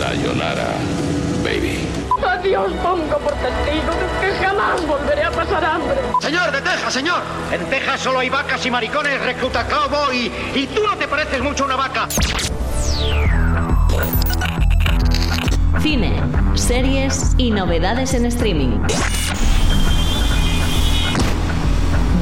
Sayonara, 0.00 0.68
baby. 1.44 1.86
Adiós 2.26 2.72
pongo 2.82 3.18
por 3.18 3.34
testigo 3.34 3.92
de 4.00 4.06
que 4.20 4.32
jamás 4.42 4.86
volveré 4.86 5.24
a 5.24 5.30
pasar 5.30 5.62
hambre. 5.62 5.94
Señor 6.22 6.50
de 6.52 6.62
Texas, 6.62 6.94
señor. 6.94 7.20
En 7.52 7.66
Texas 7.68 8.00
solo 8.00 8.20
hay 8.20 8.30
vacas 8.30 8.64
y 8.64 8.70
maricones, 8.70 9.20
recluta 9.20 9.66
cowboy. 9.66 10.32
Y 10.54 10.66
tú 10.68 10.82
no 10.82 10.96
te 10.96 11.06
pareces 11.06 11.42
mucho 11.42 11.64
a 11.64 11.66
una 11.66 11.76
vaca. 11.76 12.08
Cine, 15.82 16.22
series 16.54 17.34
y 17.36 17.50
novedades 17.50 18.14
en 18.14 18.24
streaming. 18.24 18.80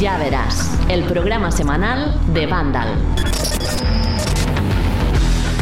Ya 0.00 0.18
verás, 0.18 0.76
el 0.88 1.04
programa 1.04 1.52
semanal 1.52 2.12
de 2.34 2.46
Vandal. 2.46 2.96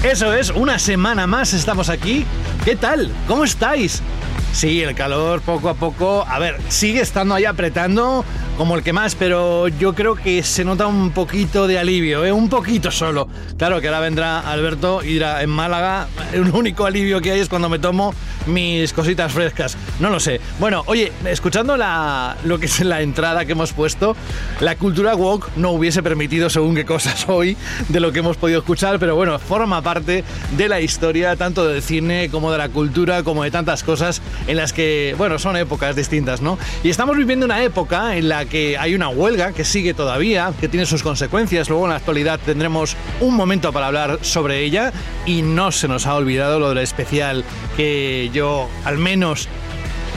Eso 0.07 0.33
es, 0.33 0.51
una 0.51 0.79
semana 0.79 1.27
más 1.27 1.53
estamos 1.53 1.89
aquí. 1.89 2.25
¿Qué 2.65 2.77
tal? 2.77 3.11
¿Cómo 3.27 3.43
estáis? 3.43 4.05
Sí, 4.53 4.81
el 4.81 4.95
calor 4.95 5.41
poco 5.41 5.69
a 5.69 5.75
poco, 5.75 6.25
a 6.29 6.39
ver, 6.39 6.59
sigue 6.69 7.01
estando 7.01 7.35
ahí 7.35 7.45
apretando 7.45 8.25
como 8.57 8.77
el 8.77 8.85
que 8.85 8.93
más, 8.93 9.17
pero 9.17 9.67
yo 9.67 9.97
creo 9.97 10.15
que 10.15 10.45
se 10.45 10.65
nota 10.65 10.87
un 10.87 11.11
poquito 11.11 11.67
de 11.67 11.81
alivio, 11.81 12.25
¿eh? 12.25 12.31
un 12.31 12.49
poquito 12.49 12.93
solo. 12.93 13.29
Claro 13.59 13.81
que 13.81 13.89
ahora 13.89 13.99
vendrá 13.99 14.39
Alberto 14.39 15.03
y 15.03 15.15
dirá, 15.15 15.43
en 15.43 15.51
Málaga, 15.51 16.07
el 16.33 16.43
único 16.55 16.87
alivio 16.87 17.21
que 17.21 17.33
hay 17.33 17.41
es 17.41 17.49
cuando 17.49 17.69
me 17.69 17.81
tomo 17.81 18.15
mis 18.47 18.93
cositas 18.93 19.33
frescas. 19.33 19.77
No 20.01 20.11
lo 20.11 20.21
sé. 20.21 20.41
Bueno, 20.59 20.83
oye, 20.87 21.13
escuchando 21.25 21.77
la, 21.77 22.37
lo 22.45 22.59
que 22.59 22.67
es 22.67 22.81
la 22.81 23.03
entrada 23.03 23.45
que 23.45 23.53
hemos 23.53 23.73
puesto, 23.73 24.17
la 24.61 24.77
cultura 24.77 25.15
walk 25.15 25.51
no 25.57 25.71
hubiese 25.71 26.03
permitido 26.03 26.51
según 26.51 26.75
qué 26.75 26.85
cosas 26.85 27.25
hoy 27.29 27.57
de 27.89 28.01
lo 28.01 28.13
que 28.13 28.21
hemos 28.21 28.37
podido 28.37 28.61
escuchar, 28.61 28.99
pero 28.99 29.17
bueno, 29.17 29.39
forma 29.39 29.83
parte 29.83 30.25
de 30.57 30.69
la 30.69 30.81
historia 30.81 31.37
tanto 31.37 31.67
del 31.67 31.83
cine 31.83 32.29
como 32.31 32.53
de 32.53 32.59
la 32.59 32.69
cultura, 32.69 33.23
como 33.23 33.45
de 33.45 33.51
tantas 33.51 33.83
cosas 33.83 34.23
en 34.47 34.57
las 34.57 34.73
que, 34.73 35.15
bueno, 35.19 35.39
son 35.39 35.57
épocas 35.57 35.97
distintas, 35.97 36.41
¿no? 36.41 36.59
Y 36.83 36.91
estamos 36.91 37.17
viviendo 37.17 37.47
una 37.47 37.63
época 37.63 38.17
en 38.17 38.29
la 38.29 38.45
que 38.45 38.77
hay 38.79 38.95
una 38.95 39.09
huelga 39.09 39.53
que 39.53 39.65
sigue 39.65 39.95
todavía, 39.95 40.53
que 40.61 40.69
tiene 40.69 40.87
sus 40.87 41.03
consecuencias. 41.03 41.69
Luego 41.69 41.85
en 41.85 41.91
la 41.91 41.97
actualidad 41.97 42.41
tendremos 42.45 42.97
un 43.21 43.35
momento 43.35 43.73
para 43.73 43.87
hablar 43.87 44.19
sobre 44.23 44.61
ella 44.65 44.93
y 45.25 45.43
no 45.43 45.73
se 45.73 45.89
nos 45.89 46.07
ha 46.07 46.15
olvidado 46.15 46.59
lo 46.59 46.69
del 46.71 46.79
especial 46.79 47.45
que 47.77 48.31
yo 48.37 48.69
al 48.85 48.99
menos 48.99 49.49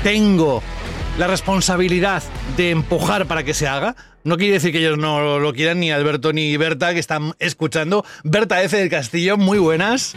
tengo 0.03 0.61
la 1.17 1.27
responsabilidad 1.27 2.21
de 2.57 2.71
empujar 2.71 3.25
para 3.27 3.43
que 3.43 3.53
se 3.53 3.67
haga. 3.67 3.95
No 4.25 4.37
quiere 4.37 4.53
decir 4.53 4.73
que 4.73 4.79
ellos 4.79 4.97
no 4.97 5.39
lo 5.39 5.53
quieran, 5.53 5.79
ni 5.79 5.89
Alberto 5.91 6.33
ni 6.33 6.57
Berta, 6.57 6.93
que 6.93 6.99
están 6.99 7.33
escuchando. 7.39 8.05
Berta 8.25 8.61
F. 8.61 8.75
del 8.75 8.89
Castillo, 8.89 9.37
muy 9.37 9.57
buenas. 9.57 10.15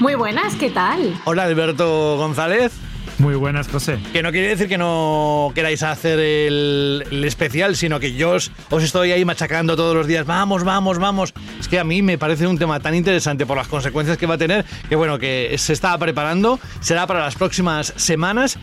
Muy 0.00 0.14
buenas, 0.14 0.54
¿qué 0.56 0.68
tal? 0.68 1.18
Hola, 1.24 1.44
Alberto 1.44 2.18
González. 2.18 2.72
Muy 3.20 3.34
buenas, 3.34 3.68
José. 3.68 3.98
Que 4.14 4.22
no 4.22 4.32
quiere 4.32 4.48
decir 4.48 4.66
que 4.66 4.78
no 4.78 5.52
queráis 5.54 5.82
hacer 5.82 6.18
el, 6.18 7.04
el 7.10 7.24
especial, 7.24 7.76
sino 7.76 8.00
que 8.00 8.14
yo 8.14 8.30
os, 8.30 8.50
os, 8.70 8.82
estoy 8.82 9.12
ahí 9.12 9.26
machacando 9.26 9.76
todos 9.76 9.94
los 9.94 10.06
días. 10.06 10.24
Vamos, 10.24 10.64
vamos, 10.64 10.98
vamos. 10.98 11.34
Es 11.58 11.68
que 11.68 11.78
a 11.78 11.84
mí 11.84 12.00
me 12.00 12.16
parece 12.16 12.46
un 12.46 12.56
tema 12.56 12.80
tan 12.80 12.94
interesante 12.94 13.44
por 13.44 13.58
las 13.58 13.68
consecuencias 13.68 14.16
que 14.16 14.24
va 14.24 14.36
a 14.36 14.38
tener, 14.38 14.64
que 14.88 14.96
bueno, 14.96 15.18
que 15.18 15.54
se 15.58 15.74
está 15.74 15.98
preparando. 15.98 16.58
Será 16.80 17.06
para 17.06 17.20
las 17.20 17.34
próximas 17.34 17.92
semanas. 17.96 18.58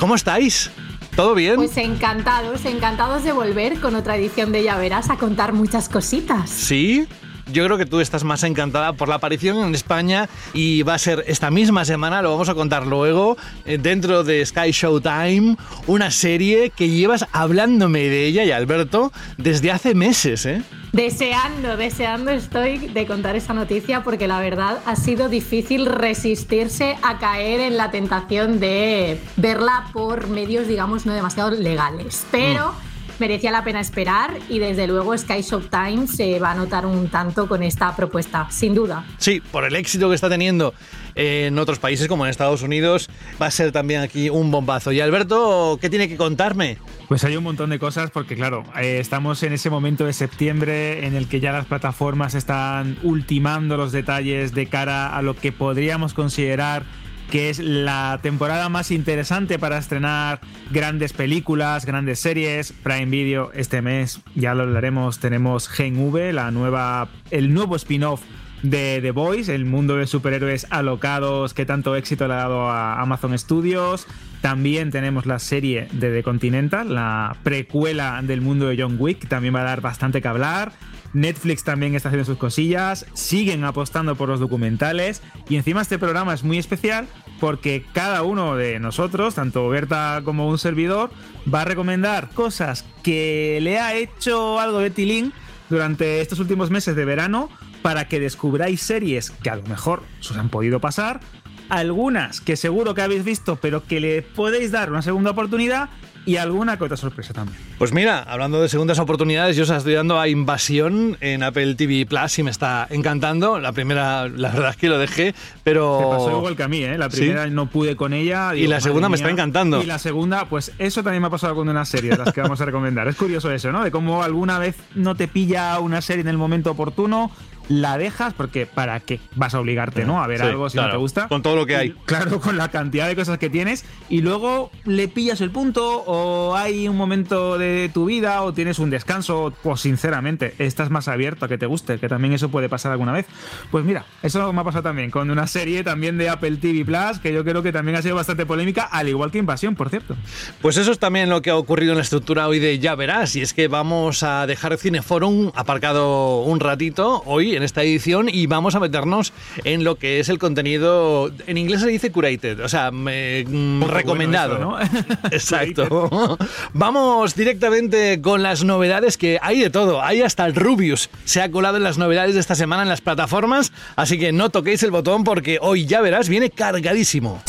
¿Cómo 0.00 0.16
estáis? 0.16 0.72
¿Todo 1.14 1.36
bien? 1.36 1.54
Pues 1.54 1.76
encantados, 1.76 2.64
encantados 2.64 3.22
de 3.22 3.30
volver 3.30 3.78
con 3.78 3.94
otra 3.94 4.16
edición 4.16 4.50
de 4.50 4.64
Ya 4.64 4.76
Verás 4.76 5.08
a 5.10 5.18
contar 5.18 5.52
muchas 5.52 5.88
cositas. 5.88 6.50
¿Sí? 6.50 7.06
Yo 7.52 7.64
creo 7.64 7.78
que 7.78 7.86
tú 7.86 8.00
estás 8.00 8.24
más 8.24 8.42
encantada 8.42 8.92
por 8.92 9.08
la 9.08 9.16
aparición 9.16 9.58
en 9.58 9.74
España 9.74 10.28
y 10.52 10.82
va 10.82 10.94
a 10.94 10.98
ser 10.98 11.24
esta 11.26 11.50
misma 11.50 11.84
semana, 11.84 12.22
lo 12.22 12.30
vamos 12.30 12.48
a 12.48 12.54
contar 12.54 12.86
luego, 12.86 13.36
eh, 13.64 13.78
dentro 13.78 14.24
de 14.24 14.44
Sky 14.44 14.70
Showtime, 14.72 15.56
una 15.86 16.10
serie 16.10 16.70
que 16.70 16.88
llevas 16.88 17.26
hablándome 17.32 18.00
de 18.00 18.26
ella 18.26 18.44
y 18.44 18.52
Alberto 18.52 19.12
desde 19.36 19.70
hace 19.70 19.94
meses, 19.94 20.46
¿eh? 20.46 20.62
Deseando, 20.92 21.76
deseando 21.76 22.32
estoy 22.32 22.78
de 22.78 23.06
contar 23.06 23.36
esa 23.36 23.54
noticia 23.54 24.02
porque 24.02 24.26
la 24.26 24.40
verdad 24.40 24.78
ha 24.86 24.96
sido 24.96 25.28
difícil 25.28 25.86
resistirse 25.86 26.96
a 27.02 27.18
caer 27.18 27.60
en 27.60 27.76
la 27.76 27.92
tentación 27.92 28.58
de 28.58 29.20
verla 29.36 29.86
por 29.92 30.26
medios, 30.28 30.66
digamos, 30.66 31.06
no 31.06 31.12
demasiado 31.12 31.50
legales. 31.52 32.26
Pero... 32.30 32.72
Mm 32.72 32.89
merecía 33.20 33.50
la 33.50 33.62
pena 33.62 33.80
esperar 33.80 34.38
y 34.48 34.58
desde 34.58 34.86
luego 34.86 35.16
Sky 35.16 35.42
Showtime 35.42 36.06
se 36.06 36.38
va 36.40 36.52
a 36.52 36.54
notar 36.54 36.86
un 36.86 37.08
tanto 37.08 37.46
con 37.46 37.62
esta 37.62 37.94
propuesta, 37.94 38.48
sin 38.50 38.74
duda. 38.74 39.04
Sí, 39.18 39.40
por 39.52 39.64
el 39.64 39.76
éxito 39.76 40.08
que 40.08 40.14
está 40.14 40.28
teniendo 40.28 40.74
en 41.14 41.58
otros 41.58 41.78
países 41.78 42.08
como 42.08 42.24
en 42.24 42.30
Estados 42.30 42.62
Unidos, 42.62 43.08
va 43.40 43.46
a 43.46 43.50
ser 43.50 43.72
también 43.72 44.00
aquí 44.00 44.30
un 44.30 44.50
bombazo. 44.50 44.92
Y 44.92 45.00
Alberto, 45.00 45.78
¿qué 45.80 45.90
tiene 45.90 46.08
que 46.08 46.16
contarme? 46.16 46.78
Pues 47.08 47.24
hay 47.24 47.36
un 47.36 47.44
montón 47.44 47.70
de 47.70 47.78
cosas 47.78 48.10
porque 48.10 48.36
claro, 48.36 48.64
eh, 48.80 48.98
estamos 49.00 49.42
en 49.42 49.52
ese 49.52 49.68
momento 49.68 50.06
de 50.06 50.12
septiembre 50.12 51.06
en 51.06 51.14
el 51.14 51.28
que 51.28 51.40
ya 51.40 51.52
las 51.52 51.66
plataformas 51.66 52.34
están 52.34 52.96
ultimando 53.02 53.76
los 53.76 53.92
detalles 53.92 54.54
de 54.54 54.66
cara 54.66 55.16
a 55.16 55.22
lo 55.22 55.34
que 55.34 55.52
podríamos 55.52 56.14
considerar 56.14 56.84
que 57.30 57.48
es 57.48 57.60
la 57.60 58.18
temporada 58.22 58.68
más 58.68 58.90
interesante 58.90 59.58
para 59.58 59.78
estrenar 59.78 60.40
grandes 60.70 61.12
películas, 61.12 61.86
grandes 61.86 62.18
series. 62.18 62.72
Prime 62.72 63.06
Video 63.06 63.52
este 63.54 63.82
mes, 63.82 64.20
ya 64.34 64.54
lo 64.54 64.64
hablaremos, 64.64 65.20
tenemos 65.20 65.68
Gen 65.68 65.96
V, 65.96 66.32
la 66.32 66.50
nueva, 66.50 67.08
el 67.30 67.54
nuevo 67.54 67.76
spin-off 67.76 68.20
de 68.62 69.00
The 69.00 69.10
Boys, 69.10 69.48
el 69.48 69.64
mundo 69.64 69.96
de 69.96 70.06
superhéroes 70.06 70.66
alocados 70.70 71.54
que 71.54 71.66
tanto 71.66 71.96
éxito 71.96 72.28
le 72.28 72.34
ha 72.34 72.38
dado 72.38 72.68
a 72.68 73.00
Amazon 73.00 73.38
Studios. 73.38 74.06
También 74.40 74.90
tenemos 74.90 75.26
la 75.26 75.38
serie 75.38 75.88
de 75.92 76.10
The 76.10 76.22
Continental, 76.22 76.94
la 76.94 77.36
precuela 77.42 78.20
del 78.22 78.40
mundo 78.40 78.68
de 78.68 78.82
John 78.82 78.96
Wick, 78.98 79.28
también 79.28 79.54
va 79.54 79.60
a 79.60 79.64
dar 79.64 79.80
bastante 79.80 80.22
que 80.22 80.28
hablar. 80.28 80.72
Netflix 81.12 81.64
también 81.64 81.94
está 81.94 82.08
haciendo 82.08 82.24
sus 82.24 82.38
cosillas, 82.38 83.04
siguen 83.14 83.64
apostando 83.64 84.14
por 84.14 84.28
los 84.28 84.38
documentales 84.38 85.22
y 85.48 85.56
encima 85.56 85.82
este 85.82 85.98
programa 85.98 86.34
es 86.34 86.44
muy 86.44 86.58
especial 86.58 87.08
porque 87.40 87.84
cada 87.92 88.22
uno 88.22 88.54
de 88.54 88.78
nosotros, 88.78 89.34
tanto 89.34 89.68
Berta 89.68 90.22
como 90.24 90.48
un 90.48 90.58
servidor, 90.58 91.10
va 91.52 91.62
a 91.62 91.64
recomendar 91.64 92.30
cosas 92.30 92.84
que 93.02 93.58
le 93.60 93.78
ha 93.80 93.94
hecho 93.94 94.60
algo 94.60 94.78
de 94.78 94.90
Tilín 94.90 95.32
durante 95.68 96.20
estos 96.20 96.38
últimos 96.38 96.70
meses 96.70 96.94
de 96.94 97.04
verano 97.04 97.48
para 97.82 98.08
que 98.08 98.20
descubráis 98.20 98.82
series 98.82 99.30
que 99.30 99.50
a 99.50 99.56
lo 99.56 99.62
mejor 99.64 100.02
os 100.20 100.36
han 100.36 100.48
podido 100.48 100.80
pasar, 100.80 101.20
algunas 101.68 102.40
que 102.40 102.56
seguro 102.56 102.94
que 102.94 103.02
habéis 103.02 103.24
visto 103.24 103.56
pero 103.56 103.84
que 103.84 104.00
le 104.00 104.22
podéis 104.22 104.72
dar 104.72 104.90
una 104.90 105.02
segunda 105.02 105.30
oportunidad 105.30 105.88
y 106.26 106.36
alguna 106.36 106.76
que 106.76 106.84
otra 106.84 106.96
sorpresa 106.96 107.32
también. 107.32 107.58
Pues 107.78 107.92
mira, 107.92 108.22
hablando 108.22 108.60
de 108.60 108.68
segundas 108.68 108.98
oportunidades, 108.98 109.56
yo 109.56 109.62
os 109.62 109.70
estoy 109.70 109.94
dando 109.94 110.20
a 110.20 110.28
Invasión 110.28 111.16
en 111.20 111.42
Apple 111.42 111.74
TV 111.74 112.06
Plus 112.06 112.38
y 112.38 112.42
me 112.42 112.50
está 112.50 112.86
encantando. 112.90 113.58
La 113.58 113.72
primera, 113.72 114.28
la 114.28 114.50
verdad 114.50 114.70
es 114.70 114.76
que 114.76 114.88
lo 114.88 114.98
dejé, 114.98 115.34
pero. 115.64 115.98
Te 115.98 116.16
pasó 116.16 116.36
igual 116.36 116.56
que 116.56 116.62
a 116.62 116.68
mí, 116.68 116.82
¿eh? 116.82 116.98
La 116.98 117.08
primera 117.08 117.46
no 117.46 117.66
pude 117.70 117.96
con 117.96 118.12
ella. 118.12 118.54
y 118.54 118.66
la 118.66 118.80
segunda 118.80 119.08
me 119.08 119.16
está 119.16 119.30
encantando. 119.30 119.82
Y 119.82 119.86
la 119.86 119.98
segunda, 119.98 120.44
pues 120.44 120.72
eso 120.78 121.02
también 121.02 121.22
me 121.22 121.28
ha 121.28 121.30
pasado 121.30 121.54
con 121.54 121.68
una 121.68 121.84
serie, 121.84 122.16
las 122.16 122.32
que 122.32 122.42
vamos 122.42 122.60
a 122.60 122.64
recomendar. 122.66 123.08
es 123.08 123.16
curioso 123.16 123.50
eso, 123.50 123.72
¿no? 123.72 123.82
De 123.82 123.90
cómo 123.90 124.22
alguna 124.22 124.58
vez 124.58 124.76
no 124.94 125.14
te 125.14 125.26
pilla 125.26 125.78
una 125.78 126.02
serie 126.02 126.20
en 126.20 126.28
el 126.28 126.38
momento 126.38 126.70
oportuno 126.70 127.30
la 127.68 127.98
dejas 127.98 128.34
porque 128.34 128.66
para 128.66 129.00
qué 129.00 129.20
vas 129.36 129.54
a 129.54 129.60
obligarte, 129.60 130.04
¿no? 130.04 130.22
A 130.22 130.26
ver 130.26 130.42
algo 130.42 130.68
si 130.68 130.76
no 130.76 130.90
te 130.90 130.96
gusta. 130.96 131.28
Con 131.28 131.42
todo 131.42 131.56
lo 131.56 131.66
que 131.66 131.76
hay. 131.76 131.90
claro, 132.04 132.40
con 132.40 132.56
la 132.56 132.70
cantidad 132.70 133.08
de 133.08 133.16
cosas 133.16 133.38
que 133.38 133.50
tienes 133.50 133.84
y 134.08 134.20
luego 134.20 134.70
le 134.84 135.08
pillas 135.08 135.40
el 135.40 135.50
punto 135.50 136.02
o 136.06 136.56
hay 136.56 136.88
un 136.88 136.96
momento 136.96 137.58
de 137.58 137.90
tu 137.92 138.06
vida 138.06 138.42
o 138.42 138.52
tienes 138.52 138.78
un 138.78 138.90
descanso 138.90 139.52
o 139.62 139.76
sinceramente 139.76 140.54
estás 140.58 140.90
más 140.90 141.08
abierto 141.08 141.44
a 141.44 141.48
que 141.48 141.58
te 141.58 141.66
guste, 141.66 141.98
que 141.98 142.08
también 142.08 142.34
eso 142.34 142.48
puede 142.48 142.68
pasar 142.68 142.92
alguna 142.92 143.12
vez. 143.12 143.26
Pues 143.70 143.84
mira, 143.84 144.04
eso 144.22 144.52
me 144.52 144.60
ha 144.60 144.64
pasado 144.64 144.82
también 144.82 145.10
con 145.10 145.30
una 145.30 145.46
serie 145.46 145.84
también 145.84 146.18
de 146.18 146.28
Apple 146.28 146.56
TV 146.56 146.84
Plus 146.84 147.20
que 147.20 147.32
yo 147.32 147.44
creo 147.44 147.62
que 147.62 147.72
también 147.72 147.96
ha 147.96 148.02
sido 148.02 148.16
bastante 148.16 148.46
polémica, 148.46 148.82
al 148.84 149.08
igual 149.08 149.30
que 149.30 149.40
Invasión, 149.40 149.74
por 149.74 149.88
cierto. 149.88 150.16
Pues 150.60 150.76
eso 150.76 150.92
es 150.92 150.98
también 150.98 151.30
lo 151.30 151.40
que 151.40 151.50
ha 151.50 151.56
ocurrido 151.56 151.92
en 151.92 151.98
la 151.98 152.02
estructura 152.02 152.46
hoy 152.46 152.58
de 152.58 152.78
Ya 152.78 152.94
Verás 152.94 153.36
y 153.36 153.40
es 153.40 153.54
que 153.54 153.68
vamos 153.68 154.22
a 154.22 154.46
dejar 154.46 154.76
Cineforum 154.76 155.50
aparcado 155.54 156.42
un 156.42 156.60
ratito 156.60 157.22
hoy 157.24 157.59
en 157.60 157.64
esta 157.64 157.82
edición 157.82 158.28
y 158.30 158.46
vamos 158.46 158.74
a 158.74 158.80
meternos 158.80 159.32
en 159.64 159.84
lo 159.84 159.96
que 159.96 160.20
es 160.20 160.28
el 160.28 160.38
contenido, 160.38 161.30
en 161.46 161.58
inglés 161.58 161.82
se 161.82 161.88
dice 161.88 162.10
curated, 162.10 162.60
o 162.60 162.68
sea, 162.68 162.90
recomendado. 162.90 164.58
¿no? 164.58 164.80
Exacto. 165.30 166.38
vamos 166.72 167.34
directamente 167.34 168.20
con 168.20 168.42
las 168.42 168.64
novedades 168.64 169.16
que 169.16 169.38
hay 169.42 169.60
de 169.60 169.70
todo, 169.70 170.02
hay 170.02 170.22
hasta 170.22 170.46
el 170.46 170.54
Rubius, 170.54 171.10
se 171.24 171.42
ha 171.42 171.50
colado 171.50 171.76
en 171.76 171.84
las 171.84 171.98
novedades 171.98 172.34
de 172.34 172.40
esta 172.40 172.54
semana 172.54 172.82
en 172.82 172.88
las 172.88 173.00
plataformas, 173.00 173.72
así 173.96 174.18
que 174.18 174.32
no 174.32 174.50
toquéis 174.50 174.82
el 174.82 174.90
botón 174.90 175.24
porque 175.24 175.58
hoy 175.60 175.86
ya 175.86 176.00
verás, 176.00 176.28
viene 176.28 176.50
cargadísimo. 176.50 177.42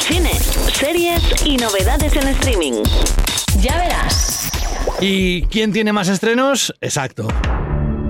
Cine, 0.00 0.32
series 0.72 1.22
y 1.44 1.56
novedades 1.56 2.14
en 2.14 2.28
streaming. 2.28 2.82
Ya 3.60 3.76
verás. 3.78 4.50
¿Y 5.00 5.42
quién 5.42 5.72
tiene 5.72 5.92
más 5.92 6.08
estrenos? 6.08 6.72
Exacto 6.80 7.28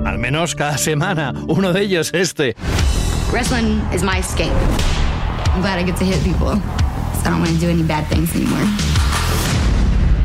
al 0.06 0.19
menos 0.19 0.55
cada 0.55 0.79
semana. 0.79 1.35
Uno 1.49 1.73
de 1.73 1.82
ellos 1.82 2.11
este. 2.14 2.55
Wrestling 3.32 3.81
is 3.93 4.03
my 4.03 4.19
escape. 4.19 4.53
I'm 5.53 5.61
glad 5.61 5.79
I 5.79 5.85
get 5.85 5.97
to 5.97 6.05
hit 6.05 6.23
people. 6.23 6.61
So 7.23 7.29
I 7.29 7.31
don't 7.31 7.41
want 7.41 7.50
to 7.50 7.61
do 7.61 7.69
any 7.69 7.82
bad 7.82 8.06
things 8.08 8.35
anymore. 8.35 8.64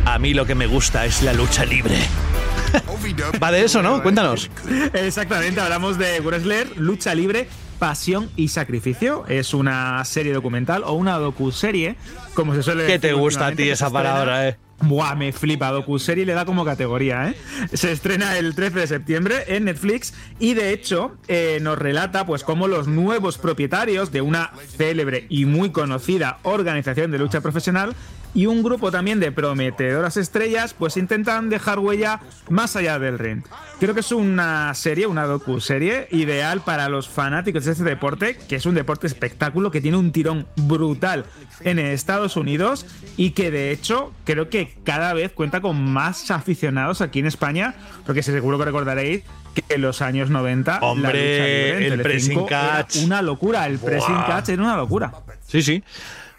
A 0.06 0.20
mí 0.20 0.34
lo 0.34 0.46
que 0.46 0.54
me 0.56 0.68
gusta 0.68 1.06
es 1.06 1.24
la 1.24 1.34
lucha 1.34 1.66
libre. 1.66 1.96
Va 3.44 3.52
de 3.52 3.64
eso, 3.64 3.82
¿no? 3.82 4.04
Cuéntanos. 4.04 4.50
Exactamente, 4.94 5.60
hablamos 5.60 5.98
de 5.98 6.20
wrestler, 6.22 6.78
lucha 6.78 7.16
libre, 7.16 7.48
pasión 7.80 8.30
y 8.36 8.50
sacrificio. 8.50 9.26
Es 9.28 9.54
una 9.54 10.04
serie 10.06 10.32
documental 10.32 10.84
o 10.86 10.94
una 10.94 11.18
docuserie, 11.18 11.96
como 12.36 12.54
se 12.54 12.62
suele 12.62 12.86
¿Qué 12.86 12.94
decir 12.94 13.10
te 13.10 13.14
gusta 13.14 13.48
a 13.48 13.52
ti 13.54 13.70
esa 13.70 13.90
palabra, 13.90 14.48
eh? 14.48 14.58
Buah, 14.82 15.16
me 15.16 15.32
flipa. 15.32 15.72
Docuserie 15.72 16.26
le 16.26 16.34
da 16.34 16.46
como 16.46 16.66
categoría, 16.66 17.30
¿eh? 17.30 17.36
Se 17.74 17.92
estrena 17.92 18.38
el 18.38 18.56
13 18.56 18.80
de 18.80 18.88
septiembre 18.88 19.36
en 19.48 19.66
Netflix 19.66 20.14
y 20.40 20.54
de 20.54 20.74
hecho 20.74 21.16
eh, 21.28 21.60
nos 21.62 21.78
relata 21.78 22.26
pues 22.26 22.44
cómo 22.44 22.68
los 22.68 22.88
nuevos 22.88 23.38
propietarios 23.38 24.12
de 24.12 24.22
una 24.22 24.52
célebre 24.78 25.26
y 25.30 25.46
muy 25.46 25.72
conocida 25.72 26.40
organización 26.44 27.12
de 27.12 27.20
lucha 27.20 27.42
profesional 27.42 27.96
y 28.34 28.46
un 28.46 28.64
grupo 28.64 28.92
también 28.92 29.20
de 29.20 29.32
prometedoras 29.32 30.18
estrellas 30.18 30.74
pues 30.74 30.98
intentan 30.98 31.50
dejar 31.50 31.80
huella 31.80 32.20
más 32.50 32.76
allá 32.76 33.00
del 33.00 33.20
ring. 33.20 33.44
Creo 33.80 33.94
que 33.94 34.00
es 34.02 34.12
una 34.12 34.74
serie, 34.74 35.08
una 35.08 35.26
docu-serie 35.26 36.08
ideal 36.12 36.62
para 36.62 36.88
los 36.88 37.10
fanáticos 37.10 37.66
de 37.66 37.72
este 37.72 37.84
deporte, 37.84 38.38
que 38.48 38.56
es 38.56 38.66
un 38.66 38.76
deporte 38.76 39.08
espectáculo 39.08 39.72
que 39.72 39.82
tiene 39.82 39.98
un 39.98 40.12
tirón 40.12 40.48
brutal 40.56 41.26
en 41.62 41.80
Estados 41.80 42.36
Unidos 42.38 42.86
y 43.18 43.32
que 43.32 43.52
de 43.52 43.72
hecho 43.72 44.14
creo 44.24 44.50
que 44.50 44.76
cada 44.84 45.14
vez 45.14 45.32
cuenta 45.32 45.62
con 45.62 45.84
más 45.84 46.32
aficionados 46.32 47.02
aquí 47.02 47.20
en 47.20 47.26
España, 47.26 47.76
porque 48.06 48.24
seguro 48.24 48.58
que 48.58 48.66
recordaréis 48.66 49.24
que 49.54 49.64
en 49.68 49.82
los 49.82 50.02
años 50.02 50.30
90 50.30 50.80
la 50.80 50.88
Hombre, 50.88 51.10
lucha 51.10 51.46
libre 51.46 51.88
en 51.88 51.94
el 51.94 52.02
pressing 52.02 52.40
era 52.40 52.48
catch. 52.48 52.98
una 53.04 53.22
locura, 53.22 53.66
el 53.66 53.80
pressing 53.80 54.16
catch 54.28 54.50
era 54.50 54.64
una 54.64 54.78
locura. 54.78 55.12
Sí, 55.48 55.62
sí. 55.62 55.84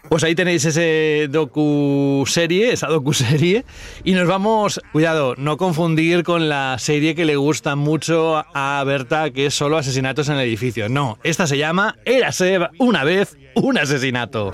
Pues 0.09 0.23
ahí 0.23 0.35
tenéis 0.35 0.65
ese 0.65 1.27
docu-serie, 1.29 2.73
esa 2.73 2.87
docu-serie. 2.87 3.65
Y 4.03 4.13
nos 4.13 4.27
vamos, 4.27 4.81
cuidado, 4.91 5.35
no 5.37 5.57
confundir 5.57 6.23
con 6.23 6.49
la 6.49 6.77
serie 6.77 7.15
que 7.15 7.25
le 7.25 7.35
gusta 7.35 7.75
mucho 7.75 8.43
a 8.53 8.83
Berta, 8.85 9.31
que 9.31 9.47
es 9.47 9.53
solo 9.53 9.77
asesinatos 9.77 10.29
en 10.29 10.35
el 10.35 10.41
edificio. 10.41 10.89
No, 10.89 11.17
esta 11.23 11.47
se 11.47 11.57
llama 11.57 11.97
Érase 12.05 12.59
una 12.77 13.03
vez 13.03 13.37
un 13.55 13.77
asesinato. 13.77 14.53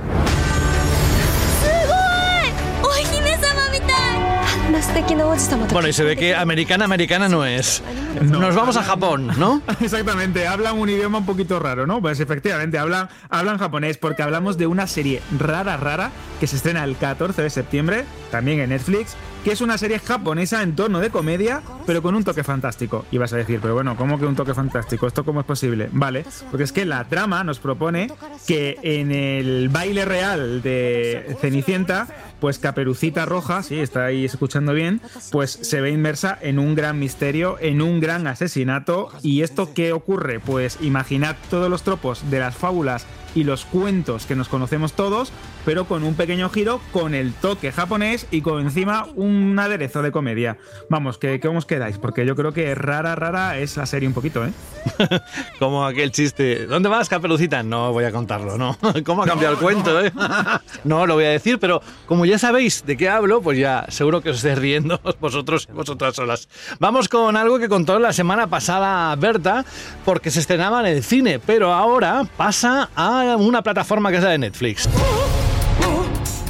Bueno, 5.74 5.88
y 5.88 5.94
se 5.94 6.04
ve 6.04 6.16
que 6.16 6.36
americana, 6.36 6.86
americana 6.86 7.28
no 7.28 7.46
es. 7.46 7.84
No. 8.22 8.40
Nos 8.40 8.56
vamos 8.56 8.78
a 8.78 8.84
Japón, 8.84 9.28
¿no? 9.38 9.62
Exactamente, 9.82 10.48
hablan 10.48 10.78
un 10.80 10.90
idioma 10.90 11.18
un 11.18 11.26
poquito 11.26 11.60
raro, 11.60 11.86
¿no? 11.86 12.02
Pues 12.02 12.20
efectivamente, 12.20 12.78
hablan, 12.78 13.10
hablan 13.30 13.58
japonés 13.58 13.98
porque 13.98 14.24
hablamos 14.24 14.58
de 14.58 14.68
una 14.68 14.88
serie 14.88 15.22
rara, 15.38 15.78
rara, 15.78 16.12
que 16.40 16.48
se 16.48 16.56
estrena 16.56 16.84
el 16.84 16.96
14 16.96 17.42
de 17.42 17.50
septiembre, 17.50 18.06
también 18.32 18.60
en 18.62 18.70
Netflix, 18.70 19.16
que 19.44 19.52
es 19.52 19.62
una 19.62 19.78
serie 19.78 20.00
japonesa 20.00 20.62
en 20.64 20.76
torno 20.76 21.00
de 21.00 21.10
comedia, 21.10 21.62
pero 21.86 22.02
con 22.02 22.16
un 22.16 22.24
toque 22.24 22.44
fantástico. 22.44 23.06
Y 23.12 23.18
vas 23.18 23.34
a 23.34 23.38
decir, 23.38 23.60
pero 23.62 23.74
bueno, 23.74 23.96
¿cómo 23.96 24.20
que 24.20 24.26
un 24.26 24.36
toque 24.36 24.54
fantástico? 24.54 25.08
¿Esto 25.08 25.24
cómo 25.24 25.40
es 25.40 25.46
posible? 25.46 25.90
Vale, 25.92 26.26
porque 26.50 26.64
es 26.64 26.72
que 26.72 26.86
la 26.86 27.04
trama 27.06 27.44
nos 27.44 27.60
propone 27.60 28.12
que 28.48 28.78
en 28.82 29.12
el 29.12 29.70
baile 29.70 30.06
real 30.06 30.62
de 30.62 31.38
Cenicienta, 31.40 32.08
pues 32.40 32.60
Caperucita 32.60 33.26
Roja, 33.26 33.64
sí, 33.64 33.80
está 33.80 34.06
ahí 34.06 34.26
escuchando 34.26 34.74
bien, 34.74 35.02
pues 35.32 35.52
se 35.52 35.82
ve 35.82 35.92
inmersa 35.92 36.38
en 36.42 36.60
un 36.60 36.76
gran 36.76 37.00
misterio, 37.00 37.58
en 37.60 37.82
un 37.82 38.00
gran 38.00 38.28
asesinato. 38.28 39.10
¿Y 39.22 39.42
esto 39.42 39.74
qué 39.74 39.94
ocurre? 39.94 40.40
Pues 40.40 40.78
imaginad 40.82 41.36
todos 41.50 41.70
los 41.70 41.84
tropos 41.84 42.30
de 42.30 42.40
las 42.40 42.56
fábulas 42.56 43.06
y 43.36 43.44
los 43.44 43.66
cuentos 43.66 44.26
que 44.26 44.36
nos 44.36 44.50
conocemos 44.50 44.94
todos, 44.94 45.32
pero 45.66 45.86
con 45.86 46.04
un 46.04 46.16
pequeño 46.16 46.50
giro, 46.50 46.82
con 46.92 47.14
el 47.14 47.34
toque 47.34 47.72
japonés 47.72 48.28
y 48.32 48.42
con 48.42 48.62
encima 48.62 49.08
un 49.16 49.58
aderezo 49.60 50.02
de 50.02 50.12
comedia. 50.12 50.58
Vamos, 50.90 51.18
que 51.18 51.40
¿cómo 51.40 51.60
os 51.60 51.66
quedáis? 51.66 51.98
Porque 51.98 52.26
yo 52.26 52.36
creo 52.36 52.54
que 52.54 52.76
rara, 52.76 53.16
rara 53.16 53.58
es 53.58 53.78
la 53.78 53.86
serie 53.86 54.08
un 54.08 54.14
poquito, 54.14 54.46
¿eh? 54.46 54.52
Como 55.60 55.86
aquel 55.86 56.12
chiste. 56.12 56.66
¿Dónde 56.66 56.90
vas, 56.90 57.10
Caperucita? 57.10 57.64
No 57.64 57.92
voy 57.92 58.06
a 58.06 58.12
contarlo, 58.12 58.58
no. 58.58 58.78
¿Cómo 59.06 59.24
ha 59.24 59.26
cambiado 59.26 59.56
el 59.56 59.60
cuento, 59.60 60.04
eh? 60.04 60.12
No 60.84 61.06
lo 61.06 61.16
voy 61.16 61.26
a 61.26 61.30
decir, 61.30 61.60
pero 61.60 61.82
como 62.06 62.26
ya 62.26 62.40
sabéis 62.40 62.86
de 62.86 62.98
qué 62.98 63.10
hablo, 63.10 63.42
pues 63.42 63.58
ya 63.58 63.86
seguro 63.90 64.22
que 64.22 64.30
os 64.30 64.38
estáis 64.38 64.58
riendo 64.58 65.00
vosotros 65.20 65.68
y 65.70 65.74
vosotras 65.74 66.16
solas. 66.16 66.48
Vamos 66.80 67.10
con 67.10 67.36
algo 67.36 67.60
que 67.60 67.70
contó 67.70 68.00
la 68.00 68.14
semana 68.14 68.48
pasada 68.48 69.16
Berta, 69.16 69.66
porque 70.06 70.32
se 70.32 70.40
estrenaba 70.40 70.80
en 70.82 70.96
el 70.96 71.04
cine, 71.04 71.40
pero 71.40 71.74
ahora 71.74 72.24
pasa 72.38 72.90
a 72.96 73.19
una 73.38 73.62
plataforma 73.62 74.12
que 74.12 74.18
es 74.18 74.24
la 74.24 74.30
de 74.30 74.38
Netflix. 74.38 74.88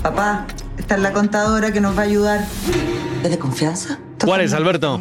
Papá, 0.02 0.46
esta 0.78 0.96
es 0.96 1.02
la 1.02 1.12
contadora 1.12 1.72
que 1.72 1.82
nos 1.82 1.98
va 1.98 2.02
a 2.02 2.06
ayudar. 2.06 2.46
¿Es 3.24 3.30
de 3.30 3.38
confianza? 3.38 4.00
¿Cuál 4.24 4.42
es, 4.42 4.54
Alberto? 4.54 5.00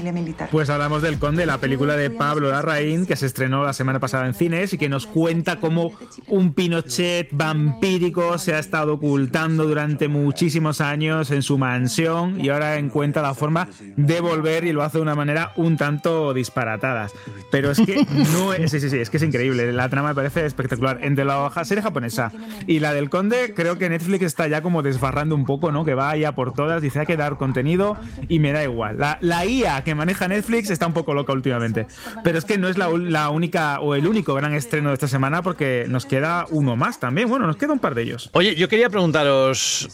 Pues 0.51 0.71
hablamos 0.71 1.03
del 1.03 1.19
Conde, 1.19 1.47
la 1.47 1.59
película 1.59 1.97
de 1.97 2.11
Pablo 2.11 2.51
Larraín, 2.51 3.07
que 3.07 3.17
se 3.17 3.27
estrenó 3.27 3.65
la 3.65 3.73
semana 3.73 4.01
pasada 4.01 4.27
en 4.27 4.35
cines 4.35 4.73
y 4.73 4.79
que 4.79 4.89
nos 4.89 5.07
cuenta 5.07 5.57
cómo 5.57 5.93
un 6.29 6.53
Pinochet 6.55 7.29
vampírico 7.33 8.39
se 8.39 8.55
ha 8.55 8.59
estado 8.59 8.95
ocultando 8.95 9.65
durante 9.65 10.09
muchísimos 10.09 10.81
años 10.81 11.31
en 11.31 11.43
su 11.43 11.59
mansión 11.59 12.41
y 12.41 12.49
ahora 12.49 12.79
encuentra 12.79 13.23
la 13.23 13.35
forma 13.35 13.69
de 13.97 14.21
volver 14.21 14.65
y 14.65 14.73
lo 14.73 14.83
hace 14.83 14.99
de 14.99 15.03
una 15.03 15.15
manera 15.15 15.53
un 15.57 15.77
tanto 15.77 16.33
disparatadas. 16.35 17.13
Pero 17.51 17.71
es 17.71 17.81
que 17.81 18.07
no 18.33 18.53
es, 18.53 18.71
sí, 18.71 18.81
sí, 18.81 18.91
sí, 18.91 18.99
es 18.99 19.11
que 19.11 19.17
es 19.17 19.23
increíble. 19.23 19.73
La 19.73 19.89
trama 19.89 20.09
me 20.09 20.15
parece 20.15 20.47
espectacular. 20.47 21.01
Entre 21.03 21.25
la 21.25 21.51
serie 21.65 21.83
japonesa 21.83 22.33
y 22.67 22.81
la 22.81 22.93
del 22.95 23.11
Conde, 23.11 23.55
creo 23.55 23.79
que 23.79 23.89
Netflix 23.89 24.25
está 24.25 24.49
ya 24.49 24.63
como 24.63 24.83
desbarrando 24.83 25.35
un 25.35 25.45
poco, 25.45 25.73
¿no? 25.73 25.85
Que 25.85 25.95
va 25.95 26.17
ya 26.17 26.33
por 26.33 26.53
todas, 26.53 26.83
dice 26.83 27.01
hay 27.01 27.07
que 27.07 27.17
dar 27.17 27.37
contenido 27.37 27.97
y 28.29 28.39
me 28.39 28.53
da 28.53 28.63
igual. 28.63 28.99
La, 28.99 29.08
la 29.21 29.47
IA 29.47 29.83
que 29.85 29.95
maneja 29.95 30.29
Netflix 30.29 30.69
está 30.69 30.87
un 30.87 30.93
poco 30.93 31.15
loca 31.15 31.33
últimamente. 31.33 31.87
Pero 32.23 32.39
es 32.39 32.45
que 32.45 32.59
no 32.59 32.69
es 32.69 32.77
la, 32.77 33.31
única 33.31 33.81
o 33.81 33.95
el 33.95 34.07
único 34.07 34.35
gran 34.35 34.55
estreno 34.55 34.91
de 34.91 34.95
esta 34.95 35.09
semana 35.09 35.43
porque 35.43 35.87
nos 35.89 36.05
queda 36.05 36.47
uno 36.51 36.77
más 36.77 37.01
también. 37.01 37.29
Bueno, 37.29 37.47
nos 37.47 37.57
queda 37.57 37.73
un 37.73 37.79
par 37.79 37.95
de 37.95 38.03
ellos. 38.03 38.31
Oye, 38.33 38.55
yo 38.55 38.69
quería 38.69 38.91
preguntaros, 38.91 39.89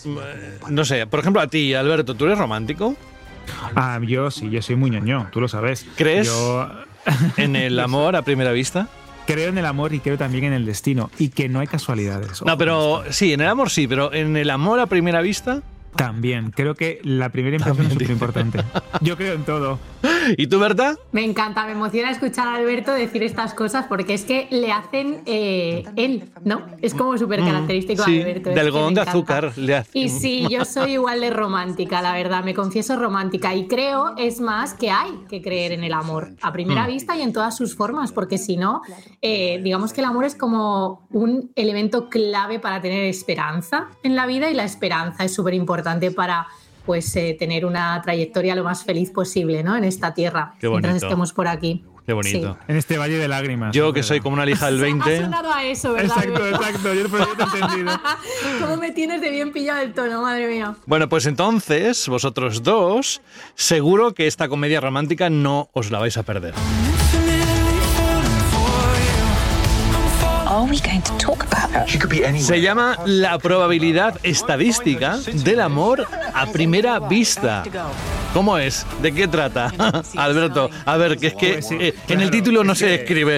no 0.69 0.85
sé, 0.85 1.07
por 1.07 1.21
ejemplo 1.21 1.41
a 1.41 1.47
ti, 1.47 1.75
Alberto, 1.75 2.15
¿tú 2.15 2.25
eres 2.25 2.39
romántico? 2.39 2.97
Ah, 3.77 4.01
yo 4.03 4.31
sí, 4.31 4.51
yo 4.51 4.63
soy 4.63 4.77
muy 4.77 4.91
ñoño, 4.91 5.29
tú 5.31 5.41
lo 5.41 5.49
sabes. 5.49 5.87
¿Crees? 5.97 6.27
Yo 6.27 6.69
¿En 7.37 7.57
el 7.57 7.79
amor 7.79 8.17
a 8.17 8.23
primera 8.23 8.53
vista? 8.53 8.89
creo 9.27 9.49
en 9.49 9.59
el 9.59 9.67
amor 9.67 9.95
y 9.95 10.01
creo 10.01 10.19
también 10.19 10.45
en 10.45 10.53
el 10.53 10.67
destino 10.67 11.11
y 11.19 11.31
que 11.31 11.49
no 11.49 11.61
hay 11.61 11.67
casualidades. 11.67 12.43
No, 12.43 12.59
pero 12.59 13.05
sí, 13.11 13.33
en 13.33 13.41
el 13.41 13.49
amor 13.49 13.71
sí, 13.71 13.87
pero 13.89 14.13
en 14.13 14.37
el 14.37 14.51
amor 14.51 14.81
a 14.81 14.87
primera 14.87 15.21
vista. 15.21 15.63
También, 15.97 16.51
creo 16.51 16.75
que 16.75 17.01
la 17.05 17.29
primera 17.29 17.57
impresión 17.57 17.87
es 17.87 17.93
súper 17.93 18.11
importante. 18.11 18.61
Yo 19.01 19.17
creo 19.17 19.35
en 19.35 19.45
todo. 19.45 19.79
¿Y 20.37 20.47
tú, 20.49 20.59
Berta? 20.59 20.97
Me 21.13 21.25
encanta, 21.25 21.65
me 21.67 21.73
emociona 21.73 22.11
escuchar 22.11 22.49
a 22.49 22.57
Alberto 22.57 22.93
decir 22.93 23.23
estas 23.23 23.55
cosas 23.55 23.87
porque 23.87 24.15
es 24.15 24.25
que 24.25 24.49
le 24.51 24.73
hacen 24.73 25.23
eh, 25.27 25.85
él, 25.97 26.31
¿no? 26.45 26.63
Es 26.83 26.95
como 26.95 27.17
súper 27.17 27.41
característico 27.41 28.03
Mm, 28.03 28.07
Sí, 28.07 28.17
de 28.17 28.23
Alberto. 28.23 28.51
de 28.51 28.61
algodón 28.61 28.95
de 28.95 29.01
azúcar 29.03 29.53
le 29.57 29.77
hace. 29.77 29.91
Y 29.99 30.09
sí, 30.09 30.47
yo 30.51 30.65
soy 30.65 30.93
igual 30.95 31.21
de 31.21 31.31
romántica, 31.31 32.03
la 32.03 32.13
verdad, 32.13 32.43
me 32.45 32.55
confieso 32.55 32.97
romántica 32.97 33.55
y 33.55 33.67
creo, 33.69 34.15
es 34.17 34.41
más, 34.41 34.75
que 34.75 34.91
hay 34.91 35.11
que 35.29 35.41
creer 35.43 35.73
en 35.73 35.85
el 35.85 35.93
amor 35.93 36.31
a 36.43 36.53
primera 36.53 36.85
Mm. 36.85 36.89
vista 36.89 37.17
y 37.17 37.23
en 37.23 37.33
todas 37.33 37.57
sus 37.57 37.77
formas, 37.77 38.11
porque 38.13 38.37
si 38.39 38.57
no, 38.57 38.83
eh, 39.23 39.61
digamos 39.63 39.93
que 39.93 40.01
el 40.01 40.07
amor 40.07 40.25
es 40.25 40.35
como 40.35 41.07
un 41.11 41.53
elemento 41.55 42.09
clave 42.09 42.59
para 42.59 42.81
tener 42.81 43.05
esperanza 43.05 43.87
en 44.03 44.17
la 44.17 44.27
vida 44.27 44.51
y 44.51 44.55
la 44.55 44.65
esperanza 44.65 45.25
es 45.25 45.33
súper 45.33 45.55
importante 45.55 45.84
para 46.11 46.47
pues 46.85 47.15
eh, 47.17 47.35
tener 47.39 47.65
una 47.65 48.01
trayectoria 48.03 48.55
lo 48.55 48.65
más 48.65 48.85
feliz 48.85 49.11
posible, 49.11 49.63
¿no? 49.63 49.77
En 49.77 49.85
esta 49.85 50.13
tierra, 50.13 50.55
Qué 50.61 50.67
bonito. 50.67 50.89
mientras 50.89 51.03
estemos 51.03 51.33
por 51.33 51.49
aquí. 51.49 51.83
Qué 52.07 52.13
bonito. 52.13 52.59
En 52.69 52.77
este 52.77 52.99
valle 52.99 53.17
de 53.17 53.29
lágrimas. 53.29 53.75
Yo 53.75 53.95
que 53.95 54.03
soy 54.03 54.21
como 54.21 54.35
una 54.35 54.45
lija 54.45 54.67
del 54.67 54.79
Ha 54.79 54.83
20. 54.83 55.21
sonado 55.23 55.51
a 55.51 55.65
eso, 55.65 55.95
¿verdad? 55.95 56.19
Exacto, 56.19 56.47
exacto. 56.49 56.95
Yo 56.95 57.09
te 57.09 57.17
he 57.17 57.61
entendido. 57.61 58.01
¿Cómo 58.61 58.77
me 58.77 58.91
tienes 58.93 59.23
de 59.23 59.31
bien 59.31 59.53
pillado 59.53 59.81
el 59.81 59.95
tono, 59.95 60.21
madre 60.21 60.47
mía? 60.49 60.75
Bueno, 60.85 61.09
pues 61.09 61.25
entonces, 61.25 62.07
vosotros 62.09 62.63
dos, 62.63 63.23
seguro 63.55 64.13
que 64.13 64.27
esta 64.27 64.49
comedia 64.49 64.83
romántica 64.83 65.31
no 65.31 65.71
os 65.73 65.91
la 65.91 65.99
vais 65.99 66.19
a 66.19 66.23
perder. 66.25 66.53
Se 72.39 72.61
llama 72.61 72.97
La 73.07 73.39
probabilidad 73.39 74.19
estadística 74.23 75.17
del 75.19 75.61
amor 75.61 76.07
a 76.33 76.47
primera 76.47 77.01
vista. 77.01 77.65
¿Cómo 78.33 78.59
es? 78.59 78.87
¿De 79.03 79.13
qué 79.13 79.29
trata? 79.29 79.73
Alberto, 80.17 80.71
a 80.85 80.97
ver, 80.97 81.19
que 81.19 81.29
es 81.29 81.35
que 81.35 81.61
eh, 81.81 81.95
en 82.09 82.21
el 82.21 82.31
título 82.31 82.65
no 82.65 82.75
se 82.75 82.87
describe. 82.87 83.37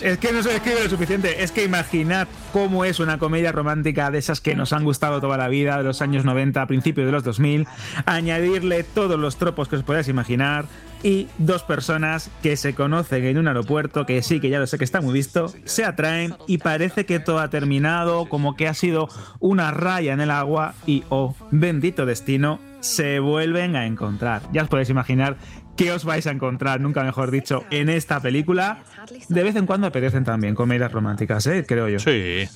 Es 0.00 0.18
que 0.18 0.32
no 0.32 0.42
se 0.42 0.50
describe 0.50 0.84
lo 0.84 0.90
suficiente. 0.90 1.42
Es 1.42 1.50
que 1.50 1.64
imaginad 1.64 2.28
cómo 2.52 2.84
es 2.84 3.00
una 3.00 3.18
comedia 3.18 3.52
romántica 3.52 4.10
de 4.10 4.18
esas 4.18 4.40
que 4.40 4.54
nos 4.54 4.72
han 4.72 4.84
gustado 4.84 5.20
toda 5.20 5.36
la 5.36 5.48
vida, 5.48 5.78
de 5.78 5.84
los 5.84 6.02
años 6.02 6.24
90, 6.24 6.62
a 6.62 6.66
principios 6.66 7.06
de 7.06 7.12
los 7.12 7.24
2000. 7.24 7.66
Añadirle 8.06 8.84
todos 8.84 9.18
los 9.18 9.36
tropos 9.36 9.68
que 9.68 9.76
os 9.76 9.82
podáis 9.82 10.08
imaginar. 10.08 10.66
Y 11.04 11.28
dos 11.36 11.62
personas 11.62 12.30
que 12.42 12.56
se 12.56 12.74
conocen 12.74 13.24
en 13.24 13.36
un 13.36 13.46
aeropuerto, 13.46 14.06
que 14.06 14.22
sí, 14.22 14.40
que 14.40 14.48
ya 14.48 14.58
lo 14.58 14.66
sé 14.66 14.78
que 14.78 14.84
está 14.84 15.02
muy 15.02 15.12
visto, 15.12 15.52
se 15.64 15.84
atraen 15.84 16.34
y 16.48 16.58
parece 16.58 17.04
que 17.04 17.20
todo 17.20 17.40
ha 17.40 17.50
terminado, 17.50 18.26
como 18.26 18.56
que 18.56 18.66
ha 18.66 18.74
sido 18.74 19.08
una 19.38 19.70
raya 19.70 20.14
en 20.14 20.20
el 20.20 20.30
agua 20.30 20.74
y, 20.86 21.04
oh, 21.10 21.36
bendito 21.50 22.06
destino, 22.06 22.58
se 22.80 23.20
vuelven 23.20 23.76
a 23.76 23.84
encontrar. 23.86 24.42
Ya 24.52 24.62
os 24.62 24.68
podéis 24.68 24.88
imaginar 24.88 25.36
qué 25.76 25.92
os 25.92 26.04
vais 26.04 26.26
a 26.26 26.30
encontrar, 26.30 26.80
nunca 26.80 27.04
mejor 27.04 27.30
dicho, 27.30 27.64
en 27.70 27.90
esta 27.90 28.20
película. 28.20 28.82
De 29.28 29.42
vez 29.42 29.56
en 29.56 29.66
cuando 29.66 29.86
apetecen 29.86 30.24
también 30.24 30.54
comedias 30.54 30.90
románticas, 30.90 31.46
¿eh? 31.48 31.66
creo 31.68 31.88
yo. 31.88 31.98
Sí. 31.98 32.10
Eh, 32.10 32.48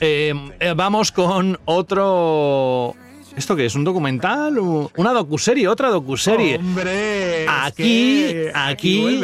eh, 0.00 0.74
vamos 0.74 1.12
con 1.12 1.58
otro 1.66 2.96
¿Esto 3.36 3.56
qué 3.56 3.66
es? 3.66 3.74
¿Un 3.74 3.84
documental? 3.84 4.58
¿Una 4.58 5.12
docuserie? 5.12 5.66
¿Otra 5.68 5.88
docuserie? 5.88 6.56
¡Hombre! 6.56 7.46
Aquí, 7.48 8.34
aquí, 8.54 9.20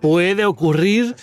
puede 0.00 0.44
ocurrir, 0.44 1.14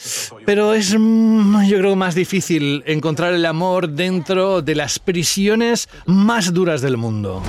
pero 0.46 0.74
es 0.74 0.96
mm, 0.98 1.66
yo 1.66 1.78
creo 1.80 1.96
más 1.96 2.16
difícil 2.16 2.84
encontrar 2.86 3.34
el 3.34 3.46
amor 3.46 3.90
dentro 3.90 4.62
de 4.62 4.76
las 4.76 5.00
prisiones 5.00 5.90
más 6.06 6.54
duras 6.54 6.82
del 6.82 6.98
mundo. 6.98 7.42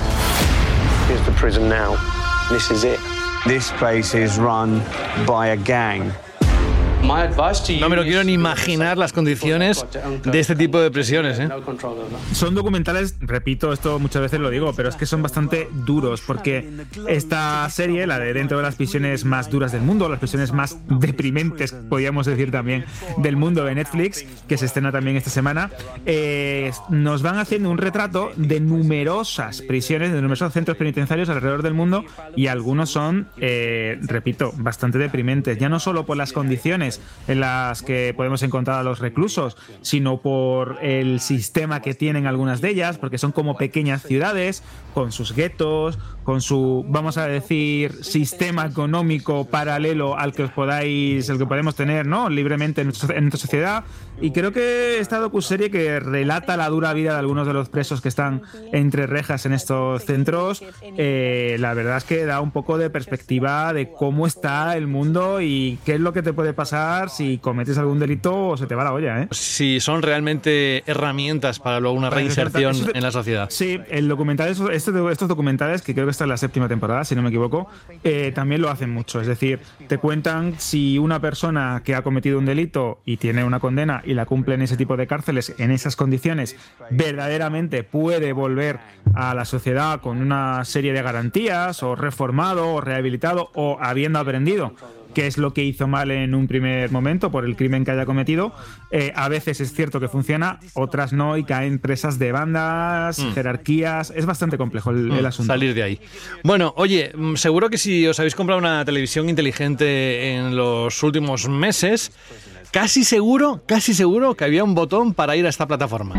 Here's 1.07 1.25
the 1.25 1.31
prison 1.31 1.69
now. 1.69 1.95
This 2.49 2.69
is 2.69 2.83
it. 2.83 2.99
This 3.45 3.71
place 3.79 4.13
is 4.13 4.37
run 4.37 4.81
by 5.25 5.51
a 5.51 5.55
gang. 5.55 6.11
No 7.79 7.89
me 7.89 7.95
lo 7.95 8.03
quiero 8.03 8.23
ni 8.23 8.33
imaginar 8.33 8.97
las 8.97 9.13
condiciones 9.13 9.85
de 10.23 10.39
este 10.39 10.55
tipo 10.55 10.79
de 10.79 10.91
prisiones. 10.91 11.39
¿eh? 11.39 11.49
Son 12.33 12.55
documentales, 12.55 13.15
repito, 13.19 13.73
esto 13.73 13.99
muchas 13.99 14.21
veces 14.21 14.39
lo 14.39 14.49
digo, 14.49 14.73
pero 14.73 14.89
es 14.89 14.95
que 14.95 15.05
son 15.05 15.21
bastante 15.21 15.67
duros 15.85 16.21
porque 16.25 16.69
esta 17.07 17.69
serie, 17.69 18.07
la 18.07 18.19
de 18.19 18.33
dentro 18.33 18.57
de 18.57 18.63
las 18.63 18.75
prisiones 18.75 19.25
más 19.25 19.49
duras 19.49 19.71
del 19.71 19.81
mundo, 19.81 20.09
las 20.09 20.19
prisiones 20.19 20.51
más 20.51 20.77
deprimentes, 20.87 21.73
podríamos 21.89 22.25
decir 22.25 22.51
también, 22.51 22.85
del 23.17 23.35
mundo 23.35 23.63
de 23.65 23.75
Netflix, 23.75 24.25
que 24.47 24.57
se 24.57 24.65
estrena 24.65 24.91
también 24.91 25.17
esta 25.17 25.29
semana, 25.29 25.71
eh, 26.05 26.71
nos 26.89 27.21
van 27.21 27.37
haciendo 27.37 27.69
un 27.69 27.77
retrato 27.77 28.31
de 28.35 28.59
numerosas 28.59 29.61
prisiones, 29.61 30.11
de 30.11 30.21
numerosos 30.21 30.53
centros 30.53 30.77
penitenciarios 30.77 31.29
alrededor 31.29 31.63
del 31.63 31.73
mundo 31.73 32.03
y 32.35 32.47
algunos 32.47 32.89
son, 32.89 33.27
eh, 33.37 33.97
repito, 34.01 34.53
bastante 34.57 34.97
deprimentes, 34.97 35.57
ya 35.57 35.69
no 35.69 35.79
solo 35.79 36.05
por 36.05 36.17
las 36.17 36.33
condiciones, 36.33 36.90
en 37.27 37.39
las 37.39 37.83
que 37.83 38.13
podemos 38.15 38.43
encontrar 38.43 38.79
a 38.79 38.83
los 38.83 38.99
reclusos, 38.99 39.55
sino 39.81 40.21
por 40.21 40.79
el 40.81 41.19
sistema 41.19 41.81
que 41.81 41.93
tienen 41.93 42.27
algunas 42.27 42.59
de 42.59 42.69
ellas, 42.69 42.97
porque 42.97 43.17
son 43.17 43.31
como 43.31 43.55
pequeñas 43.55 44.01
ciudades, 44.01 44.63
con 44.93 45.11
sus 45.11 45.33
guetos, 45.33 45.99
con 46.23 46.41
su, 46.41 46.85
vamos 46.87 47.17
a 47.17 47.27
decir, 47.27 48.03
sistema 48.03 48.65
económico 48.65 49.45
paralelo 49.45 50.17
al 50.17 50.33
que 50.33 50.43
os 50.43 50.51
podáis, 50.51 51.27
el 51.29 51.37
que 51.37 51.45
podemos 51.45 51.75
tener, 51.75 52.05
¿no? 52.05 52.29
Libremente 52.29 52.81
en 52.81 52.87
nuestra, 52.87 53.31
sociedad. 53.31 53.83
Y 54.19 54.31
creo 54.31 54.51
que 54.51 54.99
esta 54.99 55.17
docuserie 55.17 55.71
que 55.71 55.99
relata 55.99 56.55
la 56.57 56.69
dura 56.69 56.93
vida 56.93 57.13
de 57.13 57.19
algunos 57.19 57.47
de 57.47 57.53
los 57.53 57.69
presos 57.69 58.01
que 58.01 58.09
están 58.09 58.43
entre 58.71 59.07
rejas 59.07 59.45
en 59.45 59.53
estos 59.53 60.03
centros, 60.05 60.63
eh, 60.81 61.57
la 61.59 61.73
verdad 61.73 61.97
es 61.97 62.03
que 62.03 62.25
da 62.25 62.39
un 62.39 62.51
poco 62.51 62.77
de 62.77 62.89
perspectiva 62.91 63.73
de 63.73 63.91
cómo 63.91 64.27
está 64.27 64.77
el 64.77 64.85
mundo 64.85 65.41
y 65.41 65.79
qué 65.85 65.95
es 65.95 65.99
lo 65.99 66.13
que 66.13 66.21
te 66.21 66.33
puede 66.33 66.53
pasar 66.53 67.09
si 67.09 67.39
cometes 67.39 67.77
algún 67.79 67.99
delito 67.99 68.49
o 68.49 68.57
se 68.57 68.67
te 68.67 68.75
va 68.75 68.83
la 68.83 68.93
olla, 68.93 69.21
¿eh? 69.23 69.27
Si 69.31 69.79
son 69.79 70.03
realmente 70.03 70.83
herramientas 70.85 71.59
para 71.59 71.79
luego 71.79 71.97
una 71.97 72.09
reinserción 72.09 72.75
en 72.93 73.01
la 73.01 73.11
sociedad. 73.11 73.47
Sí, 73.49 73.79
el 73.89 74.07
documental, 74.07 74.49
este, 74.49 74.91
estos 75.11 75.27
documentales, 75.27 75.81
que 75.81 75.93
creo 75.93 76.05
que 76.05 76.10
esta 76.11 76.25
es 76.25 76.29
la 76.29 76.37
séptima 76.37 76.67
temporada, 76.67 77.03
si 77.03 77.15
no 77.15 77.21
me 77.21 77.29
equivoco, 77.29 77.67
eh, 78.03 78.31
también 78.33 78.61
lo 78.61 78.69
hacen 78.69 78.89
mucho. 78.89 79.19
Es 79.19 79.27
decir, 79.27 79.59
te 79.87 79.97
cuentan 79.97 80.55
si 80.59 80.99
una 80.99 81.19
persona 81.19 81.81
que 81.83 81.95
ha 81.95 82.03
cometido 82.03 82.37
un 82.37 82.45
delito 82.45 82.99
y 83.05 83.17
tiene 83.17 83.43
una 83.43 83.59
condena 83.59 84.01
y 84.05 84.13
la 84.13 84.25
cumple 84.25 84.55
en 84.55 84.61
ese 84.61 84.77
tipo 84.77 84.97
de 84.97 85.07
cárceles, 85.07 85.55
en 85.57 85.71
esas 85.71 85.95
condiciones, 85.95 86.55
verdaderamente 86.91 87.83
puede 87.83 88.33
volver 88.33 88.79
a 89.13 89.33
la 89.33 89.45
sociedad 89.45 90.01
con 90.01 90.21
una 90.21 90.63
serie 90.65 90.93
de 90.93 91.01
garantías, 91.01 91.81
o 91.83 91.95
reformado, 91.95 92.73
o 92.73 92.81
rehabilitado, 92.81 93.49
o 93.55 93.77
habiendo 93.81 94.19
aprendido 94.19 94.75
qué 95.13 95.27
es 95.27 95.37
lo 95.37 95.53
que 95.53 95.63
hizo 95.63 95.87
mal 95.87 96.11
en 96.11 96.35
un 96.35 96.47
primer 96.47 96.91
momento 96.91 97.31
por 97.31 97.45
el 97.45 97.55
crimen 97.55 97.85
que 97.85 97.91
haya 97.91 98.05
cometido. 98.05 98.53
Eh, 98.91 99.11
a 99.15 99.29
veces 99.29 99.61
es 99.61 99.73
cierto 99.73 99.99
que 99.99 100.07
funciona, 100.07 100.59
otras 100.73 101.13
no, 101.13 101.37
y 101.37 101.43
caen 101.43 101.79
presas 101.79 102.19
de 102.19 102.31
bandas, 102.31 103.19
mm. 103.19 103.33
jerarquías. 103.33 104.11
Es 104.15 104.25
bastante 104.25 104.57
complejo 104.57 104.91
el, 104.91 105.07
mm, 105.07 105.25
asunto. 105.25 105.53
Salir 105.53 105.73
de 105.73 105.83
ahí. 105.83 105.99
Bueno, 106.43 106.73
oye, 106.77 107.11
mm, 107.15 107.35
seguro 107.35 107.69
que 107.69 107.77
si 107.77 108.07
os 108.07 108.19
habéis 108.19 108.35
comprado 108.35 108.59
una 108.59 108.83
televisión 108.85 109.29
inteligente 109.29 110.35
en 110.35 110.55
los 110.55 111.01
últimos 111.03 111.47
meses, 111.47 112.11
casi 112.71 113.03
seguro, 113.03 113.63
casi 113.65 113.93
seguro 113.93 114.35
que 114.35 114.45
había 114.45 114.63
un 114.63 114.75
botón 114.75 115.13
para 115.13 115.35
ir 115.35 115.45
a 115.45 115.49
esta 115.49 115.67
plataforma. 115.67 116.15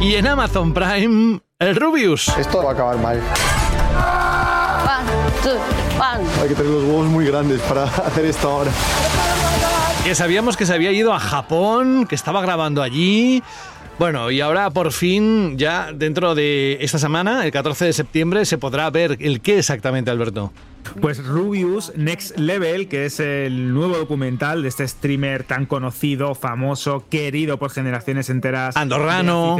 Y 0.00 0.16
en 0.16 0.26
Amazon 0.26 0.74
Prime, 0.74 1.40
el 1.60 1.76
Rubius. 1.76 2.28
Esto 2.36 2.64
va 2.64 2.70
a 2.70 2.72
acabar 2.72 2.98
mal. 2.98 3.20
Hay 6.02 6.48
que 6.48 6.54
tener 6.56 6.72
los 6.72 6.82
huevos 6.82 7.06
muy 7.06 7.24
grandes 7.26 7.60
para 7.60 7.84
hacer 8.06 8.24
esto 8.24 8.50
ahora. 8.50 8.72
Que 10.02 10.16
sabíamos 10.16 10.56
que 10.56 10.66
se 10.66 10.74
había 10.74 10.90
ido 10.90 11.12
a 11.12 11.20
Japón, 11.20 12.06
que 12.08 12.16
estaba 12.16 12.42
grabando 12.42 12.82
allí. 12.82 13.40
Bueno, 14.00 14.32
y 14.32 14.40
ahora 14.40 14.70
por 14.70 14.90
fin, 14.90 15.56
ya 15.56 15.92
dentro 15.92 16.34
de 16.34 16.78
esta 16.80 16.98
semana, 16.98 17.44
el 17.44 17.52
14 17.52 17.84
de 17.84 17.92
septiembre, 17.92 18.44
se 18.46 18.58
podrá 18.58 18.90
ver 18.90 19.16
el 19.20 19.40
qué 19.40 19.58
exactamente, 19.58 20.10
Alberto. 20.10 20.52
Pues 21.00 21.24
Rubius 21.24 21.92
Next 21.96 22.38
Level, 22.38 22.88
que 22.88 23.06
es 23.06 23.20
el 23.20 23.72
nuevo 23.72 23.96
documental 23.96 24.62
de 24.62 24.68
este 24.68 24.86
streamer 24.86 25.44
tan 25.44 25.66
conocido, 25.66 26.34
famoso, 26.34 27.04
querido 27.08 27.58
por 27.58 27.70
generaciones 27.70 28.30
enteras. 28.30 28.76
Andorrano. 28.76 29.56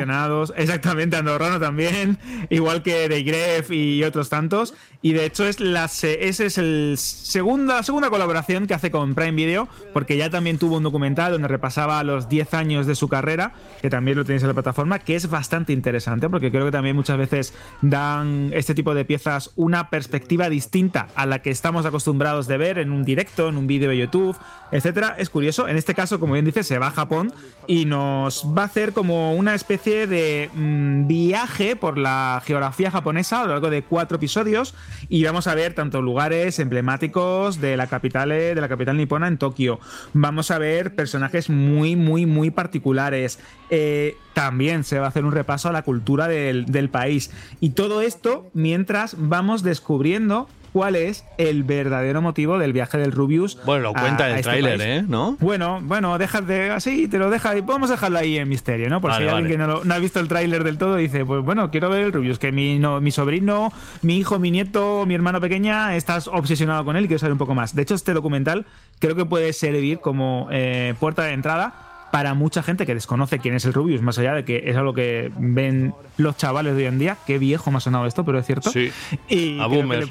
Exactamente, 0.56 1.16
Andorrano 1.16 1.58
también, 1.58 2.18
igual 2.50 2.82
que 2.82 3.08
de 3.08 3.22
Gref 3.22 3.70
y 3.70 4.04
otros 4.04 4.28
tantos. 4.28 4.74
Y 5.00 5.14
de 5.14 5.24
hecho 5.24 5.46
es 5.46 5.58
la 5.58 5.86
ese 5.86 6.46
es 6.46 6.58
el 6.58 6.94
segunda, 6.96 7.82
segunda 7.82 8.08
colaboración 8.08 8.66
que 8.66 8.74
hace 8.74 8.90
con 8.90 9.14
Prime 9.14 9.32
Video, 9.32 9.68
porque 9.92 10.16
ya 10.16 10.30
también 10.30 10.58
tuvo 10.58 10.76
un 10.76 10.84
documental 10.84 11.32
donde 11.32 11.48
repasaba 11.48 12.02
los 12.04 12.28
10 12.28 12.54
años 12.54 12.86
de 12.86 12.94
su 12.94 13.08
carrera, 13.08 13.52
que 13.80 13.90
también 13.90 14.16
lo 14.16 14.24
tenéis 14.24 14.42
en 14.42 14.48
la 14.48 14.54
plataforma, 14.54 15.00
que 15.00 15.16
es 15.16 15.28
bastante 15.28 15.72
interesante, 15.72 16.28
porque 16.28 16.52
creo 16.52 16.66
que 16.66 16.70
también 16.70 16.94
muchas 16.94 17.18
veces 17.18 17.52
dan 17.80 18.50
este 18.54 18.74
tipo 18.74 18.94
de 18.94 19.04
piezas 19.04 19.50
una 19.56 19.90
perspectiva 19.90 20.48
distinta 20.48 21.08
a 21.14 21.26
la 21.26 21.40
que 21.40 21.50
estamos 21.50 21.86
acostumbrados 21.86 22.46
de 22.46 22.56
ver 22.56 22.78
en 22.78 22.92
un 22.92 23.04
directo, 23.04 23.48
en 23.48 23.56
un 23.56 23.66
vídeo 23.66 23.90
de 23.90 23.98
YouTube, 23.98 24.36
etcétera. 24.70 25.14
Es 25.18 25.30
curioso, 25.30 25.68
en 25.68 25.76
este 25.76 25.94
caso, 25.94 26.18
como 26.18 26.32
bien 26.34 26.44
dice, 26.44 26.62
se 26.62 26.78
va 26.78 26.88
a 26.88 26.90
Japón 26.90 27.32
y 27.66 27.84
nos 27.84 28.46
va 28.56 28.62
a 28.62 28.66
hacer 28.66 28.92
como 28.92 29.34
una 29.34 29.54
especie 29.54 30.06
de 30.06 30.50
mm, 30.54 31.06
viaje 31.06 31.76
por 31.76 31.98
la 31.98 32.42
geografía 32.44 32.90
japonesa 32.90 33.40
a 33.40 33.44
lo 33.44 33.50
largo 33.50 33.70
de 33.70 33.82
cuatro 33.82 34.16
episodios 34.16 34.74
y 35.08 35.24
vamos 35.24 35.46
a 35.46 35.54
ver 35.54 35.74
tanto 35.74 36.02
lugares 36.02 36.58
emblemáticos 36.58 37.60
de 37.60 37.76
la 37.76 37.86
capital 37.86 38.30
de 38.30 38.54
la 38.54 38.68
capital 38.68 38.96
nipona 38.96 39.28
en 39.28 39.38
Tokio. 39.38 39.78
Vamos 40.12 40.50
a 40.50 40.58
ver 40.58 40.94
personajes 40.94 41.50
muy, 41.50 41.96
muy, 41.96 42.26
muy 42.26 42.50
particulares. 42.50 43.38
Eh, 43.70 44.16
también 44.32 44.84
se 44.84 44.98
va 44.98 45.06
a 45.06 45.08
hacer 45.08 45.24
un 45.24 45.32
repaso 45.32 45.68
a 45.68 45.72
la 45.72 45.82
cultura 45.82 46.28
del 46.28 46.88
país. 46.90 47.30
Y 47.60 47.70
todo 47.70 48.00
esto 48.00 48.50
mientras 48.54 49.16
vamos 49.18 49.62
descubriendo 49.62 50.48
cuál 50.72 50.96
es 50.96 51.24
el 51.38 51.64
verdadero 51.64 52.22
motivo 52.22 52.58
del 52.58 52.72
viaje 52.72 52.98
del 52.98 53.12
Rubius. 53.12 53.58
Bueno, 53.64 53.82
lo 53.82 53.92
cuenta 53.92 54.28
el 54.28 54.36
este 54.36 54.42
tráiler, 54.42 54.80
¿eh? 54.80 55.04
¿No? 55.06 55.36
Bueno, 55.40 55.80
bueno, 55.82 56.16
dejas 56.18 56.46
de 56.46 56.70
así, 56.70 57.08
te 57.08 57.18
lo 57.18 57.30
deja, 57.30 57.56
y 57.56 57.62
podemos 57.62 57.90
dejarlo 57.90 58.18
ahí 58.18 58.38
en 58.38 58.48
misterio, 58.48 58.88
¿no? 58.88 59.00
Por 59.00 59.12
si 59.14 59.22
hay 59.22 59.28
alguien 59.28 59.58
que 59.60 59.66
no, 59.66 59.82
ha 59.94 59.98
visto 59.98 60.20
el 60.20 60.28
tráiler 60.28 60.64
del 60.64 60.78
todo, 60.78 60.96
dice, 60.96 61.24
pues 61.24 61.44
bueno, 61.44 61.70
quiero 61.70 61.90
ver 61.90 62.04
el 62.04 62.12
Rubius, 62.12 62.38
que 62.38 62.52
mi, 62.52 62.78
no, 62.78 63.00
mi 63.00 63.10
sobrino, 63.10 63.72
mi 64.02 64.18
hijo, 64.18 64.38
mi 64.38 64.50
nieto, 64.50 65.04
mi 65.06 65.14
hermano 65.14 65.40
pequeña, 65.40 65.94
estás 65.96 66.28
obsesionado 66.28 66.84
con 66.84 66.96
él 66.96 67.04
y 67.04 67.08
quiero 67.08 67.18
saber 67.18 67.32
un 67.32 67.38
poco 67.38 67.54
más. 67.54 67.74
De 67.74 67.82
hecho, 67.82 67.94
este 67.94 68.14
documental 68.14 68.66
creo 68.98 69.14
que 69.14 69.24
puede 69.24 69.52
servir 69.52 69.98
como 69.98 70.48
eh, 70.50 70.94
puerta 70.98 71.24
de 71.24 71.32
entrada 71.32 71.92
para 72.12 72.34
mucha 72.34 72.62
gente 72.62 72.84
que 72.84 72.94
desconoce 72.94 73.38
quién 73.38 73.54
es 73.54 73.64
el 73.64 73.72
Rubius, 73.72 74.02
más 74.02 74.18
allá 74.18 74.34
de 74.34 74.44
que 74.44 74.64
es 74.66 74.76
algo 74.76 74.92
que 74.92 75.32
ven 75.38 75.94
los 76.18 76.36
chavales 76.36 76.76
de 76.76 76.82
hoy 76.82 76.88
en 76.88 76.98
día. 76.98 77.16
Qué 77.26 77.38
viejo 77.38 77.70
me 77.70 77.78
ha 77.78 77.80
sonado 77.80 78.04
esto, 78.04 78.22
pero 78.22 78.38
es 78.38 78.44
cierto. 78.44 78.70
Sí. 78.70 78.92
Y 79.30 79.58
a 79.58 79.66
boomer. 79.66 80.04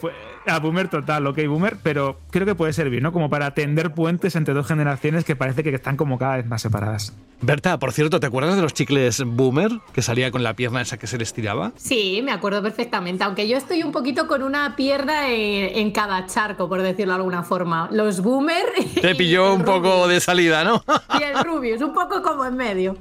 A 0.45 0.60
boomer 0.60 0.88
total, 0.88 1.27
ok, 1.27 1.39
boomer, 1.48 1.77
pero 1.81 2.19
creo 2.29 2.45
que 2.45 2.55
puede 2.55 2.74
servir, 2.74 3.01
¿no? 3.01 3.12
Como 3.12 3.29
para 3.29 3.53
tender 3.53 3.93
puentes 3.93 4.36
entre 4.36 4.53
dos 4.53 4.67
generaciones 4.67 5.24
que 5.24 5.36
parece 5.36 5.63
que 5.63 5.74
están 5.74 5.98
como 5.98 6.17
cada 6.17 6.38
vez 6.38 6.45
más 6.45 6.62
separadas. 6.62 7.13
Berta, 7.43 7.79
por 7.79 7.91
cierto, 7.91 8.19
¿te 8.19 8.27
acuerdas 8.27 8.55
de 8.55 8.62
los 8.62 8.71
chicles 8.71 9.24
boomer 9.25 9.71
que 9.93 10.03
salía 10.03 10.29
con 10.29 10.43
la 10.43 10.53
pierna 10.53 10.81
esa 10.81 10.98
que 11.00 11.07
se 11.07 11.17
les 11.17 11.33
tiraba? 11.33 11.71
Sí, 11.75 12.21
me 12.24 12.31
acuerdo 12.31 12.62
perfectamente, 12.62 13.24
aunque 13.24 13.48
yo 13.48 13.57
estoy 13.57 13.81
un 13.81 13.91
poquito 13.91 14.27
con 14.27 14.43
una 14.43 14.75
pierna 14.75 15.29
en, 15.29 15.91
cada 15.91 16.27
charco, 16.27 16.69
por 16.69 16.83
decirlo 16.83 17.13
de 17.13 17.17
alguna 17.17 17.41
forma. 17.41 17.89
Los 17.91 18.21
boomer. 18.21 18.65
Te 19.01 19.15
pilló 19.15 19.55
un 19.55 19.63
poco 19.63 20.07
de 20.07 20.19
salida, 20.19 20.63
¿no? 20.63 20.83
Y 21.19 21.24
el 21.24 21.43
Rubius, 21.43 21.81
un 21.81 21.93
poco 21.93 22.21
como 22.21 22.45
en 22.45 22.55
medio. 22.55 22.98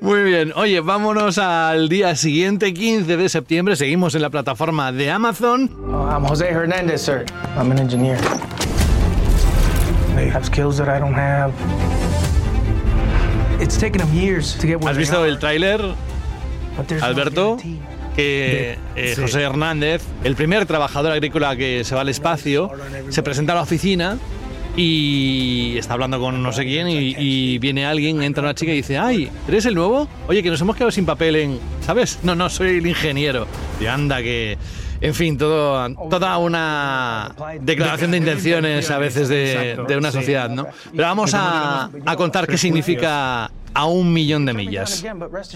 Muy 0.00 0.22
bien, 0.22 0.52
oye, 0.56 0.80
vámonos 0.80 1.38
al 1.38 1.88
día 1.88 2.16
siguiente, 2.16 2.72
15 2.72 3.16
de 3.16 3.28
septiembre. 3.28 3.76
Seguimos 3.76 4.14
en 4.14 4.22
la 4.22 4.30
plataforma 4.30 4.92
de 4.92 5.10
Amazon. 5.10 5.70
I'm 6.10 6.24
Jose 6.26 6.52
Hernandez, 6.74 7.02
sir. 7.02 7.24
I'm 7.56 7.70
an 7.70 7.78
engineer. 7.78 8.18
They 10.16 10.28
have 10.28 10.44
skills 10.44 10.76
that 10.78 10.88
I 10.88 10.98
don't 10.98 11.14
have. 11.14 11.52
It's 13.60 13.78
taken 13.78 13.98
them 13.98 14.12
years 14.12 14.58
to 14.58 14.66
get 14.66 14.80
where 14.80 14.90
¿Has 14.90 14.96
they 14.96 15.02
visto 15.02 15.22
are, 15.22 15.28
el 15.28 15.38
tráiler, 15.38 15.94
Alberto? 17.00 17.58
Que 18.16 18.76
eh. 18.96 19.14
José 19.16 19.42
Hernández, 19.42 20.02
el 20.24 20.34
primer 20.34 20.66
trabajador 20.66 21.12
agrícola 21.12 21.54
que 21.54 21.84
se 21.84 21.94
va 21.94 22.00
al 22.00 22.08
espacio, 22.08 22.72
se 23.08 23.22
presenta 23.22 23.52
a 23.52 23.56
la 23.56 23.62
oficina 23.62 24.18
y 24.76 25.76
está 25.78 25.94
hablando 25.94 26.18
con 26.18 26.42
no 26.42 26.52
sé 26.52 26.64
quién 26.64 26.88
y, 26.88 27.14
y 27.16 27.58
viene 27.58 27.86
alguien, 27.86 28.20
entra 28.20 28.42
una 28.42 28.54
chica 28.56 28.72
y 28.72 28.76
dice, 28.76 28.98
ay, 28.98 29.30
¿eres 29.46 29.64
el 29.66 29.76
nuevo? 29.76 30.08
Oye, 30.26 30.42
que 30.42 30.50
nos 30.50 30.60
hemos 30.60 30.74
quedado 30.74 30.90
sin 30.90 31.06
papel 31.06 31.36
en... 31.36 31.60
¿Sabes? 31.86 32.18
No, 32.24 32.34
no, 32.34 32.50
soy 32.50 32.78
el 32.78 32.86
ingeniero. 32.88 33.46
Y 33.80 33.86
anda 33.86 34.20
que... 34.20 34.58
En 35.04 35.14
fin, 35.14 35.36
todo, 35.36 35.86
toda 36.08 36.38
una 36.38 37.34
declaración 37.60 38.10
de 38.10 38.16
intenciones 38.16 38.90
a 38.90 38.98
veces 38.98 39.28
de, 39.28 39.96
una 39.96 40.10
sociedad, 40.10 40.48
¿no? 40.48 40.66
Pero 40.92 41.04
vamos 41.04 41.34
a, 41.34 41.90
a 42.06 42.16
contar 42.16 42.46
qué 42.46 42.56
significa 42.56 43.50
a 43.74 43.86
un 43.86 44.12
millón 44.12 44.46
de 44.46 44.54
millas. 44.54 45.04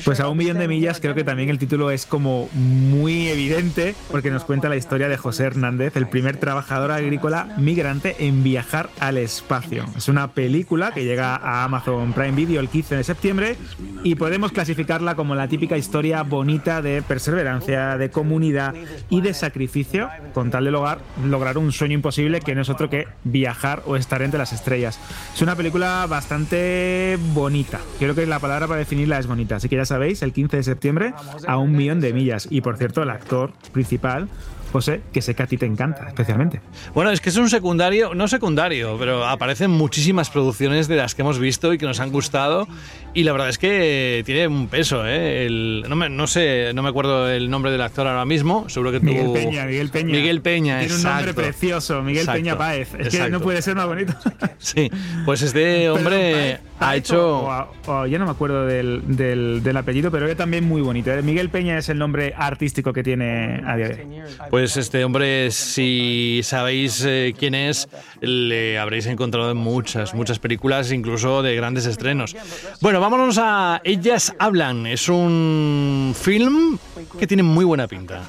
Pues 0.04 0.20
a 0.20 0.28
un 0.28 0.36
millón 0.36 0.58
de 0.58 0.68
millas 0.68 1.00
creo 1.00 1.14
que 1.14 1.24
también 1.24 1.48
el 1.48 1.58
título 1.58 1.90
es 1.90 2.04
como 2.04 2.48
muy 2.52 3.28
evidente 3.28 3.94
porque 4.10 4.30
nos 4.30 4.44
cuenta 4.44 4.68
la 4.68 4.76
historia 4.76 5.08
de 5.08 5.16
José 5.16 5.44
Hernández, 5.44 5.96
el 5.96 6.08
primer 6.08 6.36
trabajador 6.36 6.90
agrícola 6.90 7.54
migrante 7.56 8.16
en 8.18 8.42
viajar 8.42 8.90
al 9.00 9.18
espacio. 9.18 9.84
Es 9.96 10.08
una 10.08 10.32
película 10.32 10.92
que 10.92 11.04
llega 11.04 11.36
a 11.36 11.64
Amazon 11.64 12.12
Prime 12.12 12.32
Video 12.32 12.60
el 12.60 12.68
15 12.68 12.96
de 12.96 13.04
septiembre 13.04 13.56
y 14.02 14.16
podemos 14.16 14.52
clasificarla 14.52 15.14
como 15.14 15.34
la 15.34 15.48
típica 15.48 15.76
historia 15.76 16.22
bonita 16.22 16.82
de 16.82 17.02
perseverancia, 17.02 17.96
de 17.96 18.10
comunidad 18.10 18.74
y 19.08 19.20
de 19.20 19.32
sacrificio 19.32 20.08
con 20.34 20.50
tal 20.50 20.64
de 20.64 20.70
lograr, 20.72 20.98
lograr 21.24 21.56
un 21.58 21.72
sueño 21.72 21.94
imposible 21.94 22.40
que 22.40 22.54
no 22.54 22.62
es 22.62 22.68
otro 22.68 22.90
que 22.90 23.06
viajar 23.24 23.82
o 23.86 23.96
estar 23.96 24.22
entre 24.22 24.38
las 24.38 24.52
estrellas. 24.52 24.98
Es 25.34 25.42
una 25.42 25.54
película 25.54 26.06
bastante 26.08 27.18
bonita. 27.32 27.80
Creo 28.08 28.16
que 28.16 28.24
la 28.26 28.38
palabra 28.38 28.66
para 28.66 28.78
definirla 28.78 29.18
es 29.18 29.26
bonita. 29.26 29.56
Así 29.56 29.68
que 29.68 29.76
ya 29.76 29.84
sabéis, 29.84 30.22
el 30.22 30.32
15 30.32 30.56
de 30.56 30.62
septiembre 30.62 31.12
a 31.46 31.58
un 31.58 31.72
millón 31.72 32.00
de 32.00 32.14
millas. 32.14 32.48
Y 32.50 32.62
por 32.62 32.78
cierto, 32.78 33.02
el 33.02 33.10
actor 33.10 33.52
principal, 33.70 34.30
José, 34.72 35.02
que 35.12 35.20
sé 35.20 35.34
que 35.34 35.42
a 35.42 35.46
ti 35.46 35.58
te 35.58 35.66
encanta 35.66 36.08
especialmente. 36.08 36.62
Bueno, 36.94 37.10
es 37.10 37.20
que 37.20 37.28
es 37.28 37.36
un 37.36 37.50
secundario, 37.50 38.14
no 38.14 38.26
secundario, 38.26 38.96
pero 38.98 39.26
aparecen 39.26 39.70
muchísimas 39.70 40.30
producciones 40.30 40.88
de 40.88 40.96
las 40.96 41.14
que 41.14 41.20
hemos 41.20 41.38
visto 41.38 41.74
y 41.74 41.76
que 41.78 41.84
nos 41.84 42.00
han 42.00 42.10
gustado. 42.10 42.66
Y 43.12 43.24
la 43.24 43.32
verdad 43.32 43.50
es 43.50 43.58
que 43.58 44.22
tiene 44.24 44.46
un 44.48 44.68
peso, 44.68 45.06
¿eh? 45.06 45.44
El- 45.44 45.84
no, 45.86 45.94
me, 45.96 46.08
no 46.08 46.26
sé, 46.26 46.72
no 46.74 46.82
me 46.82 46.88
acuerdo 46.88 47.28
el 47.30 47.50
nombre 47.50 47.70
del 47.70 47.82
actor 47.82 48.06
ahora 48.06 48.24
mismo. 48.24 48.70
Seguro 48.70 48.90
que 48.90 49.00
tú. 49.00 49.06
Miguel 49.06 49.32
Peña, 49.34 49.64
Miguel 49.66 49.90
Peña. 49.90 50.12
Miguel 50.12 50.40
Peña, 50.40 50.78
Tiene 50.80 50.94
un 50.94 51.02
nombre 51.02 51.34
precioso, 51.34 52.00
Miguel 52.02 52.20
Exacto, 52.22 52.38
Peña 52.38 52.56
Páez. 52.56 52.94
Es 52.98 53.08
que 53.10 53.28
no 53.30 53.40
puede 53.40 53.60
ser 53.60 53.74
más 53.76 53.86
bonito. 53.86 54.14
Sí, 54.58 54.90
pues 55.24 55.42
este 55.42 55.88
hombre 55.90 56.58
ha 56.80 56.96
hecho. 56.96 57.38
O, 57.40 57.48
o- 57.86 57.92
o- 57.92 58.06
ya 58.06 58.18
no 58.18 58.24
me 58.24 58.30
acuerdo 58.30 58.64
del, 58.66 59.02
del- 59.16 59.62
del 59.62 59.76
apellido, 59.76 60.10
pero 60.10 60.26
era 60.26 60.34
también 60.36 60.64
muy 60.64 60.80
bonito. 60.82 61.10
¿eh? 61.12 61.22
Miguel 61.22 61.48
Peña 61.50 61.78
es 61.78 61.88
el 61.88 61.98
nombre 61.98 62.34
artístico 62.36 62.92
que 62.92 63.02
tiene 63.02 63.62
a 63.66 63.76
día 63.76 63.88
de 63.88 63.94
hoy. 64.02 64.22
Pues 64.50 64.76
este 64.76 65.04
hombre, 65.04 65.50
si 65.50 66.40
sabéis 66.44 67.04
eh, 67.06 67.34
quién 67.38 67.54
es, 67.54 67.88
le 68.20 68.78
habréis 68.78 69.06
encontrado 69.06 69.50
en 69.50 69.56
muchas, 69.56 70.14
muchas 70.14 70.38
películas, 70.38 70.92
incluso 70.92 71.42
de 71.42 71.54
grandes 71.56 71.86
estrenos. 71.86 72.36
Bueno, 72.80 73.00
vámonos 73.00 73.38
a 73.40 73.80
Ellas 73.84 74.34
Hablan. 74.38 74.86
Es 74.86 75.08
un 75.08 76.14
film 76.18 76.78
que 77.18 77.26
tiene 77.26 77.42
muy 77.42 77.64
buena 77.64 77.86
pinta. 77.86 78.22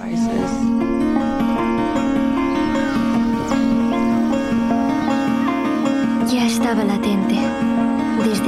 Ya 6.32 6.46
estaba 6.46 6.84
latente, 6.84 7.36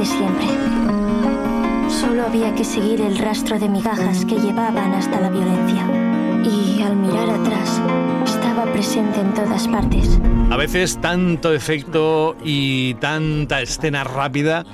siempre. 0.04 0.46
Solo 1.88 2.26
había 2.26 2.54
que 2.54 2.64
seguir 2.64 3.00
el 3.00 3.18
rastro 3.18 3.58
de 3.58 3.68
migajas 3.68 4.24
que 4.24 4.36
llevaban 4.36 4.94
hasta 4.94 5.20
la 5.20 5.30
violencia. 5.30 5.86
Y 6.44 6.82
al 6.82 6.96
mirar 6.96 7.30
atrás, 7.30 7.80
estaba 8.24 8.64
presente 8.72 9.20
en 9.20 9.34
todas 9.34 9.68
partes. 9.68 10.18
A 10.50 10.56
veces 10.56 10.98
tanto 11.00 11.52
efecto 11.52 12.36
y 12.44 12.94
tanta 12.94 13.60
escena 13.60 14.04
rápida 14.04 14.64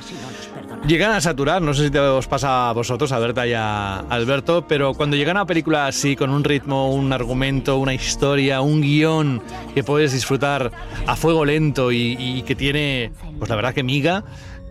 llegan 0.86 1.12
a 1.12 1.20
saturar. 1.20 1.60
No 1.60 1.74
sé 1.74 1.88
si 1.88 1.98
os 1.98 2.26
pasa 2.26 2.70
a 2.70 2.72
vosotros, 2.72 3.12
a 3.12 3.18
Berta 3.18 3.46
y 3.46 3.52
a 3.52 3.98
Alberto, 3.98 4.64
pero 4.66 4.94
cuando 4.94 5.16
llega 5.16 5.32
una 5.32 5.46
película 5.46 5.86
así, 5.86 6.16
con 6.16 6.30
un 6.30 6.44
ritmo, 6.44 6.92
un 6.92 7.12
argumento, 7.12 7.78
una 7.78 7.94
historia, 7.94 8.60
un 8.60 8.80
guion 8.80 9.42
que 9.74 9.84
puedes 9.84 10.12
disfrutar 10.12 10.72
a 11.06 11.16
fuego 11.16 11.44
lento 11.44 11.92
y, 11.92 12.16
y 12.18 12.42
que 12.42 12.54
tiene, 12.54 13.12
pues 13.38 13.48
la 13.50 13.56
verdad 13.56 13.74
que 13.74 13.82
miga, 13.82 14.24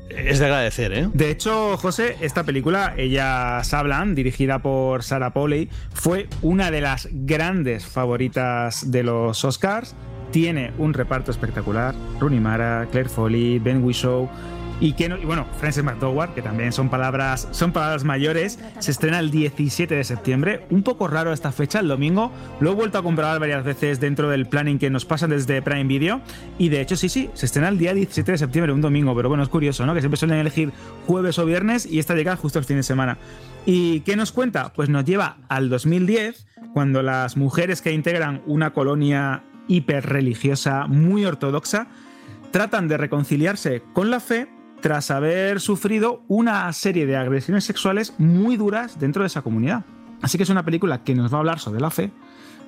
es 0.10 0.40
de 0.40 0.46
agradecer, 0.46 0.94
¿eh? 0.94 1.10
De 1.14 1.30
hecho, 1.30 1.78
José, 1.78 2.18
esta 2.22 2.44
película, 2.44 2.94
Ellas 2.98 3.74
Hablan, 3.74 4.16
dirigida 4.16 4.60
por 4.60 5.04
Sarah 5.04 5.34
Polley, 5.34 5.70
fue 5.94 6.28
una 6.42 6.72
de 6.72 6.82
las 6.82 7.10
grandes 7.12 7.86
favoritas 7.86 8.92
de 8.92 9.04
los 9.04 9.44
Oscars. 9.44 9.96
Tiene 10.32 10.72
un 10.78 10.94
reparto 10.94 11.32
espectacular. 11.32 11.96
Rooney 12.20 12.40
Mara, 12.40 12.88
Claire 12.92 13.10
Foley, 13.10 13.60
Ben 13.60 13.84
Whishaw. 13.84 14.30
Y, 14.80 14.94
que 14.94 15.10
bueno, 15.10 15.48
Frances 15.60 15.84
McDormand, 15.84 16.36
que 16.36 16.44
también 16.44 16.72
son 16.72 16.90
palabras, 16.90 17.48
son 17.52 17.72
palabras 17.72 18.04
mayores, 18.04 18.60
se 18.78 18.92
estrena 18.92 19.20
el 19.20 19.32
17 19.32 19.96
de 19.96 20.04
septiembre. 20.04 20.66
Un 20.70 20.84
poco 20.84 21.08
raro 21.08 21.34
esta 21.34 21.52
fecha, 21.52 21.80
el 21.80 21.88
domingo. 21.88 22.32
Lo 22.60 22.72
he 22.72 22.76
vuelto 22.76 23.00
a 23.00 23.04
comprobar 23.04 23.40
varias 23.40 23.64
veces 23.64 24.00
dentro 24.00 24.30
del 24.30 24.46
planning 24.46 24.78
que 24.78 24.92
nos 24.92 25.06
pasan 25.06 25.32
desde 25.32 25.64
Prime 25.64 25.86
Video. 25.86 26.22
Y 26.60 26.70
de 26.70 26.82
hecho, 26.82 26.96
sí, 26.96 27.10
sí, 27.10 27.30
se 27.34 27.48
estrena 27.48 27.70
el 27.70 27.80
día 27.80 27.96
17 27.96 28.34
de 28.34 28.38
septiembre, 28.38 28.72
un 28.72 28.82
domingo. 28.82 29.16
Pero 29.16 29.30
bueno, 29.30 29.44
es 29.44 29.50
curioso, 29.50 29.84
¿no? 29.86 29.96
Que 29.96 30.02
siempre 30.02 30.18
suelen 30.18 30.38
elegir 30.38 30.72
jueves 31.08 31.40
o 31.40 31.46
viernes 31.46 31.88
y 31.88 31.98
esta 31.98 32.14
llega 32.14 32.36
justo 32.36 32.60
el 32.60 32.66
fin 32.66 32.78
de 32.78 32.84
semana. 32.84 33.18
¿Y 33.66 34.02
qué 34.02 34.16
nos 34.16 34.32
cuenta? 34.32 34.74
Pues 34.74 34.90
nos 34.90 35.06
lleva 35.06 35.38
al 35.50 35.70
2010, 35.70 36.46
cuando 36.74 37.02
las 37.02 37.36
mujeres 37.36 37.82
que 37.82 37.92
integran 37.92 38.42
una 38.46 38.74
colonia 38.74 39.44
hiperreligiosa 39.68 40.86
muy 40.88 41.26
ortodoxa 41.26 41.88
tratan 42.52 42.88
de 42.88 42.98
reconciliarse 42.98 43.84
con 43.94 44.10
la 44.10 44.20
fe 44.20 44.48
tras 44.82 45.12
haber 45.12 45.60
sufrido 45.60 46.24
una 46.28 46.72
serie 46.74 47.06
de 47.06 47.18
agresiones 47.18 47.64
sexuales 47.64 48.14
muy 48.18 48.58
duras 48.58 49.00
dentro 49.00 49.24
de 49.24 49.28
esa 49.28 49.42
comunidad. 49.42 49.86
Así 50.22 50.38
que 50.38 50.44
es 50.44 50.50
una 50.50 50.66
película 50.66 51.04
que 51.04 51.16
nos 51.16 51.32
va 51.32 51.38
a 51.38 51.40
hablar 51.40 51.60
sobre 51.60 51.80
la 51.82 51.90
fe, 51.90 52.12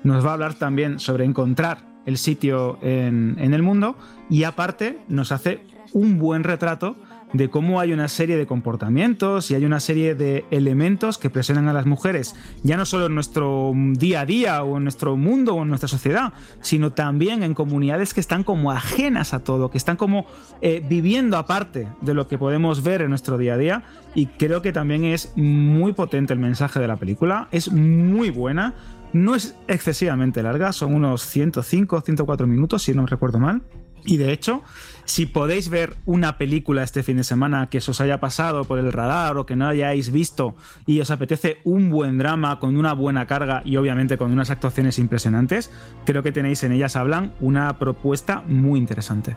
nos 0.03 0.25
va 0.25 0.31
a 0.31 0.33
hablar 0.33 0.53
también 0.53 0.99
sobre 0.99 1.25
encontrar 1.25 1.79
el 2.05 2.17
sitio 2.17 2.79
en, 2.81 3.37
el 3.39 3.63
mundo 3.63 3.95
y 4.29 4.43
aparte 4.43 4.99
nos 5.07 5.31
hace 5.31 5.65
un 5.93 6.17
buen 6.17 6.43
retrato 6.43 6.95
de 7.33 7.49
cómo 7.49 7.79
hay 7.79 7.93
una 7.93 8.07
serie 8.07 8.37
de 8.37 8.47
comportamientos 8.47 9.51
y 9.51 9.55
hay 9.55 9.65
una 9.65 9.79
serie 9.79 10.15
de 10.15 10.45
elementos 10.51 11.17
que 11.17 11.29
presionan 11.29 11.67
a 11.67 11.73
las 11.73 11.85
mujeres, 11.85 12.35
ya 12.63 12.75
no 12.77 12.85
solo 12.85 13.05
en 13.05 13.15
nuestro 13.15 13.71
día 13.75 14.21
a 14.21 14.25
día 14.25 14.63
o 14.63 14.77
en 14.77 14.83
nuestro 14.83 15.15
mundo 15.15 15.55
o 15.55 15.61
en 15.61 15.69
nuestra 15.69 15.87
sociedad, 15.87 16.33
sino 16.61 16.91
también 16.91 17.43
en 17.43 17.53
comunidades 17.53 18.13
que 18.13 18.19
están 18.19 18.43
como 18.43 18.71
ajenas 18.71 19.33
a 19.33 19.39
todo, 19.39 19.69
que 19.69 19.77
están 19.77 19.97
como 19.97 20.25
eh, 20.61 20.83
viviendo 20.87 21.37
aparte 21.37 21.87
de 22.01 22.13
lo 22.13 22.27
que 22.27 22.37
podemos 22.37 22.83
ver 22.83 23.01
en 23.01 23.09
nuestro 23.09 23.37
día 23.37 23.53
a 23.53 23.57
día. 23.57 23.83
Y 24.15 24.25
creo 24.25 24.61
que 24.61 24.71
también 24.71 25.05
es 25.05 25.31
muy 25.35 25.93
potente 25.93 26.33
el 26.33 26.39
mensaje 26.39 26.79
de 26.79 26.87
la 26.87 26.97
película, 26.97 27.47
es 27.51 27.71
muy 27.71 28.29
buena. 28.29 28.73
No 29.11 29.33
es 29.33 29.55
excesivamente 29.67 30.43
larga, 30.43 30.71
son 30.71 30.93
unos 30.93 31.23
105, 31.23 32.01
104 32.01 32.45
minutos, 32.45 32.83
si 32.83 32.93
no 32.93 33.05
recuerdo 33.05 33.39
mal. 33.39 33.63
Y 34.05 34.17
de 34.17 34.31
hecho, 34.31 34.63
si 35.09 35.25
podéis 35.25 35.69
ver 35.69 35.97
una 36.05 36.37
película 36.37 36.83
este 36.83 37.01
fin 37.01 37.17
de 37.17 37.23
semana 37.23 37.67
que 37.67 37.79
os 37.79 37.99
haya 37.99 38.19
pasado 38.19 38.65
por 38.65 38.77
el 38.77 38.93
radar 38.93 39.35
o 39.37 39.45
que 39.47 39.55
no 39.55 39.67
hayáis 39.67 40.11
visto 40.11 40.55
y 40.85 41.01
os 41.01 41.09
apetece 41.09 41.57
un 41.63 41.89
buen 41.89 42.19
drama 42.19 42.59
con 42.59 42.77
una 42.77 42.93
buena 42.93 43.25
carga 43.25 43.63
y 43.65 43.77
obviamente 43.77 44.19
con 44.19 44.31
unas 44.31 44.51
actuaciones 44.51 44.99
impresionantes, 44.99 45.71
creo 46.05 46.21
que 46.21 46.31
tenéis 46.31 46.63
en 46.63 46.73
ellas 46.73 46.95
hablan 46.95 47.33
una 47.39 47.79
propuesta 47.79 48.43
muy 48.45 48.79
interesante. 48.79 49.35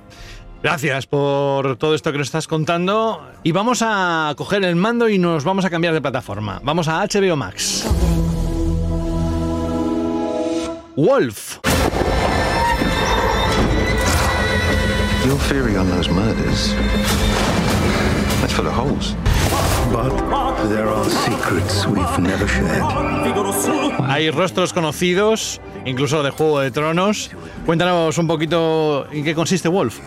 Gracias 0.62 1.06
por 1.06 1.76
todo 1.76 1.94
esto 1.94 2.12
que 2.12 2.18
nos 2.18 2.28
estás 2.28 2.46
contando. 2.46 3.26
Y 3.42 3.52
vamos 3.52 3.80
a 3.82 4.34
coger 4.36 4.64
el 4.64 4.76
mando 4.76 5.08
y 5.08 5.18
nos 5.18 5.42
vamos 5.42 5.64
a 5.64 5.70
cambiar 5.70 5.94
de 5.94 6.02
plataforma. 6.02 6.60
Vamos 6.62 6.86
a 6.86 7.02
HBO 7.02 7.34
Max. 7.34 7.88
Wolf. 10.96 11.58
Your 15.24 15.38
theory 15.38 15.76
on 15.76 15.88
those 15.88 16.08
murders, 16.08 16.74
that's 18.40 18.52
full 18.52 18.66
of 18.66 18.72
holes. 18.72 19.14
But 19.92 20.10
there 20.68 20.88
are 20.88 21.04
secrets 21.04 21.86
we've 21.86 22.18
never 22.18 22.48
shared. 22.48 22.82
Hay 24.08 24.30
rostros 24.30 24.72
conocidos, 24.72 25.60
incluso 25.84 26.24
de 26.24 26.30
Juego 26.30 26.60
de 26.60 26.70
Tronos. 26.72 27.30
Cuéntanos 27.64 28.18
un 28.18 28.26
poquito 28.26 29.06
en 29.12 29.22
qué 29.22 29.34
consiste 29.34 29.68
Wolf. 29.68 30.00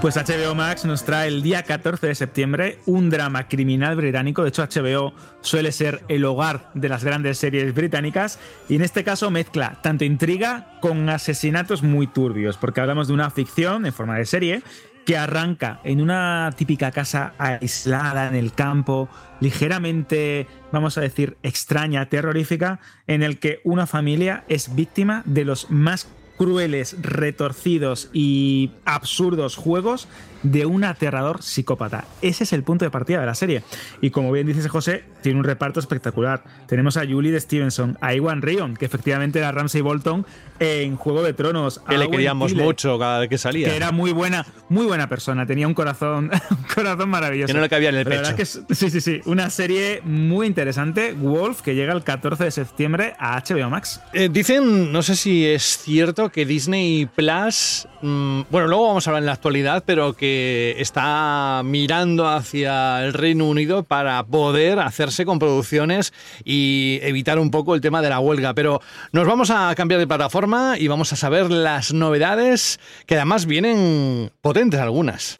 Pues 0.00 0.16
HBO 0.16 0.54
Max 0.54 0.84
nos 0.84 1.04
trae 1.04 1.28
el 1.28 1.42
día 1.42 1.62
14 1.62 2.06
de 2.08 2.14
septiembre 2.14 2.78
un 2.84 3.08
drama 3.08 3.48
criminal 3.48 3.96
británico. 3.96 4.42
De 4.42 4.50
hecho, 4.50 4.62
HBO 4.62 5.14
suele 5.40 5.72
ser 5.72 6.02
el 6.08 6.24
hogar 6.26 6.70
de 6.74 6.90
las 6.90 7.04
grandes 7.04 7.38
series 7.38 7.74
británicas 7.74 8.38
y 8.68 8.76
en 8.76 8.82
este 8.82 9.02
caso 9.02 9.30
mezcla 9.30 9.78
tanto 9.82 10.04
intriga 10.04 10.78
con 10.82 11.08
asesinatos 11.08 11.82
muy 11.82 12.06
turbios, 12.06 12.58
porque 12.58 12.82
hablamos 12.82 13.08
de 13.08 13.14
una 13.14 13.30
ficción 13.30 13.86
en 13.86 13.92
forma 13.94 14.18
de 14.18 14.26
serie 14.26 14.62
que 15.04 15.16
arranca 15.16 15.80
en 15.84 16.00
una 16.00 16.50
típica 16.56 16.90
casa 16.90 17.34
aislada 17.38 18.28
en 18.28 18.34
el 18.34 18.52
campo, 18.52 19.08
ligeramente, 19.40 20.46
vamos 20.72 20.96
a 20.96 21.02
decir, 21.02 21.36
extraña, 21.42 22.08
terrorífica, 22.08 22.80
en 23.06 23.22
el 23.22 23.38
que 23.38 23.60
una 23.64 23.86
familia 23.86 24.44
es 24.48 24.74
víctima 24.74 25.22
de 25.26 25.44
los 25.44 25.70
más 25.70 26.08
crueles, 26.36 26.96
retorcidos 27.00 28.08
y 28.12 28.70
absurdos 28.84 29.56
juegos 29.56 30.08
de 30.44 30.66
un 30.66 30.84
aterrador 30.84 31.42
psicópata. 31.42 32.04
Ese 32.22 32.44
es 32.44 32.52
el 32.52 32.62
punto 32.62 32.84
de 32.84 32.90
partida 32.90 33.18
de 33.20 33.26
la 33.26 33.34
serie. 33.34 33.64
Y 34.00 34.10
como 34.10 34.30
bien 34.30 34.46
dices 34.46 34.68
José, 34.68 35.04
tiene 35.22 35.38
un 35.38 35.44
reparto 35.44 35.80
espectacular. 35.80 36.44
Tenemos 36.68 36.96
a 36.96 37.04
Julie 37.04 37.32
de 37.32 37.40
Stevenson, 37.40 37.98
a 38.00 38.14
Iwan 38.14 38.42
Rion, 38.42 38.76
que 38.76 38.84
efectivamente 38.84 39.38
era 39.40 39.50
Ramsay 39.50 39.80
Bolton 39.80 40.26
en 40.60 40.96
Juego 40.96 41.22
de 41.22 41.32
Tronos. 41.32 41.80
Que 41.88 41.98
le 41.98 42.08
queríamos 42.08 42.54
mucho 42.54 42.98
cada 42.98 43.20
vez 43.20 43.28
que 43.28 43.38
salía. 43.38 43.68
Que 43.68 43.76
era 43.76 43.90
muy 43.90 44.12
buena, 44.12 44.46
muy 44.68 44.86
buena 44.86 45.08
persona. 45.08 45.46
Tenía 45.46 45.66
un 45.66 45.74
corazón, 45.74 46.30
un 46.50 46.64
corazón 46.74 47.08
maravilloso. 47.08 47.48
Que 47.48 47.54
no 47.54 47.60
le 47.60 47.68
cabía 47.68 47.88
en 47.88 47.96
el 47.96 48.04
pecho. 48.04 48.36
Que 48.36 48.44
sí, 48.44 48.62
sí, 48.90 49.00
sí. 49.00 49.20
Una 49.24 49.50
serie 49.50 50.02
muy 50.04 50.46
interesante. 50.46 51.14
Wolf, 51.14 51.62
que 51.62 51.74
llega 51.74 51.94
el 51.94 52.04
14 52.04 52.44
de 52.44 52.50
septiembre 52.50 53.14
a 53.18 53.40
HBO 53.40 53.70
Max. 53.70 54.00
Eh, 54.12 54.28
dicen, 54.30 54.92
no 54.92 55.02
sé 55.02 55.16
si 55.16 55.46
es 55.46 55.78
cierto, 55.78 56.30
que 56.30 56.44
Disney 56.44 57.06
Plus. 57.06 57.88
Mmm, 58.02 58.42
bueno, 58.50 58.68
luego 58.68 58.88
vamos 58.88 59.06
a 59.06 59.10
hablar 59.10 59.22
en 59.22 59.26
la 59.26 59.32
actualidad, 59.32 59.82
pero 59.86 60.12
que 60.12 60.33
está 60.78 61.62
mirando 61.64 62.28
hacia 62.28 63.04
el 63.04 63.12
Reino 63.12 63.46
Unido 63.46 63.82
para 63.82 64.22
poder 64.24 64.78
hacerse 64.80 65.24
con 65.24 65.38
producciones 65.38 66.12
y 66.44 66.98
evitar 67.02 67.38
un 67.38 67.50
poco 67.50 67.74
el 67.74 67.80
tema 67.80 68.02
de 68.02 68.10
la 68.10 68.20
huelga. 68.20 68.54
Pero 68.54 68.80
nos 69.12 69.26
vamos 69.26 69.50
a 69.50 69.74
cambiar 69.74 70.00
de 70.00 70.06
plataforma 70.06 70.76
y 70.78 70.88
vamos 70.88 71.12
a 71.12 71.16
saber 71.16 71.50
las 71.50 71.92
novedades 71.92 72.80
que 73.06 73.16
además 73.16 73.46
vienen 73.46 74.30
potentes 74.40 74.80
algunas. 74.80 75.38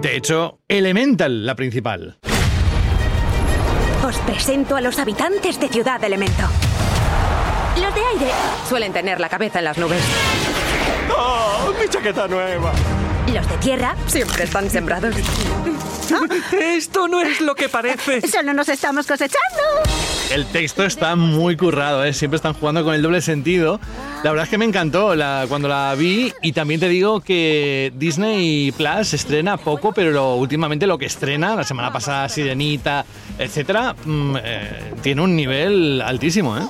De 0.00 0.16
hecho, 0.16 0.58
Elemental, 0.66 1.44
la 1.44 1.54
principal. 1.54 2.18
Os 4.04 4.16
presento 4.18 4.76
a 4.76 4.80
los 4.80 4.98
habitantes 4.98 5.60
de 5.60 5.68
Ciudad 5.68 6.02
Elemento. 6.02 6.42
Los 7.80 7.94
de 7.94 8.00
aire 8.00 8.32
suelen 8.68 8.92
tener 8.92 9.20
la 9.20 9.28
cabeza 9.28 9.58
en 9.58 9.66
las 9.66 9.78
nubes. 9.78 10.02
¡Oh, 11.16 11.72
mi 11.80 11.88
chaqueta 11.88 12.26
nueva! 12.28 12.72
Los 13.32 13.48
de 13.48 13.56
tierra 13.58 13.94
siempre 14.06 14.44
están 14.44 14.68
sembrados. 14.70 15.14
Esto 16.52 17.06
no 17.06 17.20
es 17.20 17.40
lo 17.40 17.54
que 17.54 17.68
parece. 17.68 18.26
Solo 18.26 18.52
nos 18.52 18.68
estamos 18.68 19.06
cosechando. 19.06 19.38
El 20.32 20.46
texto 20.46 20.84
está 20.84 21.14
muy 21.16 21.56
currado, 21.56 22.04
¿eh? 22.04 22.12
siempre 22.12 22.36
están 22.36 22.54
jugando 22.54 22.84
con 22.84 22.94
el 22.94 23.02
doble 23.02 23.20
sentido. 23.20 23.80
La 24.24 24.30
verdad 24.30 24.44
es 24.44 24.50
que 24.50 24.58
me 24.58 24.64
encantó 24.64 25.14
la, 25.14 25.46
cuando 25.48 25.68
la 25.68 25.94
vi 25.96 26.32
y 26.42 26.52
también 26.52 26.80
te 26.80 26.88
digo 26.88 27.20
que 27.20 27.92
Disney 27.96 28.72
Plus 28.72 29.14
estrena 29.14 29.56
poco, 29.56 29.92
pero 29.92 30.34
últimamente 30.34 30.86
lo 30.86 30.98
que 30.98 31.06
estrena, 31.06 31.54
la 31.54 31.64
semana 31.64 31.92
pasada 31.92 32.28
Sirenita, 32.28 33.04
etcétera, 33.38 33.94
mmm, 34.04 34.36
eh, 34.42 34.94
tiene 35.02 35.22
un 35.22 35.36
nivel 35.36 36.02
altísimo, 36.02 36.56
¿eh? 36.56 36.62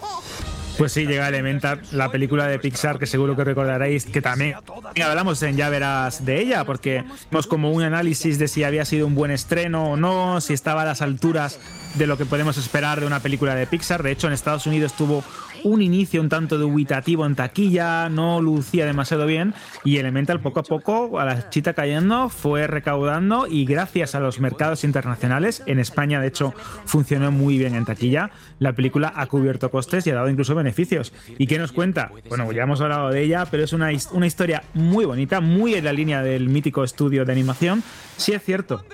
Pues 0.80 0.92
sí, 0.92 1.04
llega 1.04 1.28
Elemental, 1.28 1.82
la 1.92 2.10
película 2.10 2.46
de 2.46 2.58
Pixar 2.58 2.98
que 2.98 3.04
seguro 3.04 3.36
que 3.36 3.44
recordaréis 3.44 4.06
que 4.06 4.22
también 4.22 4.56
hablamos 5.04 5.42
en 5.42 5.54
Ya 5.54 5.68
Verás 5.68 6.24
de 6.24 6.40
ella, 6.40 6.64
porque 6.64 7.04
vimos 7.30 7.46
como 7.46 7.70
un 7.70 7.82
análisis 7.82 8.38
de 8.38 8.48
si 8.48 8.64
había 8.64 8.86
sido 8.86 9.06
un 9.06 9.14
buen 9.14 9.30
estreno 9.30 9.90
o 9.90 9.96
no, 9.98 10.40
si 10.40 10.54
estaba 10.54 10.80
a 10.80 10.84
las 10.86 11.02
alturas 11.02 11.60
de 11.94 12.06
lo 12.06 12.16
que 12.16 12.26
podemos 12.26 12.56
esperar 12.56 13.00
de 13.00 13.06
una 13.06 13.20
película 13.20 13.54
de 13.54 13.66
Pixar. 13.66 14.02
De 14.02 14.12
hecho, 14.12 14.26
en 14.26 14.32
Estados 14.32 14.66
Unidos 14.66 14.94
tuvo 14.94 15.24
un 15.64 15.82
inicio 15.82 16.20
un 16.20 16.28
tanto 16.28 16.58
dubitativo 16.58 17.26
en 17.26 17.34
taquilla, 17.34 18.08
no 18.08 18.40
lucía 18.40 18.86
demasiado 18.86 19.26
bien 19.26 19.54
y 19.84 19.98
Elemental 19.98 20.40
poco 20.40 20.60
a 20.60 20.62
poco, 20.62 21.20
a 21.20 21.24
la 21.24 21.50
chita 21.50 21.74
cayendo, 21.74 22.28
fue 22.28 22.66
recaudando 22.66 23.46
y 23.46 23.64
gracias 23.64 24.14
a 24.14 24.20
los 24.20 24.40
mercados 24.40 24.84
internacionales, 24.84 25.62
en 25.66 25.78
España 25.78 26.20
de 26.20 26.28
hecho 26.28 26.54
funcionó 26.86 27.30
muy 27.30 27.58
bien 27.58 27.74
en 27.74 27.84
taquilla, 27.84 28.30
la 28.58 28.72
película 28.72 29.12
ha 29.14 29.26
cubierto 29.26 29.70
costes 29.70 30.06
y 30.06 30.10
ha 30.10 30.14
dado 30.14 30.28
incluso 30.28 30.54
beneficios. 30.54 31.12
¿Y 31.38 31.46
qué 31.46 31.58
nos 31.58 31.72
cuenta? 31.72 32.10
Bueno, 32.28 32.50
ya 32.52 32.62
hemos 32.62 32.80
hablado 32.80 33.10
de 33.10 33.22
ella, 33.22 33.46
pero 33.50 33.64
es 33.64 33.72
una, 33.72 33.90
una 34.12 34.26
historia 34.26 34.62
muy 34.74 35.04
bonita, 35.04 35.40
muy 35.40 35.74
en 35.74 35.84
la 35.84 35.92
línea 35.92 36.22
del 36.22 36.48
mítico 36.48 36.84
estudio 36.84 37.24
de 37.24 37.32
animación. 37.32 37.82
Sí 38.16 38.32
es 38.32 38.42
cierto 38.42 38.84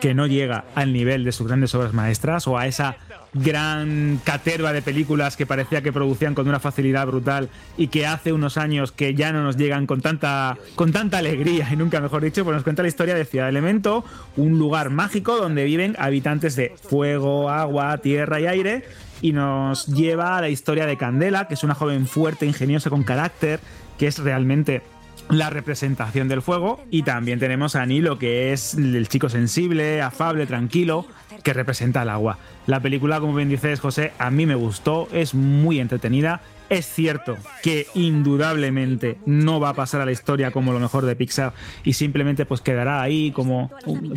que 0.00 0.14
no 0.14 0.26
llega 0.26 0.64
al 0.74 0.92
nivel 0.92 1.24
de 1.24 1.32
sus 1.32 1.46
grandes 1.46 1.74
obras 1.74 1.92
maestras 1.92 2.33
o 2.46 2.58
a 2.58 2.66
esa 2.66 2.96
gran 3.34 4.20
caterva 4.22 4.72
de 4.72 4.80
películas 4.80 5.36
que 5.36 5.44
parecía 5.44 5.82
que 5.82 5.92
producían 5.92 6.34
con 6.34 6.48
una 6.48 6.60
facilidad 6.60 7.06
brutal 7.06 7.48
y 7.76 7.88
que 7.88 8.06
hace 8.06 8.32
unos 8.32 8.56
años 8.56 8.92
que 8.92 9.14
ya 9.14 9.32
no 9.32 9.42
nos 9.42 9.56
llegan 9.56 9.86
con 9.86 10.00
tanta, 10.00 10.56
con 10.76 10.92
tanta 10.92 11.18
alegría 11.18 11.68
y 11.70 11.76
nunca 11.76 12.00
mejor 12.00 12.22
dicho, 12.22 12.44
pues 12.44 12.54
nos 12.54 12.62
cuenta 12.62 12.82
la 12.82 12.88
historia 12.88 13.14
de 13.14 13.24
Ciudad 13.24 13.48
Elemento, 13.48 14.04
un 14.36 14.58
lugar 14.58 14.90
mágico 14.90 15.36
donde 15.36 15.64
viven 15.64 15.96
habitantes 15.98 16.54
de 16.54 16.74
fuego, 16.88 17.50
agua, 17.50 17.98
tierra 17.98 18.40
y 18.40 18.46
aire 18.46 18.84
y 19.20 19.32
nos 19.32 19.86
lleva 19.86 20.36
a 20.36 20.40
la 20.40 20.48
historia 20.48 20.86
de 20.86 20.96
Candela, 20.96 21.48
que 21.48 21.54
es 21.54 21.64
una 21.64 21.74
joven 21.74 22.06
fuerte, 22.06 22.46
ingeniosa, 22.46 22.90
con 22.90 23.04
carácter, 23.04 23.58
que 23.98 24.06
es 24.06 24.18
realmente 24.18 24.82
la 25.30 25.50
representación 25.50 26.28
del 26.28 26.42
fuego. 26.42 26.84
Y 26.90 27.02
también 27.02 27.38
tenemos 27.38 27.74
a 27.74 27.86
Nilo 27.86 28.18
que 28.18 28.52
es 28.52 28.74
el 28.74 29.08
chico 29.08 29.28
sensible, 29.28 30.02
afable, 30.02 30.46
tranquilo 30.46 31.06
que 31.44 31.52
representa 31.52 32.02
el 32.02 32.08
agua. 32.08 32.38
La 32.66 32.80
película, 32.80 33.20
como 33.20 33.36
bien 33.36 33.48
dices 33.48 33.78
José, 33.78 34.12
a 34.18 34.32
mí 34.32 34.46
me 34.46 34.56
gustó, 34.56 35.08
es 35.12 35.34
muy 35.34 35.78
entretenida. 35.78 36.40
Es 36.70 36.86
cierto 36.86 37.36
que 37.62 37.86
indudablemente 37.94 39.18
no 39.26 39.60
va 39.60 39.70
a 39.70 39.74
pasar 39.74 40.00
a 40.00 40.06
la 40.06 40.12
historia 40.12 40.50
como 40.50 40.72
lo 40.72 40.80
mejor 40.80 41.04
de 41.04 41.14
Pixar 41.14 41.52
y 41.84 41.92
simplemente 41.92 42.46
pues 42.46 42.62
quedará 42.62 43.02
ahí 43.02 43.32
como 43.32 43.70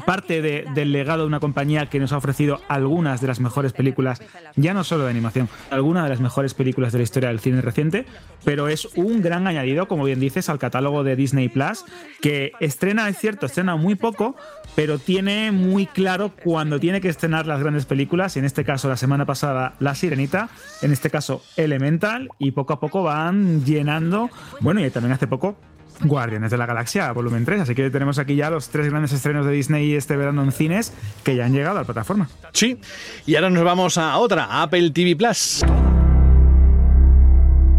parte 0.05 0.41
de, 0.41 0.65
del 0.73 0.93
legado 0.93 1.23
de 1.23 1.27
una 1.27 1.41
compañía 1.41 1.87
que 1.87 1.99
nos 1.99 2.13
ha 2.13 2.17
ofrecido 2.17 2.61
algunas 2.69 3.19
de 3.19 3.27
las 3.27 3.41
mejores 3.41 3.73
películas, 3.73 4.21
ya 4.55 4.73
no 4.73 4.85
solo 4.85 5.03
de 5.03 5.11
animación, 5.11 5.49
algunas 5.71 6.03
de 6.03 6.09
las 6.09 6.21
mejores 6.21 6.53
películas 6.53 6.93
de 6.93 6.99
la 6.99 7.03
historia 7.03 7.29
del 7.29 7.41
cine 7.41 7.61
reciente, 7.61 8.05
pero 8.45 8.69
es 8.69 8.85
un 8.95 9.21
gran 9.21 9.45
añadido, 9.45 9.87
como 9.87 10.05
bien 10.05 10.19
dices, 10.19 10.47
al 10.49 10.57
catálogo 10.57 11.03
de 11.03 11.17
Disney 11.17 11.49
Plus, 11.49 11.83
que 12.21 12.53
estrena, 12.61 13.09
es 13.09 13.17
cierto, 13.17 13.45
estrena 13.45 13.75
muy 13.75 13.95
poco, 13.95 14.35
pero 14.75 14.99
tiene 14.99 15.51
muy 15.51 15.85
claro 15.85 16.31
cuando 16.43 16.79
tiene 16.79 17.01
que 17.01 17.09
estrenar 17.09 17.45
las 17.45 17.59
grandes 17.59 17.85
películas, 17.85 18.35
y 18.35 18.39
en 18.39 18.45
este 18.45 18.63
caso 18.63 18.87
la 18.87 18.97
semana 18.97 19.25
pasada 19.25 19.75
La 19.79 19.95
Sirenita, 19.95 20.49
en 20.81 20.91
este 20.93 21.09
caso 21.09 21.43
Elemental, 21.57 22.29
y 22.39 22.51
poco 22.51 22.73
a 22.73 22.79
poco 22.79 23.03
van 23.03 23.63
llenando, 23.65 24.29
bueno, 24.61 24.85
y 24.85 24.89
también 24.89 25.13
hace 25.13 25.27
poco 25.27 25.57
Guardianes 26.01 26.51
de 26.51 26.57
la 26.57 26.65
Galaxia, 26.65 27.11
volumen 27.11 27.45
3. 27.45 27.61
Así 27.61 27.75
que 27.75 27.89
tenemos 27.89 28.19
aquí 28.19 28.35
ya 28.35 28.49
los 28.49 28.69
tres 28.69 28.89
grandes 28.89 29.11
estrenos 29.13 29.45
de 29.45 29.51
Disney 29.51 29.93
este 29.93 30.15
verano 30.15 30.43
en 30.43 30.51
cines 30.51 30.93
que 31.23 31.35
ya 31.35 31.45
han 31.45 31.53
llegado 31.53 31.77
a 31.77 31.81
la 31.81 31.85
plataforma. 31.85 32.29
Sí, 32.53 32.79
y 33.25 33.35
ahora 33.35 33.49
nos 33.49 33.63
vamos 33.63 33.97
a 33.97 34.17
otra, 34.17 34.61
Apple 34.61 34.91
TV 34.91 35.15
Plus. 35.15 35.63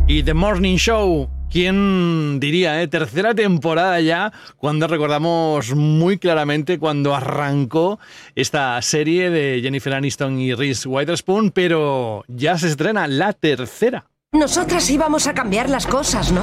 Y 0.06 0.22
The 0.22 0.34
Morning 0.34 0.76
Show. 0.76 1.28
¿Quién 1.50 2.40
diría, 2.40 2.82
eh? 2.82 2.88
Tercera 2.88 3.34
temporada 3.34 3.98
ya, 4.02 4.34
cuando 4.58 4.86
recordamos 4.86 5.74
muy 5.74 6.18
claramente 6.18 6.78
cuando 6.78 7.14
arrancó 7.14 7.98
esta 8.34 8.80
serie 8.82 9.30
de 9.30 9.60
Jennifer 9.62 9.94
Aniston 9.94 10.38
y 10.38 10.52
Reese 10.52 10.86
Witherspoon, 10.86 11.50
pero 11.50 12.22
ya 12.28 12.58
se 12.58 12.68
estrena 12.68 13.06
la 13.06 13.32
tercera. 13.32 14.04
Nosotras 14.34 14.90
íbamos 14.90 15.26
a 15.26 15.32
cambiar 15.32 15.70
las 15.70 15.86
cosas, 15.86 16.32
¿no? 16.32 16.42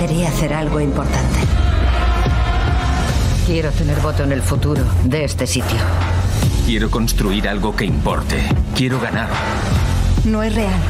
Quería 0.00 0.26
hacer 0.26 0.52
algo 0.52 0.80
importante. 0.80 1.38
Quiero 3.46 3.70
tener 3.70 4.00
voto 4.00 4.24
en 4.24 4.32
el 4.32 4.42
futuro 4.42 4.82
de 5.04 5.22
este 5.22 5.46
sitio. 5.46 5.78
Quiero 6.66 6.90
construir 6.90 7.48
algo 7.48 7.76
que 7.76 7.84
importe. 7.84 8.42
Quiero 8.74 8.98
ganar. 8.98 9.28
No 10.24 10.42
es 10.42 10.56
real. 10.56 10.80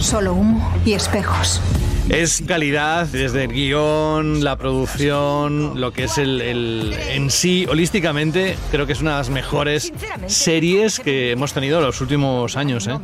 Solo 0.00 0.34
humo 0.34 0.70
y 0.84 0.92
espejos. 0.92 1.62
Es 2.08 2.42
calidad 2.46 3.06
desde 3.08 3.44
el 3.44 3.52
guion, 3.52 4.44
la 4.44 4.56
producción, 4.56 5.80
lo 5.80 5.92
que 5.92 6.04
es 6.04 6.18
el, 6.18 6.40
el, 6.40 6.94
en 7.10 7.30
sí, 7.30 7.66
holísticamente, 7.68 8.56
creo 8.70 8.86
que 8.86 8.92
es 8.92 9.00
una 9.00 9.12
de 9.12 9.16
las 9.18 9.30
mejores 9.30 9.92
series 10.28 11.00
que 11.00 11.32
hemos 11.32 11.52
tenido 11.52 11.78
en 11.78 11.84
los 11.84 12.00
últimos 12.00 12.56
años. 12.56 12.86
¿eh? 12.86 12.96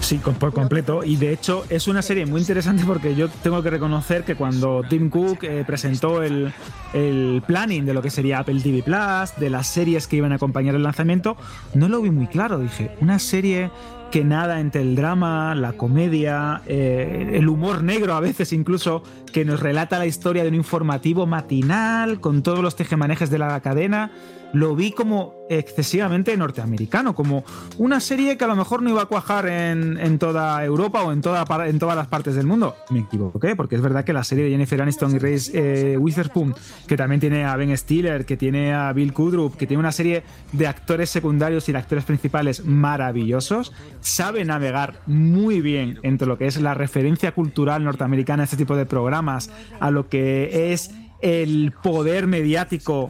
Sí, 0.00 0.18
por 0.18 0.52
completo. 0.52 1.02
Y 1.02 1.16
de 1.16 1.32
hecho 1.32 1.64
es 1.70 1.88
una 1.88 2.02
serie 2.02 2.26
muy 2.26 2.42
interesante 2.42 2.84
porque 2.84 3.14
yo 3.14 3.28
tengo 3.28 3.62
que 3.62 3.70
reconocer 3.70 4.22
que 4.24 4.34
cuando 4.34 4.82
Tim 4.88 5.08
Cook 5.08 5.44
eh, 5.44 5.64
presentó 5.66 6.22
el, 6.22 6.52
el 6.92 7.42
planning 7.46 7.86
de 7.86 7.94
lo 7.94 8.02
que 8.02 8.10
sería 8.10 8.40
Apple 8.40 8.60
TV 8.60 8.82
Plus, 8.82 9.34
de 9.38 9.48
las 9.48 9.66
series 9.66 10.06
que 10.06 10.16
iban 10.16 10.32
a 10.32 10.34
acompañar 10.34 10.74
el 10.74 10.82
lanzamiento, 10.82 11.38
no 11.72 11.88
lo 11.88 12.02
vi 12.02 12.10
muy 12.10 12.26
claro. 12.26 12.58
Dije, 12.58 12.90
una 13.00 13.18
serie 13.18 13.70
que 14.12 14.24
nada 14.24 14.60
entre 14.60 14.82
el 14.82 14.94
drama, 14.94 15.54
la 15.54 15.72
comedia, 15.72 16.60
eh, 16.66 17.30
el 17.32 17.48
humor 17.48 17.82
negro 17.82 18.12
a 18.12 18.20
veces 18.20 18.52
incluso, 18.52 19.02
que 19.32 19.46
nos 19.46 19.60
relata 19.60 19.98
la 19.98 20.04
historia 20.04 20.42
de 20.42 20.50
un 20.50 20.54
informativo 20.54 21.26
matinal 21.26 22.20
con 22.20 22.42
todos 22.42 22.58
los 22.58 22.76
tejemanejes 22.76 23.30
de 23.30 23.38
la 23.38 23.58
cadena 23.60 24.10
lo 24.52 24.74
vi 24.74 24.92
como 24.92 25.34
excesivamente 25.48 26.36
norteamericano, 26.36 27.14
como 27.14 27.44
una 27.78 28.00
serie 28.00 28.36
que 28.36 28.44
a 28.44 28.48
lo 28.48 28.56
mejor 28.56 28.82
no 28.82 28.90
iba 28.90 29.02
a 29.02 29.06
cuajar 29.06 29.48
en, 29.48 30.18
toda 30.18 30.64
Europa 30.64 31.02
o 31.02 31.12
en, 31.12 31.22
en 31.66 31.78
todas 31.78 31.96
las 31.96 32.06
partes 32.06 32.34
del 32.34 32.46
mundo. 32.46 32.76
Me 32.90 33.00
equivoqué, 33.00 33.56
porque 33.56 33.76
es 33.76 33.82
verdad 33.82 34.04
que 34.04 34.12
la 34.12 34.24
serie 34.24 34.44
de 34.44 34.50
Jennifer 34.50 34.80
Aniston 34.80 35.14
y 35.14 35.18
Reese 35.18 35.92
eh, 35.92 35.98
Witherspoon, 35.98 36.54
que 36.86 36.96
también 36.96 37.20
tiene 37.20 37.44
a 37.44 37.56
Ben 37.56 37.76
Stiller, 37.76 38.24
que 38.24 38.36
tiene 38.36 38.72
a 38.74 38.92
Bill 38.92 39.12
Kudrup, 39.12 39.56
que 39.56 39.66
tiene 39.66 39.80
una 39.80 39.92
serie 39.92 40.22
de 40.52 40.66
actores 40.66 41.10
secundarios 41.10 41.68
y 41.68 41.72
de 41.72 41.78
actores 41.78 42.04
principales 42.04 42.64
maravillosos, 42.64 43.72
sabe 44.00 44.44
navegar 44.44 45.00
muy 45.06 45.60
bien 45.60 45.98
entre 46.02 46.26
lo 46.26 46.38
que 46.38 46.46
es 46.46 46.60
la 46.60 46.74
referencia 46.74 47.32
cultural 47.32 47.84
norteamericana 47.84 48.42
a 48.42 48.44
este 48.44 48.56
tipo 48.56 48.76
de 48.76 48.86
programas, 48.86 49.50
a 49.80 49.90
lo 49.90 50.08
que 50.08 50.72
es 50.72 50.90
el 51.22 51.72
poder 51.82 52.26
mediático 52.26 53.08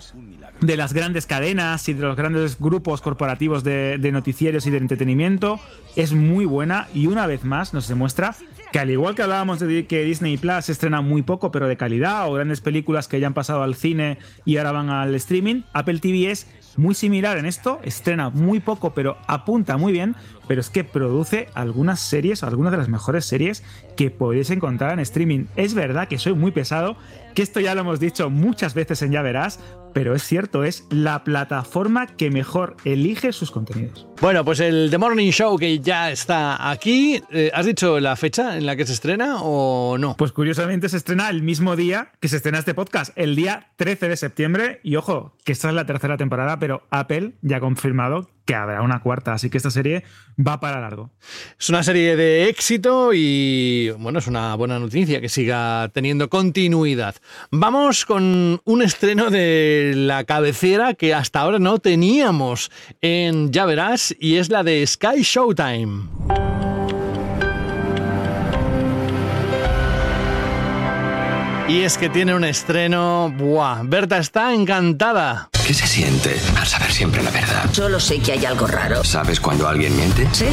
de 0.63 0.77
las 0.77 0.93
grandes 0.93 1.27
cadenas 1.27 1.89
y 1.89 1.95
de 1.95 2.03
los 2.03 2.17
grandes 2.17 2.59
grupos 2.59 3.01
corporativos 3.01 3.65
de, 3.65 3.99
noticieros 4.13 4.65
y 4.67 4.71
de 4.71 4.79
entretenimiento 4.79 5.59
es 5.97 6.13
muy 6.13 6.45
buena 6.45 6.87
y 6.95 7.09
una 7.09 7.27
vez 7.27 7.45
más 7.45 7.75
nos 7.75 7.89
demuestra 7.89 8.37
que 8.71 8.79
al 8.79 8.91
igual 8.91 9.17
que 9.17 9.23
hablábamos 9.23 9.59
de 9.59 9.87
que 9.87 10.05
Disney 10.05 10.37
Plus 10.37 10.69
estrena 10.69 11.01
muy 11.01 11.23
poco 11.23 11.51
pero 11.51 11.67
de 11.67 11.77
calidad 11.77 12.29
o 12.29 12.35
grandes 12.35 12.61
películas 12.61 13.09
que 13.09 13.19
ya 13.19 13.27
han 13.27 13.35
pasado 13.35 13.65
al 13.65 13.75
cine 13.75 14.19
y 14.45 14.57
ahora 14.57 14.73
van 14.73 14.89
al 14.89 15.15
streaming, 15.17 15.63
Apple 15.73 15.99
TV 15.99 16.31
es 16.31 16.47
muy 16.77 16.95
similar 16.95 17.39
en 17.39 17.47
esto, 17.47 17.81
estrena 17.83 18.31
muy 18.31 18.61
poco 18.61 18.95
pero 18.95 19.19
apunta 19.27 19.77
muy 19.77 19.93
bien, 19.93 20.15
pero 20.47 20.61
es 20.61 20.71
que 20.71 20.85
produce 20.85 21.49
algunas 21.55 22.01
series, 22.01 22.43
algunas 22.43 22.73
de 22.73 22.79
las 22.79 22.89
mejores 22.89 23.25
series 23.25 23.63
que 23.97 24.11
podéis 24.11 24.51
encontrar 24.51 24.93
en 24.93 25.01
streaming. 25.01 25.47
Es 25.57 25.75
verdad 25.75 26.09
que 26.09 26.19
soy 26.19 26.35
muy 26.35 26.51
pesado, 26.51 26.97
que 27.35 27.43
esto 27.43 27.61
ya 27.61 27.75
lo 27.75 27.83
hemos 27.83 28.01
dicho 28.01 28.31
muchas 28.31 28.75
veces 28.75 29.03
en 29.03 29.13
Ya 29.13 29.23
Verás, 29.23 29.61
pero 29.93 30.15
es 30.15 30.23
cierto, 30.23 30.65
es 30.65 30.87
la 30.91 31.25
plataforma 31.25 32.07
que 32.07 32.31
mejor 32.31 32.77
elige 32.85 33.33
sus 33.33 33.51
contenidos. 33.51 34.07
Bueno, 34.23 34.45
pues 34.45 34.61
el 34.61 34.87
The 34.89 34.99
Morning 34.99 35.33
Show 35.33 35.59
que 35.59 35.81
ya 35.81 36.13
está 36.13 36.71
aquí, 36.71 37.21
eh, 37.33 37.51
¿has 37.53 37.67
dicho 37.67 37.99
la 37.99 38.15
fecha 38.15 38.57
en 38.57 38.67
la 38.67 38.77
que 38.77 38.87
se 38.87 38.93
estrena 38.93 39.43
o 39.43 39.99
no? 39.99 40.17
Pues 40.17 40.31
curiosamente 40.31 40.89
se 40.89 40.97
estrena 40.97 41.29
el 41.29 41.43
mismo 41.43 41.75
día 41.75 42.13
que 42.21 42.29
se 42.29 42.37
estrena 42.37 42.61
este 42.61 42.73
podcast, 42.73 43.13
el 43.17 43.35
día 43.35 43.73
13 43.79 44.09
de 44.09 44.17
septiembre, 44.17 44.81
y 44.85 44.95
ojo, 44.95 45.35
que 45.45 45.51
esta 45.51 45.71
es 45.71 45.75
la 45.75 45.87
tercera 45.87 46.17
temporada, 46.17 46.61
pero 46.61 46.87
Apple 46.91 47.33
ya 47.43 47.57
ha 47.57 47.61
confirmado 47.61 48.31
que 48.45 48.55
habrá 48.55 48.83
una 48.83 49.01
cuarta, 49.01 49.33
así 49.33 49.51
que 49.51 49.57
esta 49.57 49.71
serie 49.71 50.05
va 50.39 50.59
para 50.61 50.81
largo. 50.81 51.11
Es 51.59 51.69
una 51.69 51.83
serie 51.83 52.17
de 52.17 52.49
éxito 52.49 53.13
y 53.15 53.91
bueno, 53.99 54.19
es 54.19 54.27
una 54.27 54.55
buena 54.57 54.79
noticia 54.79 55.21
que 55.21 55.29
siga 55.29 55.91
teniendo 55.93 56.29
continuidad. 56.29 57.15
Vamos 57.51 58.05
con 58.05 58.61
un 58.65 58.83
estreno 58.83 59.31
de 59.31 59.93
la 59.95 60.25
cabecera 60.25 60.95
que 60.95 61.15
hasta 61.15 61.41
ahora 61.41 61.59
no 61.59 61.79
teníamos 61.79 62.71
en 63.01 63.53
Ya 63.53 63.65
Verás 63.65 64.12
y 64.19 64.37
es 64.37 64.49
la 64.51 64.63
de 64.63 64.87
Sky 64.87 65.23
Showtime. 65.23 66.09
Y 71.69 71.83
es 71.83 71.97
que 71.97 72.09
tiene 72.11 72.35
un 72.35 72.45
estreno. 72.45 73.33
¡Buah! 73.37 73.83
Berta 73.85 74.19
está 74.19 74.53
encantada. 74.53 75.49
¿Qué 75.67 75.73
se 75.73 75.87
siente 75.87 76.39
al 76.59 76.67
saber 76.67 76.93
siempre 76.93 77.23
la 77.23 77.31
verdad? 77.31 77.65
Solo 77.73 77.99
sé 78.01 78.19
que 78.19 78.33
hay 78.33 78.45
algo 78.45 78.67
raro. 78.67 79.03
¿Sabes 79.05 79.41
cuando 79.41 79.67
alguien 79.69 79.97
miente? 79.97 80.29
Sí. 80.33 80.47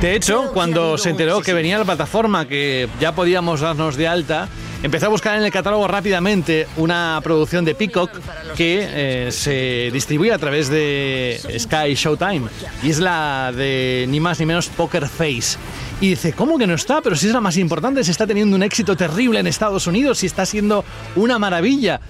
De 0.00 0.14
hecho, 0.14 0.52
cuando 0.54 0.96
se 0.96 1.10
enteró 1.10 1.42
que 1.42 1.52
venía 1.52 1.76
la 1.76 1.84
plataforma, 1.84 2.46
que 2.46 2.88
ya 3.00 3.14
podíamos 3.14 3.60
darnos 3.60 3.96
de 3.96 4.06
alta, 4.06 4.48
empezó 4.82 5.06
a 5.06 5.08
buscar 5.08 5.36
en 5.36 5.44
el 5.44 5.50
catálogo 5.50 5.88
rápidamente 5.88 6.66
una 6.76 7.20
producción 7.22 7.64
de 7.64 7.74
Peacock 7.74 8.10
que 8.56 8.86
eh, 9.28 9.32
se 9.32 9.90
distribuye 9.92 10.32
a 10.32 10.38
través 10.38 10.68
de 10.68 11.40
Sky 11.58 11.94
Showtime. 11.94 12.48
Y 12.82 12.90
es 12.90 12.98
la 12.98 13.52
de 13.54 14.06
ni 14.08 14.20
más 14.20 14.40
ni 14.40 14.46
menos 14.46 14.68
Poker 14.68 15.08
Face. 15.08 15.58
Y 16.00 16.10
dice, 16.10 16.32
¿cómo 16.32 16.58
que 16.58 16.66
no 16.66 16.74
está? 16.74 17.00
Pero 17.00 17.16
si 17.16 17.26
es 17.26 17.32
la 17.32 17.40
más 17.40 17.56
importante, 17.56 18.04
se 18.04 18.12
está 18.12 18.26
teniendo 18.26 18.54
un 18.54 18.62
éxito 18.62 18.96
terrible 18.96 19.40
en 19.40 19.46
Estados 19.46 19.86
Unidos 19.86 20.22
y 20.22 20.26
está 20.26 20.46
siendo 20.46 20.84
una 21.16 21.38
maravilla. 21.38 22.00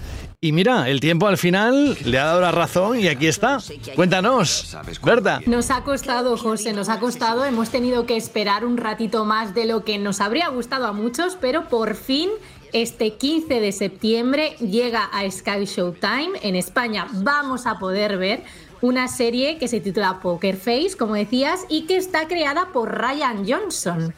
Y 0.41 0.53
mira, 0.53 0.89
el 0.89 1.01
tiempo 1.01 1.27
al 1.27 1.37
final 1.37 1.99
le 2.05 2.17
ha 2.17 2.27
dado 2.27 2.41
la 2.41 2.53
razón 2.53 3.01
y 3.01 3.09
aquí 3.09 3.27
está. 3.27 3.59
Cuéntanos, 3.97 4.77
Berta. 5.03 5.41
Nos 5.47 5.73
ha 5.73 5.83
costado, 5.83 6.37
José, 6.37 6.73
nos 6.73 6.89
ha 6.89 7.01
costado. 7.01 7.45
Hemos 7.45 7.71
tenido 7.71 8.07
que 8.07 8.17
esperar 8.17 8.65
un 8.65 8.77
ratito 8.77 9.25
más 9.25 9.53
de 9.53 9.65
lo 9.65 9.83
que 9.83 9.99
nos 9.99 10.21
habría 10.21 10.49
gustado 10.49 10.87
a 10.87 10.93
muchos, 10.93 11.37
pero 11.41 11.69
por 11.69 11.97
fin 11.97 12.31
este 12.73 13.15
15 13.15 13.61
de 13.61 13.73
septiembre 13.73 14.57
llega 14.61 15.05
a 15.05 15.31
Sky 15.31 15.65
Showtime. 15.65 16.39
En 16.43 16.57
España 16.57 17.07
vamos 17.13 17.67
a 17.67 17.79
poder 17.79 18.19
ver 18.19 18.43
una 18.81 19.09
serie 19.09 19.59
que 19.59 19.69
se 19.69 19.81
titula 19.81 20.21
Poker 20.21 20.57
Face, 20.57 20.93
como 20.99 21.15
decías, 21.15 21.65
y 21.69 21.87
que 21.87 21.97
está 21.97 22.29
creada 22.29 22.69
por 22.73 22.97
Ryan 22.97 23.45
Johnson. 23.49 24.15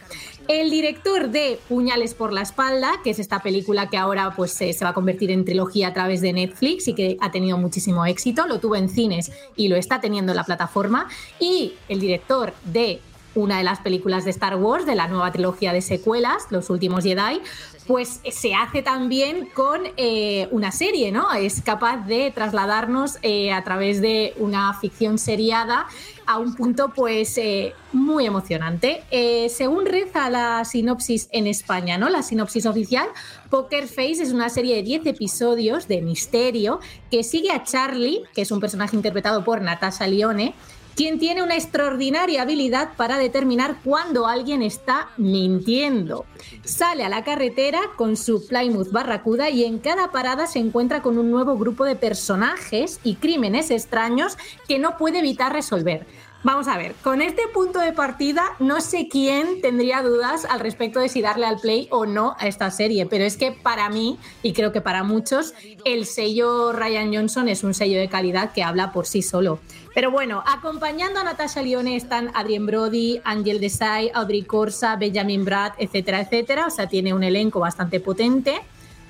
El 0.49 0.71
director 0.71 1.29
de 1.29 1.61
Puñales 1.69 2.15
por 2.15 2.33
la 2.33 2.43
espalda, 2.43 2.95
que 3.05 3.11
es 3.11 3.19
esta 3.19 3.41
película 3.41 3.89
que 3.89 3.97
ahora 3.97 4.33
pues, 4.35 4.53
se 4.53 4.77
va 4.83 4.91
a 4.91 4.95
convertir 4.95 5.31
en 5.31 5.45
trilogía 5.45 5.89
a 5.89 5.95
través 5.95 6.21
de 6.21 6.33
Netflix 6.33 6.89
y 6.89 6.95
que 6.95 7.17
ha 7.21 7.31
tenido 7.31 7.57
muchísimo 7.57 8.05
éxito, 8.05 8.47
lo 8.47 8.59
tuvo 8.59 8.77
en 8.77 8.89
cines 8.89 9.31
y 9.55 9.69
lo 9.69 9.77
está 9.77 10.01
teniendo 10.01 10.33
en 10.33 10.37
la 10.37 10.45
plataforma, 10.45 11.09
y 11.39 11.75
el 11.89 12.01
director 12.01 12.53
de 12.65 13.01
una 13.35 13.59
de 13.59 13.65
las 13.65 13.81
películas 13.81 14.25
de 14.25 14.31
Star 14.31 14.57
Wars, 14.57 14.87
de 14.87 14.95
la 14.95 15.09
nueva 15.09 15.31
trilogía 15.33 15.73
de 15.73 15.83
secuelas, 15.83 16.47
Los 16.51 16.71
Últimos 16.71 17.05
Jedi, 17.05 17.41
pues 17.87 18.21
se 18.31 18.55
hace 18.55 18.83
también 18.83 19.49
con 19.53 19.81
eh, 19.97 20.49
una 20.53 20.71
serie, 20.71 21.11
¿no? 21.11 21.33
Es 21.33 21.61
capaz 21.61 22.07
de 22.07 22.31
trasladarnos 22.31 23.19
eh, 23.23 23.53
a 23.53 23.65
través 23.65 24.01
de 24.01 24.35
una 24.39 24.73
ficción 24.75 25.19
seriada 25.19 25.87
a 26.25 26.39
un 26.39 26.55
punto 26.55 26.93
pues 26.95 27.37
eh, 27.39 27.75
muy 27.93 28.27
emocionante. 28.27 29.03
según 29.49 29.87
reza 29.87 30.31
la 30.31 30.65
sinopsis 30.65 31.29
en 31.33 31.49
España, 31.49 31.99
¿no? 31.99 32.09
La 32.09 32.23
sinopsis 32.23 32.67
oficial, 32.67 33.09
Poker 33.49 33.89
Face 33.89 34.23
es 34.23 34.33
una 34.33 34.49
serie 34.49 34.77
de 34.77 34.83
10 34.85 35.07
episodios 35.07 35.89
de 35.89 36.01
misterio 36.01 36.79
que 37.11 37.25
sigue 37.25 37.51
a 37.51 37.65
Charlie, 37.65 38.23
que 38.35 38.43
es 38.43 38.53
un 38.53 38.61
personaje 38.61 38.95
interpretado 38.95 39.43
por 39.43 39.61
Natasha 39.63 40.07
Lione, 40.07 40.55
quien 41.01 41.19
tiene 41.19 41.43
una 41.43 41.55
extraordinaria 41.55 42.43
habilidad 42.43 42.91
para 42.95 43.17
determinar 43.17 43.79
cuándo 43.83 44.27
alguien 44.27 44.61
está 44.61 45.09
mintiendo. 45.17 46.27
Sale 46.63 47.05
a 47.05 47.09
la 47.09 47.25
carretera 47.25 47.81
con 47.97 48.19
su 48.19 48.47
Plymouth 48.47 48.93
Barracuda 48.93 49.49
y 49.49 49.65
en 49.65 49.79
cada 49.79 50.11
parada 50.13 50.47
se 50.47 50.59
encuentra 50.59 51.01
con 51.01 51.17
un 51.17 51.31
nuevo 51.31 51.57
grupo 51.57 51.87
de 51.87 51.97
personajes 51.97 53.01
y 53.03 53.15
crímenes 53.15 53.71
extraños 53.71 54.37
que 54.69 54.79
no 54.79 54.99
puede 54.99 55.21
evitar 55.21 55.55
resolver. 55.55 56.07
Vamos 56.43 56.69
a 56.69 56.79
ver, 56.79 56.95
con 57.03 57.21
este 57.21 57.43
punto 57.53 57.81
de 57.81 57.93
partida 57.93 58.45
no 58.61 58.81
sé 58.81 59.09
quién 59.11 59.61
tendría 59.61 60.03
dudas 60.03 60.47
al 60.47 60.61
respecto 60.61 60.99
de 60.99 61.11
si 61.11 61.21
darle 61.21 61.45
al 61.45 61.61
play 61.61 61.87
o 61.91 62.07
no 62.07 62.35
a 62.39 62.47
esta 62.47 62.71
serie, 62.71 63.05
pero 63.05 63.25
es 63.25 63.37
que 63.37 63.53
para 63.53 63.91
mí, 63.91 64.19
y 64.43 64.55
creo 64.55 64.73
que 64.73 64.81
para 64.81 65.03
muchos, 65.03 65.53
el 65.85 66.07
sello 66.07 66.73
Ryan 66.73 67.15
Johnson 67.15 67.49
es 67.49 67.63
un 67.63 67.75
sello 67.75 67.99
de 67.99 68.09
calidad 68.09 68.53
que 68.53 68.63
habla 68.63 68.91
por 68.91 69.07
sí 69.07 69.21
solo. 69.21 69.61
Pero 70.01 70.13
bueno, 70.13 70.43
acompañando 70.47 71.21
a 71.21 71.25
Natasha 71.25 71.61
Lione 71.61 71.95
están 71.95 72.31
Adrien 72.33 72.65
Brody, 72.65 73.21
Angel 73.23 73.61
Desai, 73.61 74.11
Audrey 74.15 74.45
Corsa, 74.45 74.97
Benjamin 74.97 75.45
Brad, 75.45 75.73
etcétera, 75.77 76.23
etcétera. 76.23 76.69
O 76.69 76.71
sea, 76.71 76.87
tiene 76.87 77.13
un 77.13 77.23
elenco 77.23 77.61
bastante 77.61 78.01
potente. 78.01 78.63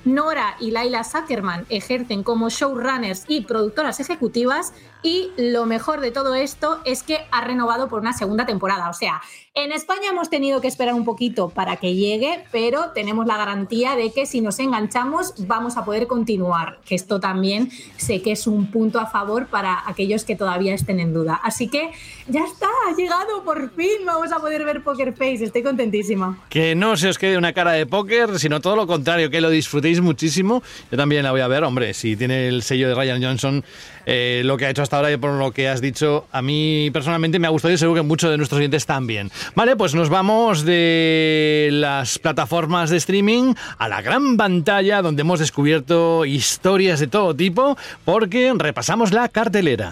Nora 0.03 0.57
y 0.59 0.71
Laila 0.71 1.05
Zuckerman 1.05 1.65
ejercen 1.69 2.23
como 2.23 2.49
showrunners 2.49 3.23
y 3.29 3.39
productoras 3.39 4.01
ejecutivas 4.01 4.73
y 5.03 5.31
lo 5.37 5.65
mejor 5.65 5.99
de 6.01 6.11
todo 6.11 6.35
esto 6.35 6.79
es 6.85 7.03
que 7.03 7.19
ha 7.31 7.41
renovado 7.41 7.89
por 7.89 8.01
una 8.01 8.13
segunda 8.13 8.45
temporada. 8.45 8.89
O 8.89 8.93
sea, 8.93 9.21
en 9.53 9.71
España 9.71 10.09
hemos 10.11 10.29
tenido 10.29 10.61
que 10.61 10.67
esperar 10.67 10.93
un 10.93 11.03
poquito 11.03 11.49
para 11.49 11.75
que 11.75 11.95
llegue, 11.95 12.45
pero 12.51 12.91
tenemos 12.93 13.25
la 13.25 13.37
garantía 13.37 13.95
de 13.95 14.13
que 14.13 14.25
si 14.25 14.41
nos 14.41 14.59
enganchamos 14.59 15.33
vamos 15.39 15.75
a 15.77 15.83
poder 15.83 16.07
continuar. 16.07 16.79
Que 16.85 16.95
esto 16.95 17.19
también 17.19 17.71
sé 17.97 18.21
que 18.21 18.31
es 18.31 18.47
un 18.47 18.71
punto 18.71 18.99
a 18.99 19.07
favor 19.07 19.47
para 19.47 19.83
aquellos 19.87 20.23
que 20.23 20.35
todavía 20.35 20.73
estén 20.73 20.99
en 20.99 21.13
duda. 21.13 21.39
Así 21.43 21.67
que 21.67 21.91
ya 22.27 22.43
está, 22.45 22.67
ha 22.87 22.95
llegado 22.95 23.43
por 23.43 23.71
fin. 23.75 24.05
Vamos 24.05 24.31
a 24.31 24.39
poder 24.39 24.63
ver 24.63 24.83
Poker 24.83 25.13
Face. 25.13 25.43
Estoy 25.43 25.63
contentísima. 25.63 26.41
Que 26.49 26.75
no 26.75 26.95
se 26.95 27.09
os 27.09 27.17
quede 27.17 27.37
una 27.37 27.53
cara 27.53 27.71
de 27.71 27.85
póker, 27.85 28.39
sino 28.39 28.61
todo 28.61 28.75
lo 28.75 28.87
contrario, 28.87 29.29
que 29.29 29.41
lo 29.41 29.49
disfrutéis 29.49 29.99
muchísimo. 29.99 30.63
Yo 30.91 30.97
también 30.97 31.23
la 31.23 31.31
voy 31.31 31.41
a 31.41 31.47
ver, 31.47 31.63
hombre, 31.63 31.93
si 31.93 32.15
tiene 32.15 32.47
el 32.47 32.63
sello 32.63 32.87
de 32.87 32.95
Ryan 32.95 33.21
Johnson 33.21 33.63
eh, 34.05 34.41
lo 34.45 34.57
que 34.57 34.65
ha 34.65 34.69
hecho 34.69 34.81
hasta 34.81 34.90
ahora 34.97 35.11
y 35.11 35.17
por 35.17 35.31
lo 35.31 35.51
que 35.51 35.69
has 35.69 35.81
dicho, 35.81 36.25
a 36.31 36.41
mí 36.41 36.89
personalmente 36.91 37.39
me 37.39 37.47
ha 37.47 37.49
gustado 37.49 37.73
y 37.73 37.77
seguro 37.77 38.01
que 38.01 38.07
muchos 38.07 38.31
de 38.31 38.37
nuestros 38.37 38.59
oyentes 38.59 38.85
también. 38.85 39.31
Vale, 39.55 39.75
pues 39.75 39.95
nos 39.95 40.09
vamos 40.09 40.63
de 40.65 41.69
las 41.71 42.19
plataformas 42.19 42.89
de 42.89 42.97
streaming 42.97 43.53
a 43.77 43.87
la 43.87 44.01
gran 44.01 44.37
pantalla 44.37 45.01
donde 45.01 45.21
hemos 45.21 45.39
descubierto 45.39 46.25
historias 46.25 46.99
de 46.99 47.07
todo 47.07 47.35
tipo 47.35 47.77
porque 48.05 48.53
repasamos 48.57 49.13
la 49.13 49.29
cartelera. 49.29 49.91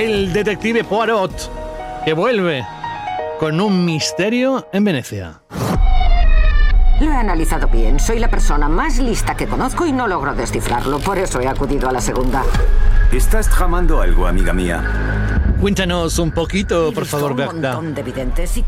el 0.00 0.32
detective 0.32 0.82
Poirot 0.82 1.59
que 2.04 2.12
vuelve 2.12 2.64
con 3.38 3.60
un 3.60 3.84
misterio 3.84 4.66
en 4.72 4.84
Venecia. 4.84 5.42
Lo 7.00 7.10
he 7.10 7.14
analizado 7.14 7.68
bien. 7.68 7.98
Soy 7.98 8.18
la 8.18 8.28
persona 8.28 8.68
más 8.68 8.98
lista 8.98 9.34
que 9.34 9.46
conozco 9.46 9.86
y 9.86 9.92
no 9.92 10.06
logro 10.06 10.34
descifrarlo. 10.34 10.98
Por 10.98 11.18
eso 11.18 11.40
he 11.40 11.48
acudido 11.48 11.88
a 11.88 11.92
la 11.92 12.00
segunda. 12.00 12.42
Estás 13.10 13.48
tramando 13.48 14.02
algo, 14.02 14.26
amiga 14.26 14.52
mía. 14.52 15.40
Cuéntanos 15.60 16.18
un 16.18 16.30
poquito, 16.30 16.92
por 16.92 17.04
favor, 17.06 17.34
Berta. 17.34 17.80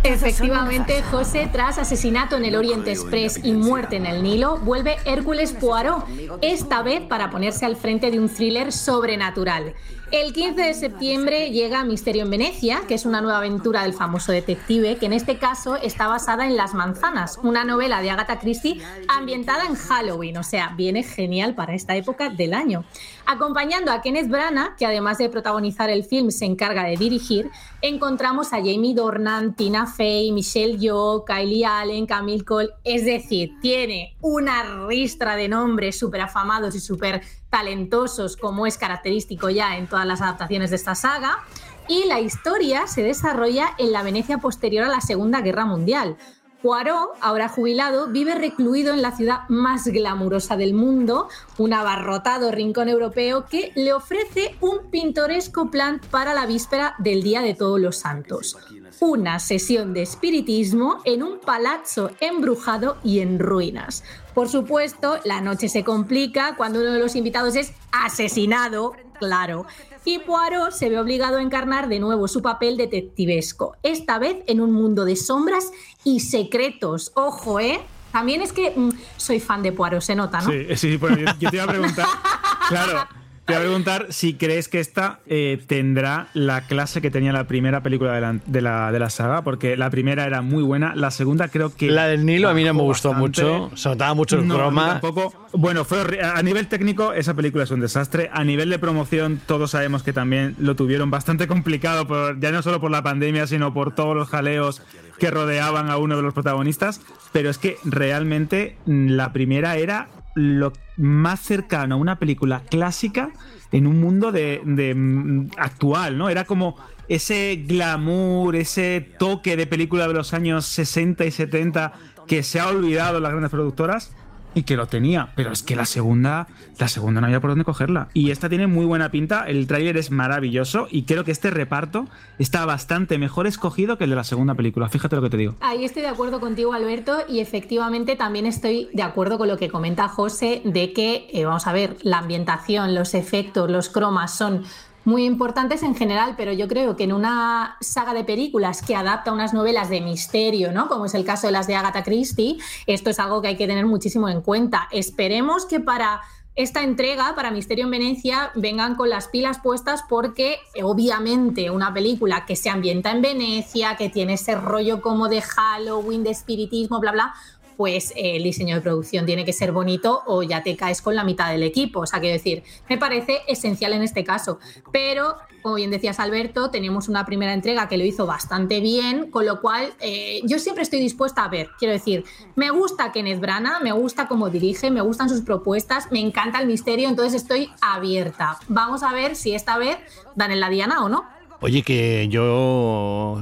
Efectivamente, 0.03 1.03
José, 1.11 1.49
tras 1.51 1.79
asesinato 1.79 2.37
en 2.37 2.45
el 2.45 2.57
Oriente 2.57 2.92
Express 2.92 3.40
y 3.42 3.53
muerte 3.53 3.97
en 3.97 4.05
el 4.05 4.23
Nilo, 4.23 4.59
vuelve 4.59 4.97
Hércules 5.07 5.53
Poirot, 5.53 6.07
esta 6.42 6.83
vez 6.83 7.01
para 7.03 7.31
ponerse 7.31 7.64
al 7.64 7.77
frente 7.77 8.11
de 8.11 8.18
un 8.18 8.29
thriller 8.29 8.73
sobrenatural. 8.73 9.75
El 10.12 10.35
15 10.35 10.61
de 10.61 10.75
septiembre 10.75 11.53
llega 11.53 11.85
Misterio 11.85 12.25
en 12.25 12.31
Venecia, 12.31 12.83
que 12.87 12.92
es 12.92 13.07
una 13.07 13.22
nueva 13.22 13.38
aventura 13.38 13.83
del 13.85 13.94
famoso 13.94 14.31
detective, 14.31 14.98
que 14.98 15.07
en 15.07 15.14
este 15.14 15.38
caso 15.38 15.77
está 15.77 16.07
basada 16.07 16.46
en 16.46 16.55
Las 16.55 16.75
Manzanas, 16.75 17.40
una 17.42 17.64
novela 17.64 18.03
de 18.03 18.11
Agatha 18.11 18.38
Christie 18.38 18.83
ambientada 19.09 19.64
en 19.64 19.75
Halloween, 19.75 20.37
o 20.37 20.42
sea, 20.42 20.75
viene 20.77 21.03
genial 21.03 21.55
para 21.55 21.75
esta 21.75 21.96
época 21.96 22.29
del 22.29 22.53
año. 22.53 22.85
Acompañando 23.25 23.90
a 23.90 24.03
Kenneth 24.03 24.29
Branagh, 24.29 24.77
que 24.77 24.85
además 24.85 25.16
de 25.16 25.31
protagonizar 25.31 25.88
el 25.88 26.05
film 26.05 26.31
se 26.31 26.44
encarga 26.44 26.85
de 26.85 26.98
dirigir, 26.98 27.51
encontramos 27.81 28.53
a 28.53 28.57
Jamie 28.57 28.94
Dornan, 28.94 29.55
Tina 29.55 29.87
Fey, 29.87 30.31
Michelle 30.31 30.77
Yeoh, 30.77 31.25
Kylie 31.25 31.64
Allen, 31.64 32.05
Camille 32.05 32.44
Cole, 32.44 32.68
es 32.85 33.07
decir, 33.07 33.53
tiene 33.62 34.14
una 34.20 34.87
ristra 34.87 35.37
de 35.37 35.48
nombres 35.48 35.98
súper 35.98 36.20
afamados 36.20 36.75
y 36.75 36.81
súper 36.81 37.22
talentosos, 37.52 38.38
como 38.38 38.66
es 38.66 38.78
característico 38.78 39.50
ya 39.50 39.76
en 39.76 39.86
todas 39.86 40.06
las 40.06 40.22
adaptaciones 40.22 40.70
de 40.70 40.76
esta 40.76 40.94
saga. 40.94 41.44
Y 41.86 42.06
la 42.06 42.18
historia 42.18 42.86
se 42.86 43.02
desarrolla 43.02 43.74
en 43.78 43.92
la 43.92 44.02
Venecia 44.02 44.38
posterior 44.38 44.84
a 44.84 44.88
la 44.88 45.02
Segunda 45.02 45.42
Guerra 45.42 45.66
Mundial. 45.66 46.16
Poirot, 46.62 47.11
ahora 47.20 47.48
jubilado, 47.48 48.07
vive 48.07 48.37
recluido 48.37 48.94
en 48.94 49.03
la 49.03 49.16
ciudad 49.16 49.40
más 49.48 49.88
glamurosa 49.88 50.57
del 50.57 50.75
mundo, 50.75 51.29
un 51.59 51.72
abarrotado 51.72 52.53
rincón 52.53 52.88
europeo 52.88 53.46
que 53.46 53.72
le 53.75 53.92
ofrece 53.92 54.55
un 54.61 54.88
pintoresco 54.90 55.70
plan 55.70 56.01
para 56.12 56.35
la 56.35 56.46
víspera 56.46 56.94
del 56.98 57.25
Día 57.25 57.42
de 57.42 57.55
Todos 57.55 57.81
los 57.81 57.96
Santos. 57.96 58.57
Una 59.01 59.40
sesión 59.40 59.92
de 59.92 60.03
espiritismo 60.03 61.01
en 61.05 61.25
un 61.25 61.40
palazzo 61.40 62.11
embrujado 62.20 62.96
y 63.03 63.18
en 63.18 63.40
ruinas. 63.40 64.05
Por 64.33 64.48
supuesto, 64.48 65.18
la 65.25 65.40
noche 65.40 65.68
se 65.68 65.83
complica 65.83 66.55
cuando 66.57 66.81
uno 66.81 66.92
de 66.92 67.01
los 67.01 67.16
invitados 67.16 67.57
es 67.57 67.72
asesinado, 67.90 68.92
claro. 69.22 69.66
Y 70.04 70.18
Poirot 70.18 70.72
se 70.72 70.88
ve 70.88 70.98
obligado 70.98 71.37
a 71.37 71.42
encarnar 71.42 71.88
de 71.88 72.00
nuevo 72.00 72.26
su 72.26 72.42
papel 72.42 72.76
detectivesco, 72.76 73.76
esta 73.85 74.18
vez 74.18 74.38
en 74.48 74.61
un 74.61 74.72
mundo 74.72 75.04
de 75.04 75.14
sombras 75.14 75.70
y 76.04 76.20
secretos. 76.20 77.12
Ojo, 77.14 77.61
¿eh? 77.61 77.80
También 78.11 78.42
es 78.42 78.52
que 78.52 78.72
mm, 78.74 78.90
soy 79.16 79.38
fan 79.38 79.62
de 79.62 79.70
Poirot, 79.70 80.02
se 80.02 80.16
nota, 80.16 80.40
¿no? 80.40 80.50
Sí, 80.50 80.76
sí, 80.76 80.96
bueno, 80.96 81.18
yo, 81.18 81.26
yo 81.38 81.50
te 81.50 81.56
iba 81.56 81.64
a 81.64 81.68
preguntar. 81.68 82.06
claro, 82.68 83.06
te 83.44 83.55
voy 83.55 83.57
a 83.57 83.64
preguntar 83.64 84.07
si 84.11 84.35
crees 84.35 84.68
que 84.68 84.78
esta 84.78 85.18
eh, 85.26 85.61
tendrá 85.66 86.28
la 86.33 86.66
clase 86.68 87.00
que 87.00 87.11
tenía 87.11 87.33
la 87.33 87.48
primera 87.48 87.83
película 87.83 88.12
de 88.12 88.20
la, 88.20 88.38
de, 88.46 88.62
la, 88.62 88.92
de 88.92 88.98
la, 89.00 89.11
saga, 89.11 89.42
porque 89.42 89.76
la 89.76 89.90
primera 89.90 90.26
era 90.26 90.42
muy 90.42 90.62
buena, 90.62 90.94
la 90.94 91.11
segunda 91.11 91.48
creo 91.48 91.74
que... 91.74 91.90
La 91.90 92.07
del 92.07 92.24
Nilo 92.24 92.48
a 92.48 92.55
mí 92.55 92.62
no 92.62 92.72
me 92.72 92.83
gustó 92.83 93.11
bastante. 93.11 93.42
mucho, 93.42 93.76
se 93.76 93.88
notaba 93.88 94.14
mucho 94.14 94.38
el 94.38 94.46
no, 94.46 94.55
croma. 94.55 95.00
Tampoco. 95.00 95.35
Bueno, 95.55 95.85
fue 95.85 96.20
a 96.22 96.40
nivel 96.42 96.68
técnico 96.68 97.12
esa 97.12 97.35
película 97.35 97.64
es 97.64 97.70
un 97.72 97.81
desastre, 97.81 98.31
a 98.33 98.44
nivel 98.44 98.70
de 98.70 98.78
promoción 98.78 99.40
todos 99.44 99.72
sabemos 99.72 100.05
que 100.05 100.12
también 100.12 100.55
lo 100.59 100.76
tuvieron 100.76 101.11
bastante 101.11 101.48
complicado, 101.48 102.07
por, 102.07 102.38
ya 102.38 102.52
no 102.52 102.62
solo 102.62 102.81
por 102.81 102.92
la 102.92 103.02
pandemia, 103.02 103.48
sino 103.48 103.74
por 103.74 103.92
todos 103.92 104.14
los 104.14 104.28
jaleos 104.28 104.83
que 105.18 105.31
rodeaban 105.33 105.90
a 105.90 105.98
uno 105.98 106.16
de 106.16 106.22
los 106.22 106.33
protagonistas, 106.33 107.00
pero 107.33 107.50
es 107.50 107.59
que 107.59 107.76
realmente 107.85 108.76
la 108.87 109.33
primera 109.33 109.76
era 109.76 110.09
lo 110.35 110.72
más 110.96 111.40
cercano 111.40 111.94
a 111.94 111.98
una 111.98 112.18
película 112.18 112.62
clásica 112.68 113.31
en 113.70 113.87
un 113.87 114.00
mundo 114.00 114.33
de, 114.33 114.61
de, 114.64 115.48
actual, 115.57 116.18
¿no? 116.18 116.28
Era 116.28 116.44
como 116.44 116.76
ese 117.09 117.64
glamour, 117.66 118.57
ese 118.57 119.00
toque 119.18 119.57
de 119.57 119.66
película 119.66 120.07
de 120.09 120.14
los 120.14 120.35
años 120.35 120.66
60 120.66 121.24
y 121.24 121.31
70 121.31 121.92
que 122.26 122.42
se 122.42 122.61
ha 122.61 122.68
olvidado 122.68 123.20
las 123.20 123.33
grandes 123.33 123.50
productoras 123.50 124.14
y 124.54 124.62
que 124.62 124.76
lo 124.76 124.86
tenía, 124.86 125.30
pero 125.34 125.52
es 125.52 125.62
que 125.62 125.76
la 125.76 125.86
segunda, 125.86 126.48
la 126.78 126.88
segunda 126.88 127.20
no 127.20 127.26
había 127.26 127.40
por 127.40 127.50
dónde 127.50 127.64
cogerla. 127.64 128.08
Y 128.14 128.30
esta 128.30 128.48
tiene 128.48 128.66
muy 128.66 128.84
buena 128.84 129.10
pinta, 129.10 129.44
el 129.46 129.66
tráiler 129.66 129.96
es 129.96 130.10
maravilloso 130.10 130.88
y 130.90 131.04
creo 131.04 131.24
que 131.24 131.32
este 131.32 131.50
reparto 131.50 132.06
está 132.38 132.64
bastante 132.66 133.18
mejor 133.18 133.46
escogido 133.46 133.98
que 133.98 134.04
el 134.04 134.10
de 134.10 134.16
la 134.16 134.24
segunda 134.24 134.54
película. 134.54 134.88
Fíjate 134.88 135.16
lo 135.16 135.22
que 135.22 135.30
te 135.30 135.36
digo. 135.36 135.54
Ahí 135.60 135.84
estoy 135.84 136.02
de 136.02 136.08
acuerdo 136.08 136.40
contigo, 136.40 136.72
Alberto, 136.72 137.18
y 137.28 137.40
efectivamente 137.40 138.16
también 138.16 138.46
estoy 138.46 138.88
de 138.92 139.02
acuerdo 139.02 139.38
con 139.38 139.48
lo 139.48 139.56
que 139.56 139.68
comenta 139.68 140.08
José 140.08 140.62
de 140.64 140.92
que, 140.92 141.28
eh, 141.32 141.44
vamos 141.44 141.66
a 141.66 141.72
ver, 141.72 141.96
la 142.02 142.18
ambientación, 142.18 142.94
los 142.94 143.14
efectos, 143.14 143.70
los 143.70 143.88
cromas 143.88 144.36
son 144.36 144.64
muy 145.04 145.24
importantes 145.24 145.82
en 145.82 145.94
general, 145.94 146.34
pero 146.36 146.52
yo 146.52 146.68
creo 146.68 146.96
que 146.96 147.04
en 147.04 147.12
una 147.12 147.76
saga 147.80 148.14
de 148.14 148.24
películas 148.24 148.82
que 148.82 148.94
adapta 148.94 149.32
unas 149.32 149.52
novelas 149.52 149.88
de 149.88 150.00
misterio, 150.00 150.72
¿no? 150.72 150.88
Como 150.88 151.06
es 151.06 151.14
el 151.14 151.24
caso 151.24 151.46
de 151.46 151.52
las 151.52 151.66
de 151.66 151.74
Agatha 151.74 152.02
Christie, 152.02 152.58
esto 152.86 153.10
es 153.10 153.18
algo 153.18 153.42
que 153.42 153.48
hay 153.48 153.56
que 153.56 153.66
tener 153.66 153.86
muchísimo 153.86 154.28
en 154.28 154.42
cuenta. 154.42 154.88
Esperemos 154.92 155.66
que 155.66 155.80
para 155.80 156.20
esta 156.54 156.82
entrega 156.82 157.34
para 157.34 157.50
Misterio 157.50 157.86
en 157.86 157.90
Venecia 157.90 158.50
vengan 158.54 158.94
con 158.94 159.08
las 159.08 159.28
pilas 159.28 159.58
puestas 159.60 160.04
porque 160.06 160.58
obviamente 160.82 161.70
una 161.70 161.94
película 161.94 162.44
que 162.44 162.56
se 162.56 162.68
ambienta 162.68 163.10
en 163.10 163.22
Venecia, 163.22 163.96
que 163.96 164.10
tiene 164.10 164.34
ese 164.34 164.54
rollo 164.54 165.00
como 165.00 165.28
de 165.28 165.40
Halloween, 165.40 166.24
de 166.24 166.30
espiritismo, 166.30 167.00
bla, 167.00 167.12
bla, 167.12 167.34
pues 167.76 168.11
eh, 168.12 168.37
el 168.37 168.42
diseño 168.42 168.76
de 168.76 168.80
producción 168.80 169.26
tiene 169.26 169.44
que 169.44 169.52
ser 169.52 169.72
bonito 169.72 170.22
o 170.26 170.42
ya 170.42 170.62
te 170.62 170.76
caes 170.76 171.02
con 171.02 171.14
la 171.14 171.24
mitad 171.24 171.50
del 171.50 171.62
equipo. 171.62 172.00
O 172.00 172.06
sea, 172.06 172.20
quiero 172.20 172.35
decir, 172.35 172.62
me 172.88 172.98
parece 172.98 173.40
esencial 173.48 173.92
en 173.92 174.02
este 174.02 174.24
caso. 174.24 174.58
Pero, 174.92 175.37
como 175.62 175.76
bien 175.76 175.90
decías 175.90 176.20
Alberto, 176.20 176.70
tenemos 176.70 177.08
una 177.08 177.24
primera 177.24 177.52
entrega 177.52 177.88
que 177.88 177.96
lo 177.96 178.04
hizo 178.04 178.26
bastante 178.26 178.80
bien, 178.80 179.30
con 179.30 179.46
lo 179.46 179.61
cual 179.61 179.92
eh, 180.00 180.40
yo 180.44 180.58
siempre 180.58 180.82
estoy 180.82 181.00
dispuesta 181.00 181.44
a 181.44 181.48
ver. 181.48 181.70
Quiero 181.78 181.92
decir, 181.92 182.24
me 182.54 182.70
gusta 182.70 183.12
Kenneth 183.12 183.40
Branagh, 183.40 183.82
me 183.82 183.92
gusta 183.92 184.28
cómo 184.28 184.50
dirige, 184.50 184.90
me 184.90 185.00
gustan 185.00 185.28
sus 185.28 185.42
propuestas, 185.42 186.11
me 186.11 186.20
encanta 186.20 186.61
el 186.61 186.66
misterio, 186.66 187.08
entonces 187.08 187.42
estoy 187.42 187.70
abierta. 187.80 188.58
Vamos 188.68 189.02
a 189.02 189.12
ver 189.12 189.37
si 189.37 189.54
esta 189.54 189.78
vez 189.78 189.98
dan 190.35 190.50
en 190.50 190.61
la 190.61 190.68
diana 190.68 191.04
o 191.04 191.08
no. 191.08 191.24
Oye, 191.64 191.83
que 191.83 192.27
yo, 192.29 193.40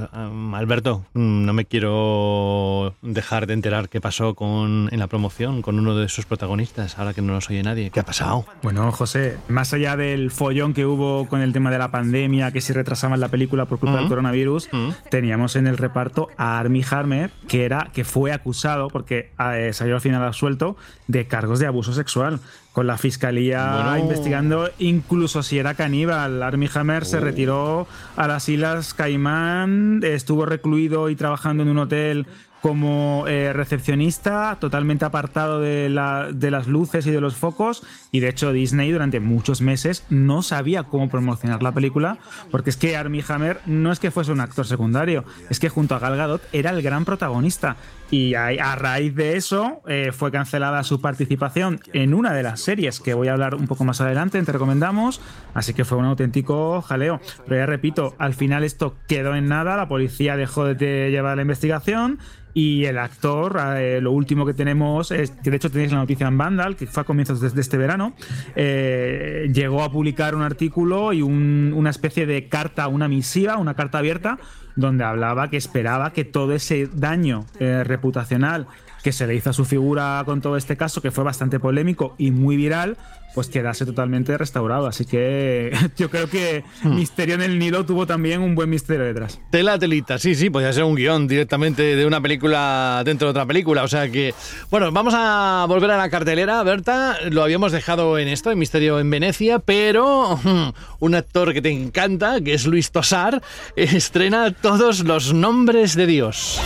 Alberto, 0.52 1.06
no 1.14 1.52
me 1.54 1.64
quiero 1.64 2.94
dejar 3.00 3.46
de 3.46 3.54
enterar 3.54 3.88
qué 3.88 4.02
pasó 4.02 4.35
con, 4.35 4.90
en 4.92 4.98
la 4.98 5.06
promoción 5.06 5.62
con 5.62 5.78
uno 5.78 5.96
de 5.96 6.11
sus 6.11 6.26
protagonistas, 6.26 6.98
ahora 6.98 7.14
que 7.14 7.22
no 7.22 7.33
nos 7.33 7.48
oye 7.48 7.62
nadie. 7.62 7.90
¿Qué 7.90 8.00
ha 8.00 8.04
pasado? 8.04 8.44
Bueno, 8.62 8.92
José, 8.92 9.38
más 9.48 9.72
allá 9.72 9.96
del 9.96 10.30
follón 10.30 10.74
que 10.74 10.85
hubo 10.85 11.28
con 11.28 11.40
el 11.40 11.54
tema 11.54 11.70
de 11.70 11.78
la 11.78 11.90
pandemia, 11.90 12.52
que 12.52 12.61
si 12.61 12.74
retrasaban 12.74 13.18
la 13.20 13.28
película 13.28 13.64
por 13.64 13.78
culpa 13.78 13.96
Mm. 13.96 14.00
del 14.00 14.09
coronavirus, 14.09 14.68
teníamos 15.11 15.56
en 15.56 15.66
el 15.66 15.78
reparto 15.78 16.28
a 16.37 16.59
Armie 16.59 16.85
Hammer, 16.90 17.30
que, 17.48 17.64
era, 17.64 17.90
que 17.94 18.04
fue 18.04 18.33
acusado, 18.33 18.88
porque 18.88 19.30
eh, 19.38 19.70
salió 19.72 19.94
al 19.94 20.02
final 20.02 20.22
absuelto, 20.22 20.76
de 21.06 21.26
cargos 21.26 21.59
de 21.59 21.66
abuso 21.66 21.94
sexual. 21.94 22.38
Con 22.72 22.87
la 22.87 22.96
fiscalía 22.98 23.83
Bueno. 23.90 23.98
investigando, 23.98 24.70
incluso 24.78 25.42
si 25.42 25.59
era 25.59 25.74
caníbal. 25.74 26.40
Armie 26.42 26.70
Hammer 26.72 27.04
se 27.04 27.16
Oh. 27.18 27.20
retiró 27.20 27.88
a 28.16 28.28
las 28.28 28.48
Islas 28.48 28.94
Caimán, 28.94 30.00
estuvo 30.04 30.46
recluido 30.46 31.11
y 31.11 31.16
trabajando 31.16 31.64
en 31.64 31.68
un 31.70 31.78
hotel 31.78 32.26
como 32.60 33.24
eh, 33.26 33.52
recepcionista, 33.52 34.56
totalmente 34.60 35.04
apartado 35.04 35.60
de, 35.60 35.88
la- 35.88 36.28
de 36.32 36.50
las 36.50 36.66
luces 36.66 37.06
y 37.06 37.10
de 37.10 37.20
los 37.20 37.36
focos. 37.36 37.82
Y 38.12 38.20
de 38.20 38.28
hecho, 38.28 38.52
Disney 38.52 38.90
durante 38.92 39.20
muchos 39.20 39.60
meses 39.62 40.04
no 40.10 40.42
sabía 40.42 40.82
cómo 40.84 41.08
promocionar 41.08 41.62
la 41.62 41.72
película, 41.72 42.18
porque 42.50 42.70
es 42.70 42.76
que 42.76 42.96
Armie 42.96 43.24
Hammer 43.28 43.60
no 43.66 43.92
es 43.92 43.98
que 43.98 44.10
fuese 44.10 44.32
un 44.32 44.40
actor 44.40 44.66
secundario, 44.66 45.24
es 45.48 45.58
que 45.60 45.68
junto 45.68 45.94
a 45.94 45.98
Gal 45.98 46.16
Gadot 46.16 46.42
era 46.52 46.70
el 46.70 46.82
gran 46.82 47.04
protagonista. 47.04 47.76
Y 48.12 48.34
a, 48.34 48.74
raíz 48.74 49.14
de 49.14 49.36
eso 49.36 49.82
eh, 49.86 50.10
fue 50.12 50.32
cancelada 50.32 50.82
su 50.82 51.00
participación 51.00 51.80
en 51.92 52.12
una 52.12 52.32
de 52.32 52.42
las 52.42 52.61
series 52.61 52.98
que 52.98 53.14
voy 53.14 53.28
a 53.28 53.32
hablar 53.34 53.54
un 53.54 53.68
poco 53.68 53.84
más 53.84 54.00
adelante, 54.00 54.42
te 54.42 54.50
recomendamos. 54.52 55.20
Así 55.54 55.74
que 55.74 55.84
fue 55.84 55.96
un 55.98 56.06
auténtico 56.06 56.82
jaleo. 56.82 57.20
Pero 57.46 57.61
ya 57.61 57.66
repito, 57.66 58.16
al 58.18 58.34
final 58.34 58.64
esto 58.64 58.96
quedó 59.06 59.36
en 59.36 59.46
nada, 59.46 59.76
la 59.76 59.86
policía 59.88 60.36
dejó 60.36 60.64
de 60.64 61.11
llevar 61.12 61.36
la 61.36 61.42
investigación. 61.42 62.18
Y 62.53 62.84
el 62.84 62.98
actor, 62.98 63.59
eh, 63.76 64.01
lo 64.01 64.12
último 64.12 64.44
que 64.44 64.55
tenemos 64.55 65.11
es 65.12 65.30
que 65.30 65.51
de 65.51 65.57
hecho 65.57 65.70
tenéis 65.70 65.92
la 65.92 65.98
noticia 65.98 66.26
en 66.26 66.36
Vandal, 66.36 66.76
que 66.76 66.86
fue 66.86 67.03
a 67.03 67.05
comienzos 67.05 67.40
de, 67.40 67.61
este 67.61 67.76
verano, 67.76 68.14
eh, 68.57 69.48
llegó 69.53 69.82
a 69.82 69.90
publicar 69.92 70.34
un 70.34 70.42
artículo 70.42 71.12
y 71.12 71.22
un- 71.22 71.72
una 71.76 71.90
especie 71.90 72.26
de 72.26 72.48
carta, 72.48 72.88
una 72.88 73.09
misiva, 73.09 73.57
una 73.57 73.74
carta 73.74 73.98
abierta, 73.98 74.38
donde 74.76 75.05
hablaba 75.05 75.48
que 75.51 75.57
esperaba 75.57 76.12
que 76.12 76.24
todo 76.24 76.53
ese 76.55 76.88
daño 76.92 77.44
eh, 77.59 77.84
reputacional 77.84 78.66
que 79.03 79.12
se 79.12 79.26
le 79.26 79.34
hizo 79.34 79.51
a 79.51 79.53
su 79.53 79.64
figura 79.64 80.22
con 80.26 80.40
todo 80.40 80.57
este 80.57 80.76
caso, 80.76 81.01
que 81.01 81.11
fue 81.11 81.24
bastante 81.24 81.59
polémico 81.59 82.14
y 82.18 82.30
muy 82.32 82.57
viral, 82.57 82.96
pues 83.35 83.49
quedase 83.49 83.87
totalmente 83.87 84.37
restaurado. 84.37 84.87
Así 84.87 85.05
que 85.05 85.72
yo 85.97 86.11
creo 86.11 86.28
que 86.28 86.64
Hmm. 86.83 86.95
Misterio 86.95 87.35
en 87.35 87.43
el 87.43 87.59
Nilo 87.59 87.85
tuvo 87.85 88.07
también 88.07 88.41
un 88.41 88.55
buen 88.55 88.70
misterio 88.70 89.05
detrás. 89.05 89.39
Tela, 89.51 89.78
telita, 89.78 90.18
sí, 90.18 90.35
sí, 90.35 90.51
podría 90.51 90.72
ser 90.72 90.85
un 90.85 90.95
guion 90.95 91.26
directamente 91.26 91.97
de 91.97 92.07
una 92.07 92.20
película 92.20 93.03
dentro 93.05 93.26
de 93.28 93.31
otra 93.31 93.47
película. 93.47 93.83
O 93.83 93.89
sea 93.89 94.09
que, 94.11 94.35
bueno, 94.70 94.91
vamos 94.93 95.14
a 95.16 95.64
volver 95.68 95.91
a 95.91 95.97
la 95.99 96.09
cartelera, 96.09 96.62
Berta. 96.62 97.16
Lo 97.31 97.43
habíamos 97.43 97.72
dejado 97.72 98.18
en 98.18 98.28
esto, 98.28 98.51
en 98.51 98.59
Misterio 98.59 98.99
en 99.01 99.11
Venecia, 99.11 99.59
pero 99.59 100.39
un 101.01 101.14
actor 101.14 101.53
que 101.53 101.62
te 101.62 101.70
encanta, 101.70 102.41
que 102.41 102.55
es 102.55 102.66
Luis 102.66 102.91
Tosar, 102.91 103.43
estrena 103.76 104.53
todos 104.53 105.01
los 105.01 105.33
nombres 105.33 105.95
de 105.95 106.07
Dios. 106.07 106.61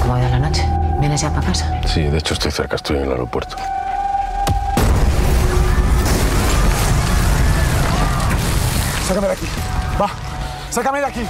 ¿Cómo 0.00 0.14
ha 0.14 0.20
ido 0.20 0.28
la 0.30 0.38
noche? 0.40 0.62
¿Vienes 1.00 1.20
ya 1.22 1.32
para 1.32 1.46
casa? 1.46 1.80
Sí, 1.86 2.02
de 2.02 2.18
hecho 2.18 2.34
estoy 2.34 2.50
cerca, 2.50 2.76
estoy 2.76 2.96
en 2.96 3.04
el 3.04 3.10
aeropuerto. 3.12 3.56
Sácame 9.06 9.26
de 9.26 9.32
aquí. 9.34 9.46
Va, 10.00 10.10
sácame 10.70 11.00
de 11.00 11.06
aquí. 11.06 11.20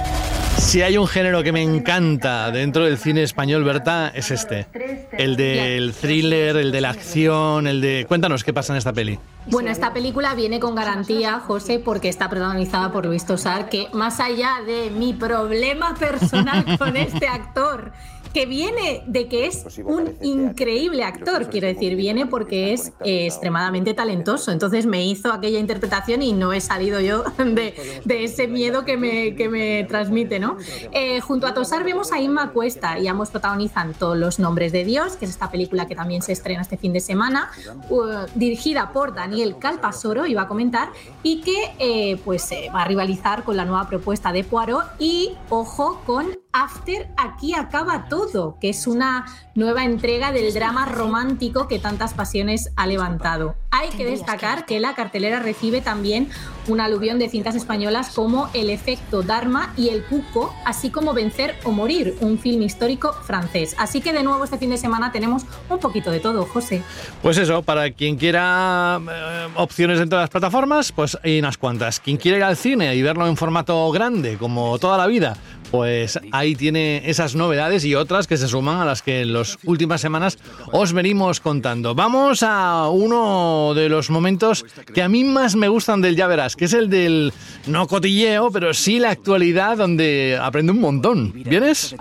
Si 0.57 0.81
hay 0.81 0.97
un 0.97 1.07
género 1.07 1.43
que 1.43 1.51
me 1.51 1.61
encanta 1.61 2.49
dentro 2.49 2.85
del 2.85 2.97
cine 2.97 3.21
español, 3.21 3.65
Berta, 3.65 4.11
es 4.15 4.31
este. 4.31 4.67
El 5.11 5.35
del 5.35 5.93
thriller, 5.93 6.55
el 6.55 6.71
de 6.71 6.79
la 6.81 6.91
acción, 6.91 7.67
el 7.67 7.81
de... 7.81 8.05
Cuéntanos 8.07 8.45
qué 8.45 8.53
pasa 8.53 8.71
en 8.71 8.77
esta 8.77 8.93
peli. 8.93 9.19
Bueno, 9.47 9.69
esta 9.69 9.93
película 9.93 10.33
viene 10.35 10.61
con 10.61 10.73
garantía, 10.73 11.39
José, 11.39 11.79
porque 11.79 12.07
está 12.07 12.29
protagonizada 12.29 12.93
por 12.93 13.05
Luis 13.05 13.25
Tosar, 13.25 13.67
que 13.67 13.89
más 13.91 14.21
allá 14.21 14.61
de 14.65 14.89
mi 14.89 15.13
problema 15.13 15.95
personal 15.95 16.63
con 16.79 16.95
este 16.95 17.27
actor, 17.27 17.91
que 18.35 18.45
viene 18.45 19.01
de 19.07 19.29
que 19.29 19.45
es 19.45 19.65
un 19.85 20.13
increíble 20.21 21.05
actor, 21.05 21.49
quiero 21.49 21.67
decir, 21.67 21.95
viene 21.95 22.25
porque 22.25 22.73
es 22.73 22.91
eh, 23.05 23.27
extremadamente 23.27 23.93
talentoso. 23.93 24.51
Entonces 24.51 24.85
me 24.85 25.05
hizo 25.05 25.31
aquella 25.31 25.57
interpretación 25.57 26.21
y 26.21 26.33
no 26.33 26.51
he 26.51 26.59
salido 26.59 26.99
yo 26.99 27.23
de, 27.37 28.01
de 28.03 28.23
ese 28.25 28.49
miedo 28.49 28.83
que 28.83 28.97
me, 28.97 29.35
que 29.35 29.47
me 29.47 29.85
transmite, 29.85 30.39
¿no? 30.39 30.57
Eh, 30.91 31.21
junto 31.21 31.47
a 31.47 31.53
Tosar 31.53 31.85
vemos 31.85 32.11
a 32.11 32.19
Inma 32.19 32.51
Cuesta 32.51 32.99
y 32.99 33.07
ambos 33.07 33.29
protagonizan 33.29 33.93
Todos 33.93 34.17
los 34.17 34.37
Nombres 34.37 34.73
de 34.73 34.83
Dios, 34.83 35.15
que 35.15 35.23
es 35.23 35.31
esta 35.31 35.49
película 35.49 35.87
que 35.87 35.95
también 35.95 36.21
se 36.21 36.33
estrena 36.33 36.61
este 36.61 36.75
fin 36.75 36.91
de 36.91 36.99
semana, 36.99 37.51
uh, 37.89 38.25
dirigida 38.35 38.91
por 38.91 39.15
Daniel 39.15 39.55
Calpasoro, 39.59 40.25
iba 40.25 40.41
a 40.41 40.47
comentar, 40.49 40.89
y 41.23 41.39
que 41.39 41.73
eh, 41.79 42.19
pues 42.25 42.51
eh, 42.51 42.69
va 42.75 42.81
a 42.81 42.85
rivalizar 42.85 43.45
con 43.45 43.55
la 43.55 43.63
nueva 43.63 43.87
propuesta 43.87 44.33
de 44.33 44.43
Poirot 44.43 44.83
y, 44.99 45.37
ojo, 45.49 46.01
con 46.05 46.35
After 46.55 47.09
Aquí 47.17 47.53
acaba 47.53 48.07
todo, 48.07 48.57
que 48.61 48.69
es 48.69 48.87
una 48.87 49.25
nueva 49.55 49.83
entrega 49.83 50.31
del 50.31 50.53
drama 50.53 50.85
romántico 50.85 51.67
que 51.67 51.79
tantas 51.79 52.13
pasiones 52.13 52.71
ha 52.77 52.87
levantado. 52.87 53.55
Hay 53.71 53.89
que 53.89 54.05
destacar 54.05 54.65
que 54.65 54.79
la 54.79 54.95
cartelera 54.95 55.41
recibe 55.41 55.81
también 55.81 56.29
un 56.67 56.79
aluvión 56.79 57.19
de 57.19 57.27
cintas 57.27 57.55
españolas 57.55 58.09
como 58.11 58.49
El 58.53 58.69
efecto 58.69 59.21
Dharma 59.21 59.73
y 59.75 59.89
El 59.89 60.03
Cuco, 60.05 60.55
así 60.65 60.89
como 60.89 61.13
Vencer 61.13 61.55
o 61.65 61.71
Morir, 61.71 62.15
un 62.21 62.39
film 62.39 62.61
histórico 62.61 63.11
francés. 63.11 63.75
Así 63.77 63.99
que 63.99 64.13
de 64.13 64.23
nuevo 64.23 64.43
este 64.45 64.57
fin 64.57 64.69
de 64.69 64.77
semana 64.77 65.11
tenemos 65.11 65.43
un 65.69 65.79
poquito 65.79 66.09
de 66.09 66.21
todo, 66.21 66.45
José. 66.45 66.83
Pues 67.21 67.37
eso, 67.37 67.63
para 67.63 67.91
quien 67.91 68.15
quiera 68.15 69.01
eh, 69.09 69.47
opciones 69.55 69.99
dentro 69.99 70.17
de 70.17 70.23
las 70.23 70.29
plataformas, 70.29 70.93
pues 70.93 71.17
hay 71.21 71.39
unas 71.39 71.57
cuantas. 71.57 71.99
Quien 71.99 72.15
quiera 72.15 72.37
ir 72.37 72.43
al 72.43 72.55
cine 72.55 72.95
y 72.95 73.01
verlo 73.01 73.27
en 73.27 73.35
formato 73.35 73.91
grande, 73.91 74.37
como 74.37 74.79
toda 74.79 74.97
la 74.97 75.07
vida, 75.07 75.35
pues 75.71 76.19
ahí 76.31 76.55
tiene 76.55 77.01
esas 77.05 77.35
novedades 77.35 77.85
y 77.85 77.95
otras 77.95 78.27
que 78.27 78.37
se 78.37 78.47
suman 78.47 78.79
a 78.79 78.85
las 78.85 79.01
que 79.01 79.21
en 79.21 79.33
las 79.33 79.57
últimas 79.65 80.01
semanas 80.01 80.37
os 80.71 80.93
venimos 80.93 81.39
contando. 81.39 81.95
Vamos 81.95 82.43
a 82.43 82.89
uno 82.89 83.73
de 83.75 83.89
los 83.89 84.09
momentos 84.09 84.65
que 84.93 85.01
a 85.01 85.09
mí 85.09 85.23
más 85.23 85.55
me 85.55 85.67
gustan 85.67 86.01
del 86.01 86.15
Ya 86.15 86.27
Verás, 86.27 86.55
que 86.55 86.65
es 86.65 86.73
el 86.73 86.89
del 86.89 87.33
no 87.67 87.87
cotilleo, 87.87 88.51
pero 88.51 88.73
sí 88.73 88.99
la 88.99 89.11
actualidad 89.11 89.77
donde 89.77 90.37
aprende 90.41 90.71
un 90.71 90.81
montón. 90.81 91.33
¿Vienes? 91.33 91.95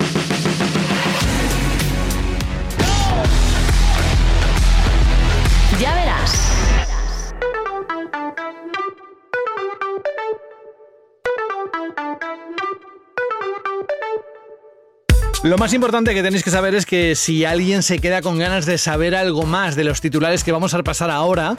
Lo 15.45 15.59
más 15.59 15.75
importante 15.75 16.15
que 16.15 16.23
tenéis 16.23 16.43
que 16.43 16.51
saber 16.51 16.75
es 16.75 16.87
que 16.87 17.15
si 17.15 17.45
alguien 17.45 17.83
se 17.83 17.99
queda 17.99 18.23
con 18.23 18.39
ganas 18.39 18.65
de 18.65 18.79
saber 18.79 19.15
algo 19.15 19.43
más 19.43 19.77
de 19.77 19.85
los 19.85 20.01
titulares 20.01 20.43
que 20.43 20.53
vamos 20.53 20.73
a 20.73 20.79
repasar 20.79 21.11
ahora, 21.11 21.59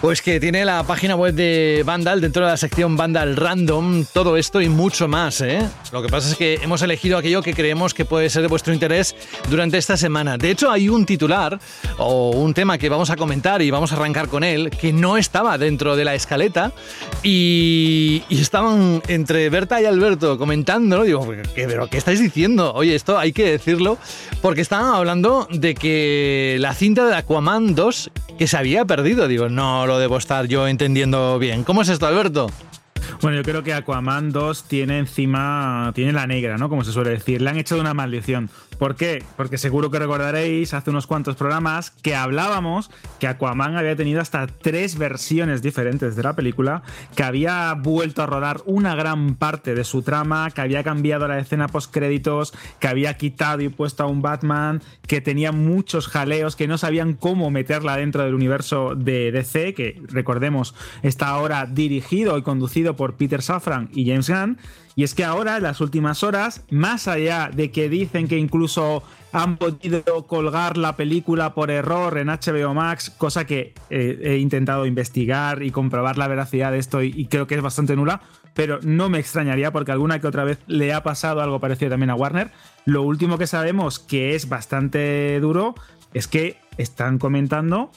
pues 0.00 0.22
que 0.22 0.38
tiene 0.38 0.64
la 0.64 0.84
página 0.84 1.16
web 1.16 1.34
de 1.34 1.82
Vandal, 1.84 2.20
dentro 2.20 2.44
de 2.44 2.52
la 2.52 2.56
sección 2.56 2.96
Vandal 2.96 3.36
Random, 3.36 4.04
todo 4.12 4.36
esto 4.36 4.60
y 4.60 4.68
mucho 4.68 5.08
más. 5.08 5.40
¿eh? 5.40 5.60
Lo 5.92 6.02
que 6.02 6.08
pasa 6.08 6.30
es 6.30 6.36
que 6.36 6.54
hemos 6.62 6.82
elegido 6.82 7.18
aquello 7.18 7.42
que 7.42 7.52
creemos 7.52 7.94
que 7.94 8.04
puede 8.04 8.30
ser 8.30 8.42
de 8.42 8.48
vuestro 8.48 8.72
interés 8.72 9.16
durante 9.50 9.76
esta 9.76 9.96
semana. 9.96 10.38
De 10.38 10.50
hecho, 10.50 10.70
hay 10.70 10.88
un 10.88 11.04
titular 11.04 11.58
o 11.98 12.30
un 12.30 12.54
tema 12.54 12.78
que 12.78 12.88
vamos 12.88 13.10
a 13.10 13.16
comentar 13.16 13.60
y 13.60 13.70
vamos 13.70 13.92
a 13.92 13.96
arrancar 13.96 14.28
con 14.28 14.44
él, 14.44 14.70
que 14.70 14.92
no 14.92 15.16
estaba 15.16 15.58
dentro 15.58 15.96
de 15.96 16.04
la 16.04 16.14
escaleta 16.14 16.72
y, 17.24 18.22
y 18.28 18.40
estaban 18.40 19.02
entre 19.08 19.50
Berta 19.50 19.80
y 19.82 19.86
Alberto 19.86 20.38
comentándolo. 20.38 21.02
Digo, 21.02 21.26
¿qué, 21.54 21.66
¿pero 21.66 21.88
qué 21.88 21.98
estáis 21.98 22.20
diciendo? 22.20 22.72
Oye, 22.72 22.94
esto 22.94 23.18
hay 23.18 23.32
que 23.32 23.50
decirlo 23.50 23.98
porque 24.42 24.60
estaban 24.60 24.94
hablando 24.94 25.48
de 25.50 25.74
que 25.74 26.56
la 26.60 26.72
cinta 26.74 27.06
de 27.06 27.16
Aquaman 27.16 27.74
2 27.74 28.10
que 28.38 28.46
se 28.46 28.56
había 28.56 28.84
perdido. 28.84 29.28
Digo, 29.28 29.48
no 29.48 29.86
lo 29.88 29.98
debo 29.98 30.18
estar 30.18 30.46
yo 30.46 30.68
entendiendo 30.68 31.38
bien. 31.38 31.64
¿Cómo 31.64 31.82
es 31.82 31.88
esto, 31.88 32.06
Alberto? 32.06 32.50
Bueno, 33.20 33.36
yo 33.36 33.42
creo 33.42 33.64
que 33.64 33.74
Aquaman 33.74 34.30
2 34.30 34.64
tiene 34.64 34.98
encima, 34.98 35.90
tiene 35.92 36.12
la 36.12 36.28
negra, 36.28 36.56
¿no? 36.56 36.68
Como 36.68 36.84
se 36.84 36.92
suele 36.92 37.10
decir. 37.10 37.42
Le 37.42 37.50
han 37.50 37.58
hecho 37.58 37.78
una 37.78 37.92
maldición. 37.92 38.48
¿Por 38.78 38.94
qué? 38.94 39.24
Porque 39.36 39.58
seguro 39.58 39.90
que 39.90 39.98
recordaréis 39.98 40.72
hace 40.72 40.90
unos 40.90 41.08
cuantos 41.08 41.34
programas 41.34 41.90
que 41.90 42.14
hablábamos 42.14 42.90
que 43.18 43.26
Aquaman 43.26 43.76
había 43.76 43.96
tenido 43.96 44.20
hasta 44.20 44.46
tres 44.46 44.96
versiones 44.96 45.62
diferentes 45.62 46.14
de 46.14 46.22
la 46.22 46.36
película, 46.36 46.82
que 47.16 47.24
había 47.24 47.74
vuelto 47.74 48.22
a 48.22 48.26
rodar 48.26 48.60
una 48.66 48.94
gran 48.94 49.34
parte 49.34 49.74
de 49.74 49.82
su 49.82 50.02
trama, 50.02 50.52
que 50.52 50.60
había 50.60 50.84
cambiado 50.84 51.26
la 51.26 51.40
escena 51.40 51.66
post 51.66 51.92
créditos, 51.92 52.54
que 52.78 52.86
había 52.86 53.14
quitado 53.14 53.62
y 53.62 53.68
puesto 53.68 54.04
a 54.04 54.06
un 54.06 54.22
Batman, 54.22 54.80
que 55.08 55.20
tenía 55.20 55.50
muchos 55.50 56.06
jaleos, 56.06 56.54
que 56.54 56.68
no 56.68 56.78
sabían 56.78 57.14
cómo 57.14 57.50
meterla 57.50 57.96
dentro 57.96 58.22
del 58.22 58.34
universo 58.34 58.94
de 58.94 59.32
DC, 59.32 59.74
que 59.74 60.00
recordemos 60.06 60.76
está 61.02 61.28
ahora 61.28 61.66
dirigido 61.66 62.38
y 62.38 62.42
conducido 62.42 62.94
por 62.94 63.07
Peter 63.14 63.42
Safran 63.42 63.88
y 63.92 64.08
James 64.08 64.28
Gunn. 64.28 64.58
Y 64.96 65.04
es 65.04 65.14
que 65.14 65.24
ahora, 65.24 65.58
en 65.58 65.62
las 65.62 65.80
últimas 65.80 66.22
horas, 66.22 66.64
más 66.70 67.06
allá 67.06 67.50
de 67.54 67.70
que 67.70 67.88
dicen 67.88 68.26
que 68.26 68.36
incluso 68.36 69.02
han 69.32 69.56
podido 69.56 70.26
colgar 70.26 70.76
la 70.76 70.96
película 70.96 71.54
por 71.54 71.70
error 71.70 72.18
en 72.18 72.28
HBO 72.28 72.74
Max, 72.74 73.10
cosa 73.10 73.46
que 73.46 73.74
eh, 73.90 74.18
he 74.22 74.38
intentado 74.38 74.86
investigar 74.86 75.62
y 75.62 75.70
comprobar 75.70 76.16
la 76.18 76.28
veracidad 76.28 76.72
de 76.72 76.78
esto 76.78 77.02
y, 77.02 77.12
y 77.14 77.26
creo 77.26 77.46
que 77.46 77.54
es 77.54 77.62
bastante 77.62 77.94
nula, 77.94 78.22
pero 78.54 78.80
no 78.82 79.08
me 79.08 79.18
extrañaría 79.18 79.70
porque 79.70 79.92
alguna 79.92 80.20
que 80.20 80.26
otra 80.26 80.44
vez 80.44 80.58
le 80.66 80.92
ha 80.92 81.02
pasado 81.02 81.42
algo 81.42 81.60
parecido 81.60 81.90
también 81.90 82.10
a 82.10 82.14
Warner. 82.14 82.50
Lo 82.86 83.02
último 83.02 83.38
que 83.38 83.46
sabemos 83.46 83.98
que 83.98 84.34
es 84.34 84.48
bastante 84.48 85.38
duro 85.40 85.74
es 86.14 86.26
que 86.26 86.56
están 86.78 87.18
comentando 87.18 87.90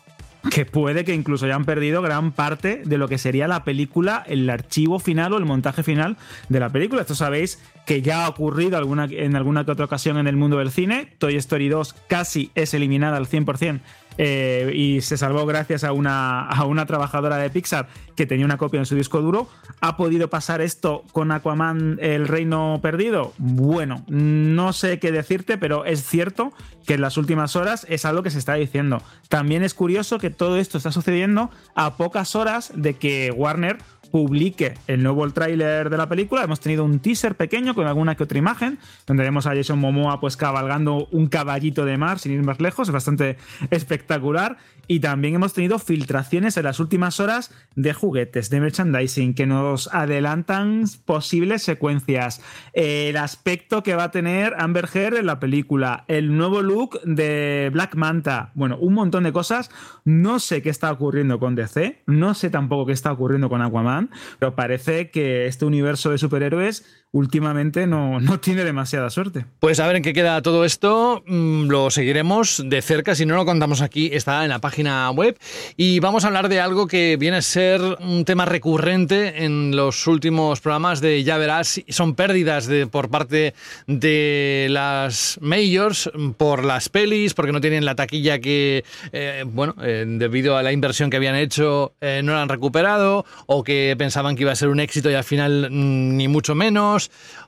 que 0.50 0.66
puede 0.66 1.06
que 1.06 1.14
incluso 1.14 1.46
hayan 1.46 1.66
perdido 1.66 2.02
gran 2.02 2.32
parte 2.32 2.82
de 2.84 2.98
lo 2.98 3.08
que 3.08 3.18
sería 3.18 3.48
la 3.48 3.64
película, 3.64 4.24
el 4.28 4.50
archivo 4.50 5.00
final 5.00 5.34
o 5.34 5.38
el 5.38 5.46
montaje 5.46 5.84
final 5.84 6.18
de 6.50 6.60
la 6.60 6.70
película. 6.70 7.02
Esto 7.02 7.16
sabéis 7.16 7.60
que 7.86 8.02
ya 8.02 8.26
ha 8.26 8.30
ocurrido 8.30 8.78
alguna, 8.78 9.06
en 9.06 9.36
alguna 9.36 9.66
que 9.66 9.72
otra 9.72 9.86
ocasión 9.86 10.18
en 10.18 10.28
el 10.28 10.38
mundo 10.38 10.58
del 10.58 10.72
cine. 10.72 11.14
Toy 11.20 11.36
Story 11.36 11.70
2 11.70 11.96
casi 12.08 12.52
es 12.56 12.74
eliminada 12.74 13.18
al 13.18 13.28
100% 13.28 13.82
eh, 14.18 14.72
y 14.74 15.02
se 15.02 15.18
salvó 15.18 15.46
gracias 15.46 15.84
a 15.84 15.94
una, 15.94 16.42
a 16.42 16.66
una 16.66 16.86
trabajadora 16.86 17.38
de 17.38 17.50
Pixar 17.50 17.88
que 18.16 18.26
tenía 18.26 18.46
una 18.46 18.58
copia 18.58 18.80
en 18.80 18.86
su 18.86 18.96
disco 18.96 19.22
duro. 19.22 19.48
¿Ha 19.80 19.98
podido 19.98 20.30
pasar 20.30 20.62
esto 20.62 21.04
con 21.12 21.32
Aquaman 21.32 21.98
El 22.02 22.28
Reino 22.28 22.80
Perdido? 22.82 23.34
Bueno, 23.38 24.04
no 24.08 24.74
sé 24.74 25.00
qué 25.00 25.12
decirte, 25.12 25.58
pero 25.58 25.86
es 25.86 26.04
cierto 26.04 26.54
que 26.86 26.96
en 26.96 27.02
las 27.02 27.18
últimas 27.18 27.56
horas 27.56 27.86
es 27.90 28.06
algo 28.06 28.24
que 28.24 28.32
se 28.32 28.40
está 28.40 28.56
diciendo. 28.56 29.02
También 29.30 29.64
es 29.64 29.74
curioso 29.74 30.20
que 30.20 30.30
todo 30.30 30.58
esto 30.58 30.78
está 30.78 30.92
sucediendo 30.92 31.50
a 31.76 31.96
pocas 31.98 32.36
horas 32.36 32.72
de 32.76 32.96
que 32.96 33.32
Warner 33.32 33.78
publique 34.12 34.76
el 34.88 35.02
nuevo 35.02 35.28
tráiler 35.32 35.90
de 35.90 35.98
la 35.98 36.08
película. 36.08 36.44
Hemos 36.44 36.60
tenido 36.60 36.84
un 36.84 37.00
teaser 37.00 37.36
pequeño 37.36 37.74
con 37.74 37.88
alguna 37.88 38.16
que 38.16 38.24
otra 38.24 38.38
imagen, 38.38 38.78
donde 39.08 39.24
vemos 39.24 39.48
a 39.48 39.56
Jason 39.56 39.80
Momoa 39.80 40.20
pues 40.20 40.38
cabalgando 40.38 41.08
un 41.12 41.28
caballito 41.28 41.86
de 41.86 41.98
mar 41.98 42.20
sin 42.20 42.34
ir 42.34 42.44
más 42.44 42.60
lejos, 42.60 42.90
es 42.90 42.94
bastante 42.94 43.38
espectacular. 43.72 44.58
Y 44.92 45.00
también 45.00 45.36
hemos 45.36 45.54
tenido 45.54 45.80
filtraciones 45.80 46.58
en 46.58 46.66
las 46.66 46.82
últimas 46.82 47.22
horas 47.22 47.50
de 47.76 47.94
juguetes, 47.94 48.50
de 48.50 48.60
merchandising, 48.60 49.36
que 49.36 49.46
nos 49.46 49.88
adelantan 49.94 50.84
posibles 51.06 51.64
secuencias, 51.64 52.42
el 52.74 53.16
aspecto 53.16 53.84
que 53.84 53.96
va 53.96 54.04
a 54.04 54.12
tener 54.12 54.54
Amber 54.58 54.90
Heard 54.94 55.16
en 55.16 55.28
la 55.28 55.40
película, 55.40 56.04
el 56.10 56.36
nuevo 56.36 56.62
look 56.62 57.00
de 57.04 57.70
Black 57.72 57.96
Manta, 57.96 58.52
bueno, 58.54 58.78
un 58.80 58.94
montón 58.94 59.24
de 59.24 59.32
cosas. 59.32 59.72
No 60.04 60.40
sé 60.40 60.62
qué 60.62 60.70
está 60.70 60.92
ocurriendo 60.92 61.40
con 61.40 61.56
DC, 61.56 62.02
no 62.08 62.34
sé 62.34 62.50
tampoco 62.50 62.88
qué 62.88 62.92
está 62.92 63.14
ocurriendo 63.14 63.48
con 63.48 63.62
Aquaman, 63.62 64.10
pero 64.40 64.58
parece 64.58 65.10
que 65.10 65.46
este 65.46 65.64
universo 65.64 66.12
de 66.12 66.18
superhéroes 66.18 66.84
últimamente 67.14 67.88
no, 67.88 68.20
no, 68.20 68.40
tiene 68.40 68.64
demasiada 68.64 69.10
suerte. 69.10 69.46
Pues 69.60 69.80
a 69.80 69.88
ver 69.88 69.98
en 69.98 70.04
qué 70.04 70.14
queda 70.14 70.42
todo 70.42 70.66
esto, 70.66 71.24
mm, 71.28 71.68
lo 71.68 71.92
seguiremos 71.92 72.64
de 72.66 72.82
cerca, 72.82 73.16
si 73.16 73.26
no 73.26 73.36
lo 73.36 73.46
contamos 73.46 73.82
aquí, 73.82 74.10
está 74.14 74.44
en 74.44 74.50
la 74.50 74.60
página 74.60 75.10
web. 75.12 75.38
Y 75.78 76.00
vamos 76.00 76.24
a 76.24 76.28
hablar 76.28 76.50
de 76.50 76.60
algo 76.60 76.88
que 76.88 77.18
viene 77.18 77.38
a 77.38 77.42
ser 77.42 77.82
un 78.00 78.24
tema 78.26 78.46
recurrente 78.46 79.44
en 79.44 79.76
los 79.76 80.08
últimos 80.08 80.62
programas 80.62 81.02
de 81.02 81.24
Ya 81.24 81.38
Verás, 81.38 81.82
son 81.90 82.16
pérdidas 82.16 82.68
de, 82.68 82.88
por 82.88 83.10
parte 83.10 83.54
de 83.88 84.68
las 84.70 85.38
majors 85.42 86.10
por 86.38 86.64
las 86.64 86.90
pelis, 86.90 87.34
porque 87.34 87.52
no 87.52 87.62
tienen 87.62 87.86
la 87.86 87.96
taquilla 87.96 88.40
que, 88.40 88.86
eh, 89.12 89.44
bueno, 89.46 89.76
eh, 89.82 90.06
debido 90.08 90.56
a 90.56 90.64
la 90.64 90.72
inversión 90.72 91.10
que 91.10 91.18
habían 91.18 91.36
hecho, 91.36 91.94
eh, 92.00 92.22
no 92.24 92.34
la 92.34 92.42
han 92.42 92.50
recuperado 92.50 93.26
o 93.48 93.64
que 93.64 93.96
pensaban 93.98 94.36
que 94.36 94.44
iba 94.44 94.52
a 94.52 94.56
ser 94.56 94.70
un 94.70 94.80
éxito 94.80 95.10
y 95.12 95.16
al 95.16 95.24
final 95.24 95.70
mm, 95.72 96.16
ni 96.16 96.28
mucho 96.28 96.56
menos 96.56 97.01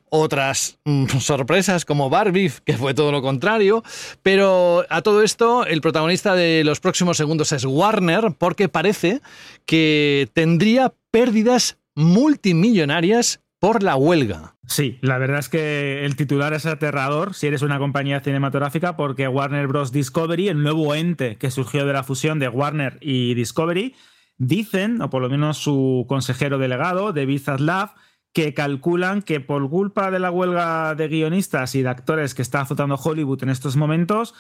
otras 0.10 0.80
mm, 0.86 1.06
sorpresas 1.20 1.86
como 1.86 2.10
Barbie, 2.10 2.52
que 2.64 2.78
fue 2.78 2.94
todo 2.94 3.12
lo 3.12 3.22
contrario. 3.22 3.84
Pero 4.22 4.86
a 4.90 5.02
todo 5.02 5.22
esto, 5.22 5.66
el 5.66 5.82
protagonista 5.82 6.36
de 6.36 6.64
los 6.64 6.80
próximos 6.80 7.18
segundos 7.18 7.52
es 7.52 7.66
Warner, 7.66 8.36
porque 8.38 8.70
parece 8.70 9.22
que 9.66 10.30
tendría 10.34 10.94
pérdidas 11.12 11.78
multimillonarias 11.96 13.42
por 13.60 13.82
la 13.82 13.96
huelga. 13.96 14.56
Sí, 14.68 14.98
la 15.02 15.18
verdad 15.18 15.40
es 15.40 15.48
que 15.48 16.04
el 16.06 16.16
titular 16.16 16.54
es 16.54 16.66
aterrador 16.66 17.34
si 17.34 17.48
eres 17.48 17.62
una 17.62 17.80
compañía 17.80 18.20
cinematográfica 18.20 18.98
porque 18.98 19.28
Warner 19.28 19.68
Bros. 19.68 19.94
Discovery, 19.94 20.50
el 20.50 20.62
nuevo 20.62 20.94
ente 20.96 21.38
que 21.38 21.50
surgió 21.50 21.86
de 21.86 21.94
la 21.94 22.04
fusión 22.04 22.40
de 22.40 22.50
Warner 22.50 22.98
y 23.00 23.36
Discovery, 23.36 23.96
dicen, 24.38 25.02
o 25.02 25.10
por 25.10 25.22
lo 25.22 25.30
menos 25.30 25.60
su 25.60 26.06
consejero 26.10 26.58
delegado, 26.58 27.14
David 27.14 27.42
Zaslav, 27.42 27.92
que 28.34 28.54
calculan 28.54 29.22
que 29.22 29.40
por 29.40 29.70
culpa 29.70 30.12
de 30.12 30.20
la 30.20 30.32
huelga 30.32 30.96
de 30.96 31.08
guionistas 31.08 31.76
y 31.76 31.84
de 31.84 31.90
actores 31.90 32.34
que 32.34 32.42
está 32.42 32.62
azotando 32.62 32.96
Hollywood 32.96 33.44
en 33.44 33.50
estos 33.50 33.76
momentos, 33.76 34.34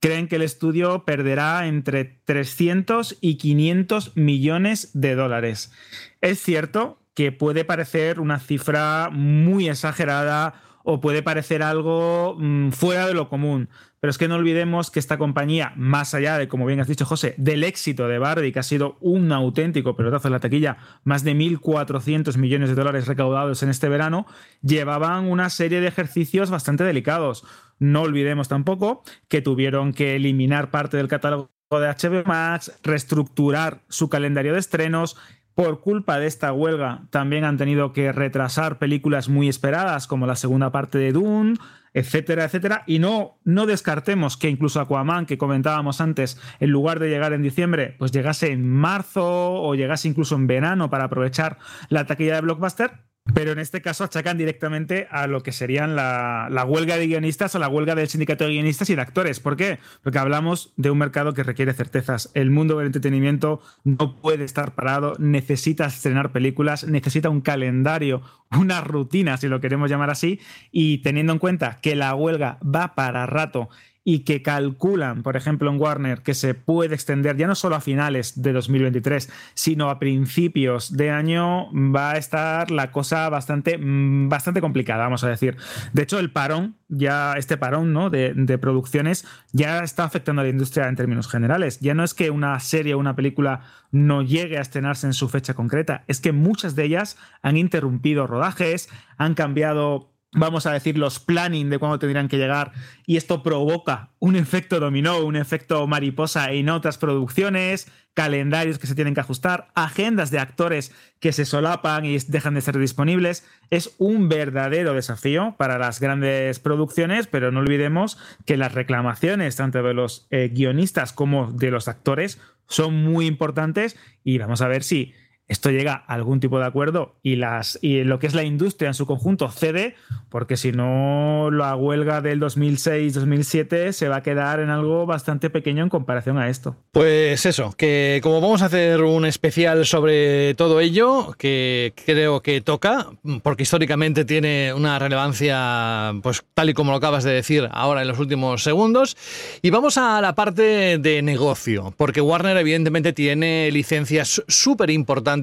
creen 0.00 0.28
que 0.28 0.36
el 0.36 0.42
estudio 0.42 1.04
perderá 1.04 1.66
entre 1.66 2.04
300 2.04 3.18
y 3.20 3.36
500 3.36 4.16
millones 4.16 4.90
de 4.94 5.14
dólares. 5.14 5.72
Es 6.20 6.42
cierto 6.42 6.98
que 7.14 7.32
puede 7.32 7.64
parecer 7.64 8.18
una 8.18 8.40
cifra 8.40 9.08
muy 9.12 9.68
exagerada 9.68 10.54
o 10.84 11.00
puede 11.00 11.22
parecer 11.22 11.62
algo 11.62 12.36
mm, 12.38 12.70
fuera 12.70 13.06
de 13.06 13.14
lo 13.14 13.28
común. 13.28 13.68
Pero 14.00 14.10
es 14.10 14.18
que 14.18 14.28
no 14.28 14.34
olvidemos 14.34 14.90
que 14.90 15.00
esta 15.00 15.16
compañía, 15.16 15.72
más 15.76 16.12
allá 16.12 16.36
de, 16.36 16.46
como 16.46 16.66
bien 16.66 16.78
has 16.78 16.86
dicho, 16.86 17.06
José, 17.06 17.34
del 17.38 17.64
éxito 17.64 18.06
de 18.06 18.18
Barbie, 18.18 18.52
que 18.52 18.58
ha 18.58 18.62
sido 18.62 18.98
un 19.00 19.32
auténtico 19.32 19.96
pelotazo 19.96 20.28
en 20.28 20.32
la 20.32 20.40
taquilla, 20.40 20.76
más 21.04 21.24
de 21.24 21.34
1.400 21.34 22.36
millones 22.36 22.68
de 22.68 22.74
dólares 22.74 23.06
recaudados 23.06 23.62
en 23.62 23.70
este 23.70 23.88
verano, 23.88 24.26
llevaban 24.60 25.24
una 25.24 25.48
serie 25.48 25.80
de 25.80 25.88
ejercicios 25.88 26.50
bastante 26.50 26.84
delicados. 26.84 27.46
No 27.78 28.02
olvidemos 28.02 28.48
tampoco 28.48 29.02
que 29.28 29.40
tuvieron 29.40 29.94
que 29.94 30.16
eliminar 30.16 30.70
parte 30.70 30.98
del 30.98 31.08
catálogo 31.08 31.48
de 31.70 31.88
HBO 31.88 32.24
Max, 32.26 32.78
reestructurar 32.82 33.80
su 33.88 34.10
calendario 34.10 34.52
de 34.52 34.60
estrenos, 34.60 35.16
por 35.54 35.80
culpa 35.80 36.18
de 36.18 36.26
esta 36.26 36.52
huelga 36.52 37.02
también 37.10 37.44
han 37.44 37.56
tenido 37.56 37.92
que 37.92 38.12
retrasar 38.12 38.78
películas 38.78 39.28
muy 39.28 39.48
esperadas 39.48 40.06
como 40.06 40.26
la 40.26 40.36
segunda 40.36 40.72
parte 40.72 40.98
de 40.98 41.12
Dune, 41.12 41.54
etcétera, 41.92 42.44
etcétera. 42.44 42.82
Y 42.86 42.98
no, 42.98 43.38
no 43.44 43.66
descartemos 43.66 44.36
que 44.36 44.50
incluso 44.50 44.80
Aquaman, 44.80 45.26
que 45.26 45.38
comentábamos 45.38 46.00
antes, 46.00 46.40
en 46.58 46.70
lugar 46.70 46.98
de 46.98 47.08
llegar 47.08 47.32
en 47.32 47.42
diciembre, 47.42 47.94
pues 47.98 48.10
llegase 48.10 48.50
en 48.50 48.68
marzo 48.68 49.62
o 49.62 49.74
llegase 49.74 50.08
incluso 50.08 50.34
en 50.34 50.48
verano 50.48 50.90
para 50.90 51.04
aprovechar 51.04 51.58
la 51.88 52.04
taquilla 52.04 52.34
de 52.34 52.40
Blockbuster. 52.42 53.13
Pero 53.32 53.52
en 53.52 53.58
este 53.58 53.80
caso 53.80 54.04
achacan 54.04 54.36
directamente 54.36 55.08
a 55.10 55.26
lo 55.26 55.42
que 55.42 55.50
serían 55.50 55.96
la, 55.96 56.48
la, 56.50 56.66
huelga 56.66 56.98
de 56.98 57.06
guionistas 57.06 57.54
o 57.54 57.58
la 57.58 57.68
huelga 57.68 57.94
del 57.94 58.08
sindicato 58.08 58.44
de 58.44 58.50
guionistas 58.50 58.90
y 58.90 58.94
de 58.94 59.00
actores. 59.00 59.40
¿Por 59.40 59.56
qué? 59.56 59.78
Porque 60.02 60.18
hablamos 60.18 60.74
de 60.76 60.90
un 60.90 60.98
mercado 60.98 61.32
que 61.32 61.42
requiere 61.42 61.72
certezas. 61.72 62.30
El 62.34 62.50
mundo 62.50 62.76
del 62.76 62.88
entretenimiento 62.88 63.62
no 63.82 64.20
puede 64.20 64.44
estar 64.44 64.74
parado, 64.74 65.14
necesita 65.18 65.86
estrenar 65.86 66.32
películas, 66.32 66.84
necesita 66.84 67.30
un 67.30 67.40
calendario, 67.40 68.20
una 68.50 68.82
rutina, 68.82 69.38
si 69.38 69.48
lo 69.48 69.58
queremos 69.58 69.88
llamar 69.88 70.10
así, 70.10 70.38
y 70.70 70.98
teniendo 70.98 71.32
en 71.32 71.38
cuenta 71.38 71.78
que 71.80 71.96
la 71.96 72.14
huelga 72.14 72.58
va 72.62 72.94
para 72.94 73.24
rato 73.24 73.70
y 74.04 74.20
que 74.20 74.42
calculan, 74.42 75.22
por 75.22 75.36
ejemplo, 75.36 75.70
en 75.70 75.80
Warner, 75.80 76.20
que 76.20 76.34
se 76.34 76.52
puede 76.52 76.94
extender 76.94 77.38
ya 77.38 77.46
no 77.46 77.54
solo 77.54 77.76
a 77.76 77.80
finales 77.80 78.42
de 78.42 78.52
2023, 78.52 79.30
sino 79.54 79.88
a 79.88 79.98
principios 79.98 80.94
de 80.94 81.10
año, 81.10 81.72
va 81.72 82.12
a 82.12 82.18
estar 82.18 82.70
la 82.70 82.92
cosa 82.92 83.28
bastante, 83.30 83.78
mm, 83.78 84.28
bastante 84.28 84.60
complicada, 84.60 85.04
vamos 85.04 85.24
a 85.24 85.30
decir. 85.30 85.56
De 85.94 86.02
hecho, 86.02 86.18
el 86.18 86.30
parón, 86.30 86.76
ya 86.88 87.32
este 87.38 87.56
parón 87.56 87.94
¿no? 87.94 88.10
de, 88.10 88.34
de 88.34 88.58
producciones, 88.58 89.26
ya 89.52 89.78
está 89.78 90.04
afectando 90.04 90.42
a 90.42 90.44
la 90.44 90.50
industria 90.50 90.86
en 90.88 90.96
términos 90.96 91.26
generales. 91.26 91.80
Ya 91.80 91.94
no 91.94 92.04
es 92.04 92.12
que 92.12 92.28
una 92.28 92.60
serie 92.60 92.92
o 92.92 92.98
una 92.98 93.16
película 93.16 93.62
no 93.90 94.20
llegue 94.22 94.58
a 94.58 94.60
estrenarse 94.60 95.06
en 95.06 95.14
su 95.14 95.28
fecha 95.30 95.54
concreta, 95.54 96.04
es 96.08 96.20
que 96.20 96.32
muchas 96.32 96.74
de 96.74 96.84
ellas 96.84 97.16
han 97.42 97.56
interrumpido 97.56 98.26
rodajes, 98.26 98.90
han 99.16 99.34
cambiado 99.34 100.13
vamos 100.34 100.66
a 100.66 100.72
decir, 100.72 100.98
los 100.98 101.18
planning 101.20 101.70
de 101.70 101.78
cuándo 101.78 101.98
tendrían 101.98 102.28
que 102.28 102.38
llegar 102.38 102.72
y 103.06 103.16
esto 103.16 103.42
provoca 103.42 104.10
un 104.18 104.36
efecto 104.36 104.80
dominó, 104.80 105.18
un 105.18 105.36
efecto 105.36 105.86
mariposa 105.86 106.52
en 106.52 106.68
otras 106.68 106.98
producciones, 106.98 107.90
calendarios 108.14 108.78
que 108.78 108.86
se 108.86 108.94
tienen 108.94 109.14
que 109.14 109.20
ajustar, 109.20 109.68
agendas 109.74 110.30
de 110.30 110.38
actores 110.38 110.92
que 111.20 111.32
se 111.32 111.44
solapan 111.44 112.04
y 112.04 112.16
dejan 112.18 112.54
de 112.54 112.60
ser 112.60 112.78
disponibles. 112.78 113.44
Es 113.70 113.94
un 113.98 114.28
verdadero 114.28 114.94
desafío 114.94 115.54
para 115.58 115.78
las 115.78 116.00
grandes 116.00 116.60
producciones, 116.60 117.26
pero 117.26 117.50
no 117.50 117.60
olvidemos 117.60 118.18
que 118.46 118.56
las 118.56 118.72
reclamaciones 118.72 119.56
tanto 119.56 119.82
de 119.82 119.94
los 119.94 120.26
eh, 120.30 120.50
guionistas 120.52 121.12
como 121.12 121.52
de 121.52 121.70
los 121.70 121.88
actores 121.88 122.40
son 122.66 122.94
muy 122.94 123.26
importantes 123.26 123.96
y 124.22 124.38
vamos 124.38 124.62
a 124.62 124.68
ver 124.68 124.82
si 124.82 125.12
esto 125.46 125.70
llega 125.70 126.04
a 126.06 126.14
algún 126.14 126.40
tipo 126.40 126.58
de 126.58 126.64
acuerdo 126.64 127.16
y, 127.22 127.36
las, 127.36 127.78
y 127.82 128.02
lo 128.04 128.18
que 128.18 128.26
es 128.26 128.34
la 128.34 128.44
industria 128.44 128.88
en 128.88 128.94
su 128.94 129.04
conjunto 129.04 129.50
cede, 129.50 129.94
porque 130.30 130.56
si 130.56 130.72
no, 130.72 131.50
la 131.50 131.76
huelga 131.76 132.22
del 132.22 132.40
2006-2007 132.40 133.92
se 133.92 134.08
va 134.08 134.16
a 134.16 134.22
quedar 134.22 134.60
en 134.60 134.70
algo 134.70 135.04
bastante 135.04 135.50
pequeño 135.50 135.82
en 135.82 135.90
comparación 135.90 136.38
a 136.38 136.48
esto. 136.48 136.76
Pues 136.92 137.44
eso, 137.44 137.74
que 137.76 138.20
como 138.22 138.40
vamos 138.40 138.62
a 138.62 138.66
hacer 138.66 139.02
un 139.02 139.26
especial 139.26 139.84
sobre 139.84 140.54
todo 140.54 140.80
ello, 140.80 141.34
que 141.36 141.92
creo 142.06 142.40
que 142.40 142.62
toca, 142.62 143.08
porque 143.42 143.64
históricamente 143.64 144.24
tiene 144.24 144.72
una 144.72 144.98
relevancia, 144.98 146.12
pues 146.22 146.42
tal 146.54 146.70
y 146.70 146.74
como 146.74 146.92
lo 146.92 146.96
acabas 146.96 147.24
de 147.24 147.32
decir 147.32 147.68
ahora 147.70 148.00
en 148.00 148.08
los 148.08 148.18
últimos 148.18 148.62
segundos, 148.62 149.14
y 149.60 149.68
vamos 149.68 149.98
a 149.98 150.22
la 150.22 150.34
parte 150.34 150.96
de 150.96 151.20
negocio, 151.20 151.92
porque 151.98 152.22
Warner 152.22 152.56
evidentemente 152.56 153.12
tiene 153.12 153.70
licencias 153.70 154.42
súper 154.48 154.88
importantes 154.88 155.33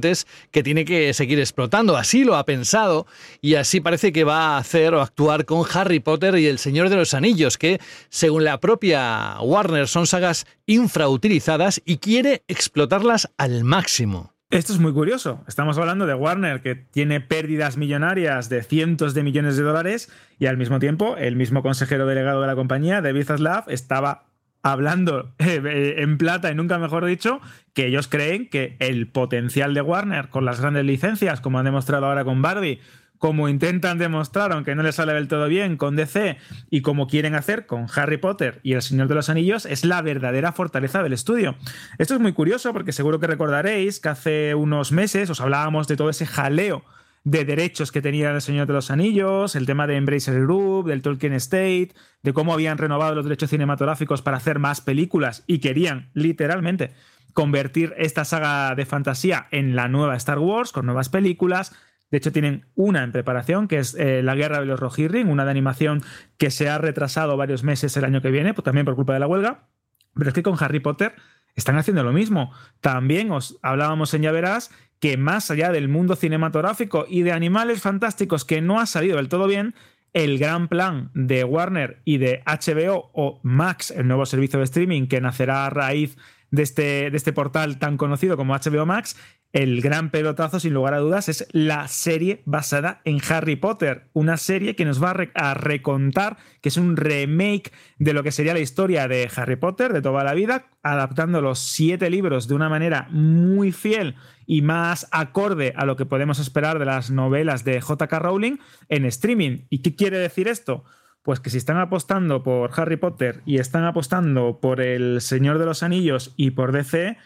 que 0.52 0.64
tiene 0.64 0.86
que 0.86 1.14
seguir 1.14 1.40
explotando. 1.40 1.98
Así 1.98 2.24
lo 2.24 2.36
ha 2.36 2.46
pensado 2.46 3.08
y 3.42 3.56
así 3.56 3.82
parece 3.82 4.14
que 4.14 4.24
va 4.24 4.56
a 4.56 4.58
hacer 4.58 4.94
o 4.94 5.02
actuar 5.02 5.46
con 5.46 5.66
Harry 5.74 6.00
Potter 6.00 6.38
y 6.38 6.48
El 6.48 6.60
Señor 6.60 6.90
de 6.90 6.96
los 6.96 7.14
Anillos, 7.14 7.58
que 7.58 7.80
según 8.10 8.44
la 8.44 8.60
propia 8.60 9.40
Warner 9.42 9.88
son 9.88 10.08
sagas 10.08 10.46
infrautilizadas 10.66 11.82
y 11.86 11.98
quiere 11.98 12.44
explotarlas 12.48 13.30
al 13.38 13.64
máximo. 13.64 14.34
Esto 14.52 14.74
es 14.74 14.80
muy 14.80 14.92
curioso. 14.92 15.42
Estamos 15.48 15.78
hablando 15.78 16.06
de 16.06 16.14
Warner, 16.14 16.62
que 16.62 16.76
tiene 16.76 17.22
pérdidas 17.22 17.78
millonarias 17.78 18.50
de 18.50 18.64
cientos 18.64 19.14
de 19.14 19.24
millones 19.24 19.56
de 19.56 19.64
dólares, 19.64 20.12
y 20.40 20.48
al 20.48 20.58
mismo 20.58 20.78
tiempo, 20.78 21.16
el 21.16 21.38
mismo 21.38 21.64
consejero 21.64 22.06
delegado 22.06 22.42
de 22.42 22.48
la 22.48 22.56
compañía, 22.56 23.00
David 23.00 23.28
Zaslav, 23.28 23.70
estaba 23.70 24.26
hablando 24.64 25.34
eh, 25.40 25.96
en 25.98 26.18
plata 26.18 26.52
y 26.52 26.56
nunca 26.56 26.78
mejor 26.80 27.06
dicho, 27.06 27.42
que 27.74 27.88
ellos 27.88 28.08
creen 28.08 28.50
que 28.50 28.76
el 28.80 29.08
potencial 29.08 29.74
de 29.74 29.82
Warner 29.82 30.30
con 30.30 30.46
las 30.46 30.60
grandes 30.60 30.86
licencias, 30.86 31.42
como 31.42 31.60
han 31.60 31.66
demostrado 31.66 32.06
ahora 32.06 32.24
con 32.24 32.42
Barbie, 32.42 32.80
como 33.22 33.48
intentan 33.48 34.00
demostrar, 34.00 34.52
aunque 34.52 34.74
no 34.74 34.82
les 34.82 34.96
sale 34.96 35.14
del 35.14 35.28
todo 35.28 35.48
bien, 35.48 35.78
con 35.78 35.96
DC 35.96 36.38
y 36.72 36.82
como 36.82 37.06
quieren 37.06 37.36
hacer 37.36 37.68
con 37.68 37.86
Harry 37.96 38.18
Potter 38.18 38.60
y 38.64 38.74
El 38.74 38.82
Señor 38.82 39.08
de 39.10 39.14
los 39.14 39.30
Anillos, 39.30 39.68
es 39.68 39.86
la 39.86 40.02
verdadera 40.02 40.54
fortaleza 40.54 41.04
del 41.04 41.14
estudio. 41.14 41.56
Esto 42.00 42.16
es 42.16 42.20
muy 42.20 42.34
curioso 42.34 42.74
porque 42.74 42.92
seguro 42.92 43.20
que 43.20 43.28
recordaréis 43.28 44.00
que 44.00 44.10
hace 44.10 44.56
unos 44.56 44.92
meses 44.92 45.30
os 45.30 45.40
hablábamos 45.40 45.88
de 45.88 45.98
todo 45.98 46.10
ese 46.10 46.26
jaleo 46.26 46.84
de 47.24 47.46
derechos 47.46 47.92
que 47.92 48.02
tenía 48.02 48.32
El 48.32 48.42
Señor 48.42 48.68
de 48.68 48.74
los 48.74 48.90
Anillos, 48.90 49.56
el 49.56 49.66
tema 49.66 49.86
de 49.86 49.96
Embracer 49.96 50.42
Group, 50.42 50.88
del 50.88 51.02
Tolkien 51.02 51.34
Estate, 51.34 51.90
de 52.24 52.34
cómo 52.34 52.54
habían 52.54 52.78
renovado 52.78 53.16
los 53.16 53.26
derechos 53.26 53.52
cinematográficos 53.52 54.22
para 54.22 54.38
hacer 54.38 54.60
más 54.60 54.82
películas 54.82 55.44
y 55.46 55.60
querían 55.60 56.10
literalmente 56.14 56.92
convertir 57.34 57.94
esta 57.98 58.26
saga 58.26 58.74
de 58.76 58.86
fantasía 58.86 59.48
en 59.52 59.76
la 59.76 59.88
nueva 59.88 60.16
Star 60.16 60.40
Wars 60.40 60.72
con 60.72 60.86
nuevas 60.86 61.10
películas. 61.10 61.76
De 62.10 62.18
hecho, 62.18 62.32
tienen 62.32 62.66
una 62.76 63.04
en 63.04 63.12
preparación, 63.12 63.68
que 63.68 63.78
es 63.78 63.96
eh, 63.96 64.22
La 64.22 64.36
Guerra 64.36 64.60
de 64.60 64.66
los 64.66 64.80
Rohirrim, 64.80 65.30
una 65.30 65.46
de 65.46 65.52
animación 65.52 66.02
que 66.38 66.52
se 66.52 66.70
ha 66.70 66.78
retrasado 66.78 67.38
varios 67.38 67.64
meses 67.64 67.96
el 67.96 68.04
año 68.04 68.22
que 68.22 68.32
viene, 68.32 68.54
pues 68.54 68.66
también 68.66 68.86
por 68.86 68.96
culpa 68.96 69.14
de 69.14 69.20
la 69.20 69.28
huelga. 69.28 69.68
Pero 70.14 70.28
es 70.28 70.34
que 70.34 70.44
con 70.44 70.58
Harry 70.60 70.82
Potter 70.82 71.14
están 71.56 71.78
haciendo 71.78 72.04
lo 72.04 72.14
mismo. 72.14 72.52
También 72.80 73.32
os 73.32 73.58
hablábamos 73.62 74.14
en 74.14 74.24
Ya 74.24 74.32
Verás 74.32 74.72
que 75.00 75.18
más 75.18 75.50
allá 75.50 75.72
del 75.72 75.90
mundo 75.90 76.16
cinematográfico 76.16 77.06
y 77.10 77.24
de 77.24 77.32
animales 77.32 77.82
fantásticos 77.82 78.46
que 78.46 78.62
no 78.62 78.80
ha 78.80 78.86
salido 78.86 79.18
del 79.18 79.30
todo 79.30 79.48
bien, 79.48 79.74
el 80.14 80.38
gran 80.38 80.68
plan 80.68 81.10
de 81.14 81.44
Warner 81.44 82.02
y 82.06 82.18
de 82.18 82.44
HBO 82.46 83.10
o 83.14 83.40
Max, 83.44 83.92
el 83.92 84.08
nuevo 84.08 84.26
servicio 84.26 84.60
de 84.60 84.66
streaming 84.66 85.08
que 85.08 85.20
nacerá 85.20 85.66
a 85.66 85.70
raíz 85.70 86.18
de 86.52 86.64
este, 86.64 87.10
de 87.10 87.18
este 87.18 87.34
portal 87.34 87.80
tan 87.80 87.98
conocido 87.98 88.38
como 88.38 88.54
HBO 88.54 88.86
Max, 88.86 89.18
el 89.54 89.82
gran 89.82 90.12
pelotazo, 90.12 90.60
sin 90.60 90.74
lugar 90.74 90.94
a 90.94 91.00
dudas, 91.00 91.28
es 91.28 91.48
la 91.52 91.88
serie 91.90 92.42
basada 92.46 93.02
en 93.04 93.20
Harry 93.30 93.58
Potter. 93.58 94.08
Una 94.14 94.38
serie 94.38 94.76
que 94.76 94.86
nos 94.86 95.04
va 95.04 95.14
a, 95.34 95.54
recontar, 95.54 96.38
que 96.62 96.70
es 96.70 96.78
un 96.78 96.96
remake 96.96 97.72
de 98.00 98.14
lo 98.14 98.24
que 98.24 98.32
sería 98.32 98.54
la 98.54 98.62
historia 98.62 99.10
de 99.10 99.30
Harry 99.36 99.58
Potter 99.58 99.92
de 99.92 100.02
toda 100.02 100.24
la 100.24 100.34
vida, 100.34 100.68
adaptando 100.84 101.42
los 101.42 101.60
siete 101.60 102.10
libros 102.10 102.48
de 102.48 102.56
una 102.56 102.70
manera 102.70 103.08
muy 103.12 103.74
fiel 103.74 104.16
y 104.46 104.62
más 104.62 105.08
acorde 105.12 105.74
a 105.76 105.86
lo 105.86 105.98
que 105.98 106.06
podemos 106.06 106.40
esperar 106.40 106.80
de 106.80 106.86
las 106.86 107.12
novelas 107.12 107.66
de 107.66 107.82
JK 107.82 108.12
Rowling 108.14 108.58
en 108.88 109.06
streaming. 109.06 109.66
¿Y 109.70 109.80
qué 109.80 109.96
quiere 109.96 110.18
decir 110.18 110.48
esto? 110.48 110.86
Pues 111.24 111.42
que 111.42 111.50
si 111.50 111.58
están 111.58 111.78
apostando 111.78 112.42
por 112.42 112.72
Harry 112.80 112.98
Potter 112.98 113.42
y 113.46 113.60
están 113.60 113.84
apostando 113.84 114.60
por 114.62 114.80
El 114.80 115.20
Señor 115.22 115.60
de 115.60 115.66
los 115.66 115.84
Anillos 115.84 116.34
y 116.38 116.52
por 116.52 116.72
DC, 116.72 117.18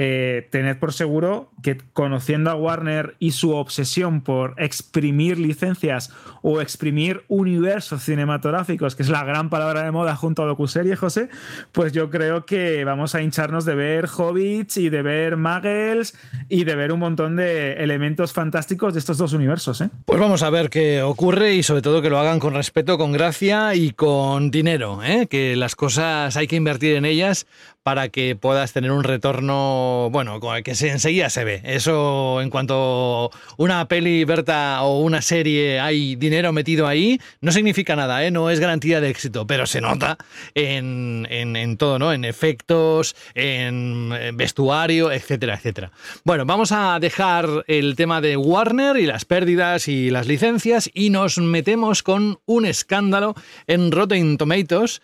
eh, 0.00 0.46
tened 0.52 0.76
por 0.76 0.92
seguro 0.92 1.50
que 1.60 1.76
conociendo 1.92 2.52
a 2.52 2.54
Warner 2.54 3.16
y 3.18 3.32
su 3.32 3.56
obsesión 3.56 4.20
por 4.20 4.54
exprimir 4.56 5.40
licencias 5.40 6.12
o 6.40 6.60
exprimir 6.60 7.24
universos 7.26 8.04
cinematográficos, 8.04 8.94
que 8.94 9.02
es 9.02 9.08
la 9.08 9.24
gran 9.24 9.50
palabra 9.50 9.82
de 9.82 9.90
moda 9.90 10.14
junto 10.14 10.44
a 10.44 10.46
docuserie, 10.46 10.94
José, 10.94 11.30
pues 11.72 11.92
yo 11.92 12.10
creo 12.10 12.46
que 12.46 12.84
vamos 12.84 13.16
a 13.16 13.22
hincharnos 13.22 13.64
de 13.64 13.74
ver 13.74 14.06
hobbits 14.06 14.76
y 14.76 14.88
de 14.88 15.02
ver 15.02 15.36
muggles 15.36 16.16
y 16.48 16.62
de 16.62 16.76
ver 16.76 16.92
un 16.92 17.00
montón 17.00 17.34
de 17.34 17.72
elementos 17.72 18.32
fantásticos 18.32 18.94
de 18.94 19.00
estos 19.00 19.18
dos 19.18 19.32
universos. 19.32 19.80
¿eh? 19.80 19.90
Pues 20.04 20.20
vamos 20.20 20.44
a 20.44 20.50
ver 20.50 20.70
qué 20.70 21.02
ocurre 21.02 21.56
y 21.56 21.64
sobre 21.64 21.82
todo 21.82 22.02
que 22.02 22.10
lo 22.10 22.20
hagan 22.20 22.38
con 22.38 22.54
respeto, 22.54 22.98
con 22.98 23.10
gracia 23.10 23.74
y 23.74 23.90
con 23.90 24.52
dinero, 24.52 25.02
¿eh? 25.02 25.26
que 25.28 25.56
las 25.56 25.74
cosas 25.74 26.36
hay 26.36 26.46
que 26.46 26.54
invertir 26.54 26.94
en 26.94 27.04
ellas 27.04 27.48
para 27.88 28.10
que 28.10 28.36
puedas 28.36 28.74
tener 28.74 28.92
un 28.92 29.02
retorno, 29.02 30.10
bueno, 30.12 30.38
que 30.62 30.74
se, 30.74 30.90
enseguida 30.90 31.30
se 31.30 31.44
ve. 31.44 31.62
Eso 31.64 32.42
en 32.42 32.50
cuanto 32.50 33.30
una 33.56 33.88
peli, 33.88 34.26
Berta, 34.26 34.82
o 34.82 35.00
una 35.00 35.22
serie 35.22 35.80
hay 35.80 36.14
dinero 36.14 36.52
metido 36.52 36.86
ahí, 36.86 37.18
no 37.40 37.50
significa 37.50 37.96
nada, 37.96 38.22
¿eh? 38.26 38.30
no 38.30 38.50
es 38.50 38.60
garantía 38.60 39.00
de 39.00 39.08
éxito, 39.08 39.46
pero 39.46 39.64
se 39.64 39.80
nota 39.80 40.18
en, 40.54 41.26
en 41.30 41.76
todo, 41.78 41.98
¿no? 41.98 42.12
En 42.12 42.26
efectos, 42.26 43.16
en 43.34 44.12
vestuario, 44.34 45.10
etcétera, 45.10 45.54
etcétera. 45.54 45.90
Bueno, 46.24 46.44
vamos 46.44 46.72
a 46.72 46.98
dejar 47.00 47.64
el 47.68 47.96
tema 47.96 48.20
de 48.20 48.36
Warner 48.36 48.98
y 48.98 49.06
las 49.06 49.24
pérdidas 49.24 49.88
y 49.88 50.10
las 50.10 50.26
licencias 50.26 50.90
y 50.92 51.08
nos 51.08 51.38
metemos 51.38 52.02
con 52.02 52.38
un 52.44 52.66
escándalo 52.66 53.34
en 53.66 53.90
Rotten 53.92 54.36
Tomatoes 54.36 55.00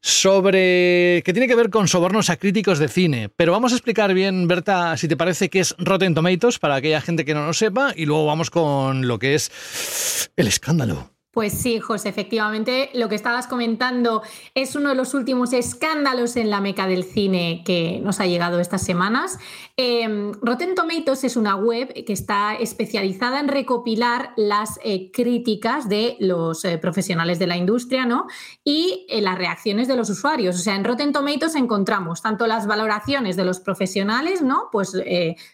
sobre 0.00 1.22
que 1.24 1.32
tiene 1.32 1.48
que 1.48 1.54
ver 1.54 1.70
con 1.70 1.88
sobornos 1.88 2.30
a 2.30 2.36
críticos 2.36 2.78
de 2.78 2.88
cine. 2.88 3.28
Pero 3.34 3.52
vamos 3.52 3.72
a 3.72 3.76
explicar 3.76 4.14
bien, 4.14 4.46
Berta, 4.48 4.96
si 4.96 5.08
te 5.08 5.16
parece 5.16 5.48
que 5.48 5.60
es 5.60 5.74
Rotten 5.78 6.14
Tomatoes 6.14 6.58
para 6.58 6.76
aquella 6.76 7.00
gente 7.00 7.24
que 7.24 7.34
no 7.34 7.46
lo 7.46 7.52
sepa 7.52 7.92
y 7.96 8.06
luego 8.06 8.26
vamos 8.26 8.50
con 8.50 9.08
lo 9.08 9.18
que 9.18 9.34
es 9.34 10.30
el 10.36 10.46
escándalo. 10.46 11.15
Pues 11.36 11.52
sí, 11.52 11.80
José, 11.80 12.08
efectivamente, 12.08 12.88
lo 12.94 13.10
que 13.10 13.14
estabas 13.14 13.46
comentando 13.46 14.22
es 14.54 14.74
uno 14.74 14.88
de 14.88 14.94
los 14.94 15.12
últimos 15.12 15.52
escándalos 15.52 16.34
en 16.36 16.48
la 16.48 16.62
meca 16.62 16.86
del 16.86 17.04
cine 17.04 17.62
que 17.62 18.00
nos 18.02 18.20
ha 18.20 18.26
llegado 18.26 18.58
estas 18.58 18.82
semanas. 18.82 19.38
Eh, 19.76 20.32
Rotten 20.40 20.74
Tomatoes 20.74 21.24
es 21.24 21.36
una 21.36 21.54
web 21.54 21.92
que 22.06 22.14
está 22.14 22.54
especializada 22.54 23.38
en 23.38 23.48
recopilar 23.48 24.32
las 24.38 24.80
eh, 24.82 25.10
críticas 25.12 25.90
de 25.90 26.16
los 26.20 26.64
eh, 26.64 26.78
profesionales 26.78 27.38
de 27.38 27.46
la 27.46 27.58
industria 27.58 28.06
¿no? 28.06 28.28
y 28.64 29.04
eh, 29.10 29.20
las 29.20 29.36
reacciones 29.36 29.88
de 29.88 29.96
los 29.96 30.08
usuarios. 30.08 30.56
O 30.56 30.60
sea, 30.60 30.74
en 30.74 30.84
Rotten 30.84 31.12
Tomatoes 31.12 31.54
encontramos 31.54 32.22
tanto 32.22 32.46
las 32.46 32.66
valoraciones 32.66 33.36
de 33.36 33.44
los 33.44 33.60
profesionales, 33.60 34.40
¿no? 34.40 34.70
Pues 34.72 34.94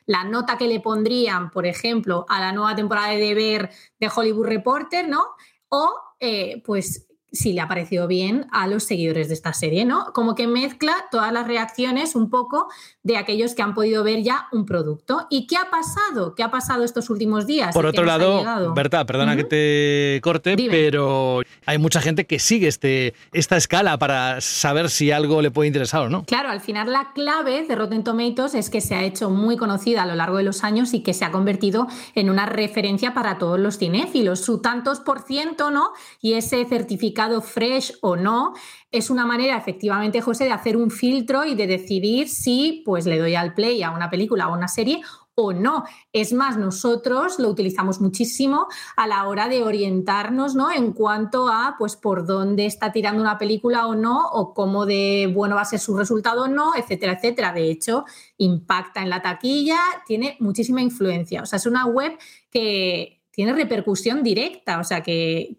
la 0.06 0.22
nota 0.22 0.56
que 0.56 0.68
le 0.68 0.78
pondrían, 0.78 1.50
por 1.50 1.66
ejemplo, 1.66 2.24
a 2.28 2.38
la 2.38 2.52
nueva 2.52 2.76
temporada 2.76 3.08
de 3.08 3.34
Ver 3.34 3.70
de 3.98 4.10
Hollywood 4.14 4.46
Reporter, 4.46 5.08
¿no? 5.08 5.24
O 5.72 5.94
eh, 6.20 6.62
pues 6.64 7.08
si 7.32 7.54
le 7.54 7.62
ha 7.62 7.68
parecido 7.68 8.06
bien 8.06 8.46
a 8.52 8.66
los 8.66 8.84
seguidores 8.84 9.28
de 9.28 9.34
esta 9.34 9.54
serie, 9.54 9.86
¿no? 9.86 10.12
Como 10.12 10.34
que 10.34 10.46
mezcla 10.46 10.94
todas 11.10 11.32
las 11.32 11.46
reacciones 11.46 12.14
un 12.14 12.28
poco 12.28 12.68
de 13.02 13.16
aquellos 13.16 13.54
que 13.54 13.62
han 13.62 13.74
podido 13.74 14.04
ver 14.04 14.22
ya 14.22 14.48
un 14.52 14.66
producto. 14.66 15.26
¿Y 15.30 15.46
qué 15.46 15.56
ha 15.56 15.70
pasado? 15.70 16.34
¿Qué 16.34 16.42
ha 16.42 16.50
pasado 16.50 16.84
estos 16.84 17.08
últimos 17.08 17.46
días? 17.46 17.74
Por 17.74 17.86
otro 17.86 18.04
lado, 18.04 18.74
Berta, 18.74 19.06
perdona 19.06 19.34
que 19.34 19.44
te 19.44 20.20
corte, 20.22 20.56
pero 20.70 21.40
hay 21.64 21.78
mucha 21.78 22.02
gente 22.02 22.26
que 22.26 22.38
sigue 22.38 22.68
este, 22.68 23.14
esta 23.32 23.56
escala 23.56 23.98
para 23.98 24.40
saber 24.42 24.90
si 24.90 25.10
algo 25.10 25.40
le 25.40 25.50
puede 25.50 25.68
interesar 25.68 26.02
o 26.02 26.10
no. 26.10 26.24
Claro, 26.24 26.50
al 26.50 26.60
final 26.60 26.92
la 26.92 27.12
clave 27.14 27.66
de 27.66 27.74
Rotten 27.74 28.04
Tomatoes 28.04 28.54
es 28.54 28.68
que 28.68 28.82
se 28.82 28.94
ha 28.94 29.04
hecho 29.04 29.30
muy 29.30 29.56
conocida 29.56 30.02
a 30.02 30.06
lo 30.06 30.14
largo 30.14 30.36
de 30.36 30.42
los 30.42 30.64
años 30.64 30.92
y 30.92 31.02
que 31.02 31.14
se 31.14 31.24
ha 31.24 31.32
convertido 31.32 31.86
en 32.14 32.28
una 32.28 32.44
referencia 32.44 33.14
para 33.14 33.38
todos 33.38 33.58
los 33.58 33.78
cinéfilos. 33.78 34.40
Su 34.40 34.60
tantos 34.60 35.00
por 35.00 35.22
ciento, 35.22 35.70
¿no? 35.70 35.92
Y 36.20 36.34
ese 36.34 36.64
certificado 36.66 37.21
fresh 37.40 37.94
o 38.00 38.16
no 38.16 38.54
es 38.92 39.08
una 39.08 39.24
manera, 39.24 39.56
efectivamente, 39.56 40.20
José, 40.20 40.44
de 40.44 40.52
hacer 40.52 40.76
un 40.76 40.90
filtro 40.90 41.46
y 41.46 41.54
de 41.54 41.66
decidir 41.66 42.28
si 42.28 42.82
pues 42.84 43.06
le 43.06 43.18
doy 43.18 43.34
al 43.34 43.54
play 43.54 43.82
a 43.82 43.90
una 43.90 44.10
película 44.10 44.48
o 44.48 44.54
una 44.54 44.68
serie 44.68 45.00
o 45.34 45.54
no. 45.54 45.84
Es 46.12 46.34
más, 46.34 46.58
nosotros 46.58 47.38
lo 47.38 47.48
utilizamos 47.48 48.02
muchísimo 48.02 48.66
a 48.96 49.06
la 49.06 49.26
hora 49.26 49.48
de 49.48 49.62
orientarnos, 49.62 50.54
¿no? 50.54 50.70
En 50.70 50.92
cuanto 50.92 51.48
a, 51.48 51.76
pues, 51.78 51.96
por 51.96 52.26
dónde 52.26 52.66
está 52.66 52.92
tirando 52.92 53.22
una 53.22 53.38
película 53.38 53.86
o 53.86 53.94
no, 53.94 54.28
o 54.28 54.52
cómo 54.52 54.84
de 54.84 55.32
bueno 55.34 55.56
va 55.56 55.62
a 55.62 55.64
ser 55.64 55.80
su 55.80 55.96
resultado 55.96 56.42
o 56.42 56.48
no, 56.48 56.74
etcétera, 56.76 57.14
etcétera. 57.14 57.52
De 57.54 57.70
hecho, 57.70 58.04
impacta 58.36 59.00
en 59.00 59.08
la 59.08 59.22
taquilla, 59.22 59.78
tiene 60.06 60.36
muchísima 60.40 60.82
influencia. 60.82 61.42
O 61.42 61.46
sea, 61.46 61.56
es 61.56 61.64
una 61.64 61.86
web 61.86 62.18
que 62.50 63.21
tiene 63.32 63.54
repercusión 63.54 64.22
directa, 64.22 64.78
o 64.78 64.84
sea, 64.84 65.02
que, 65.02 65.56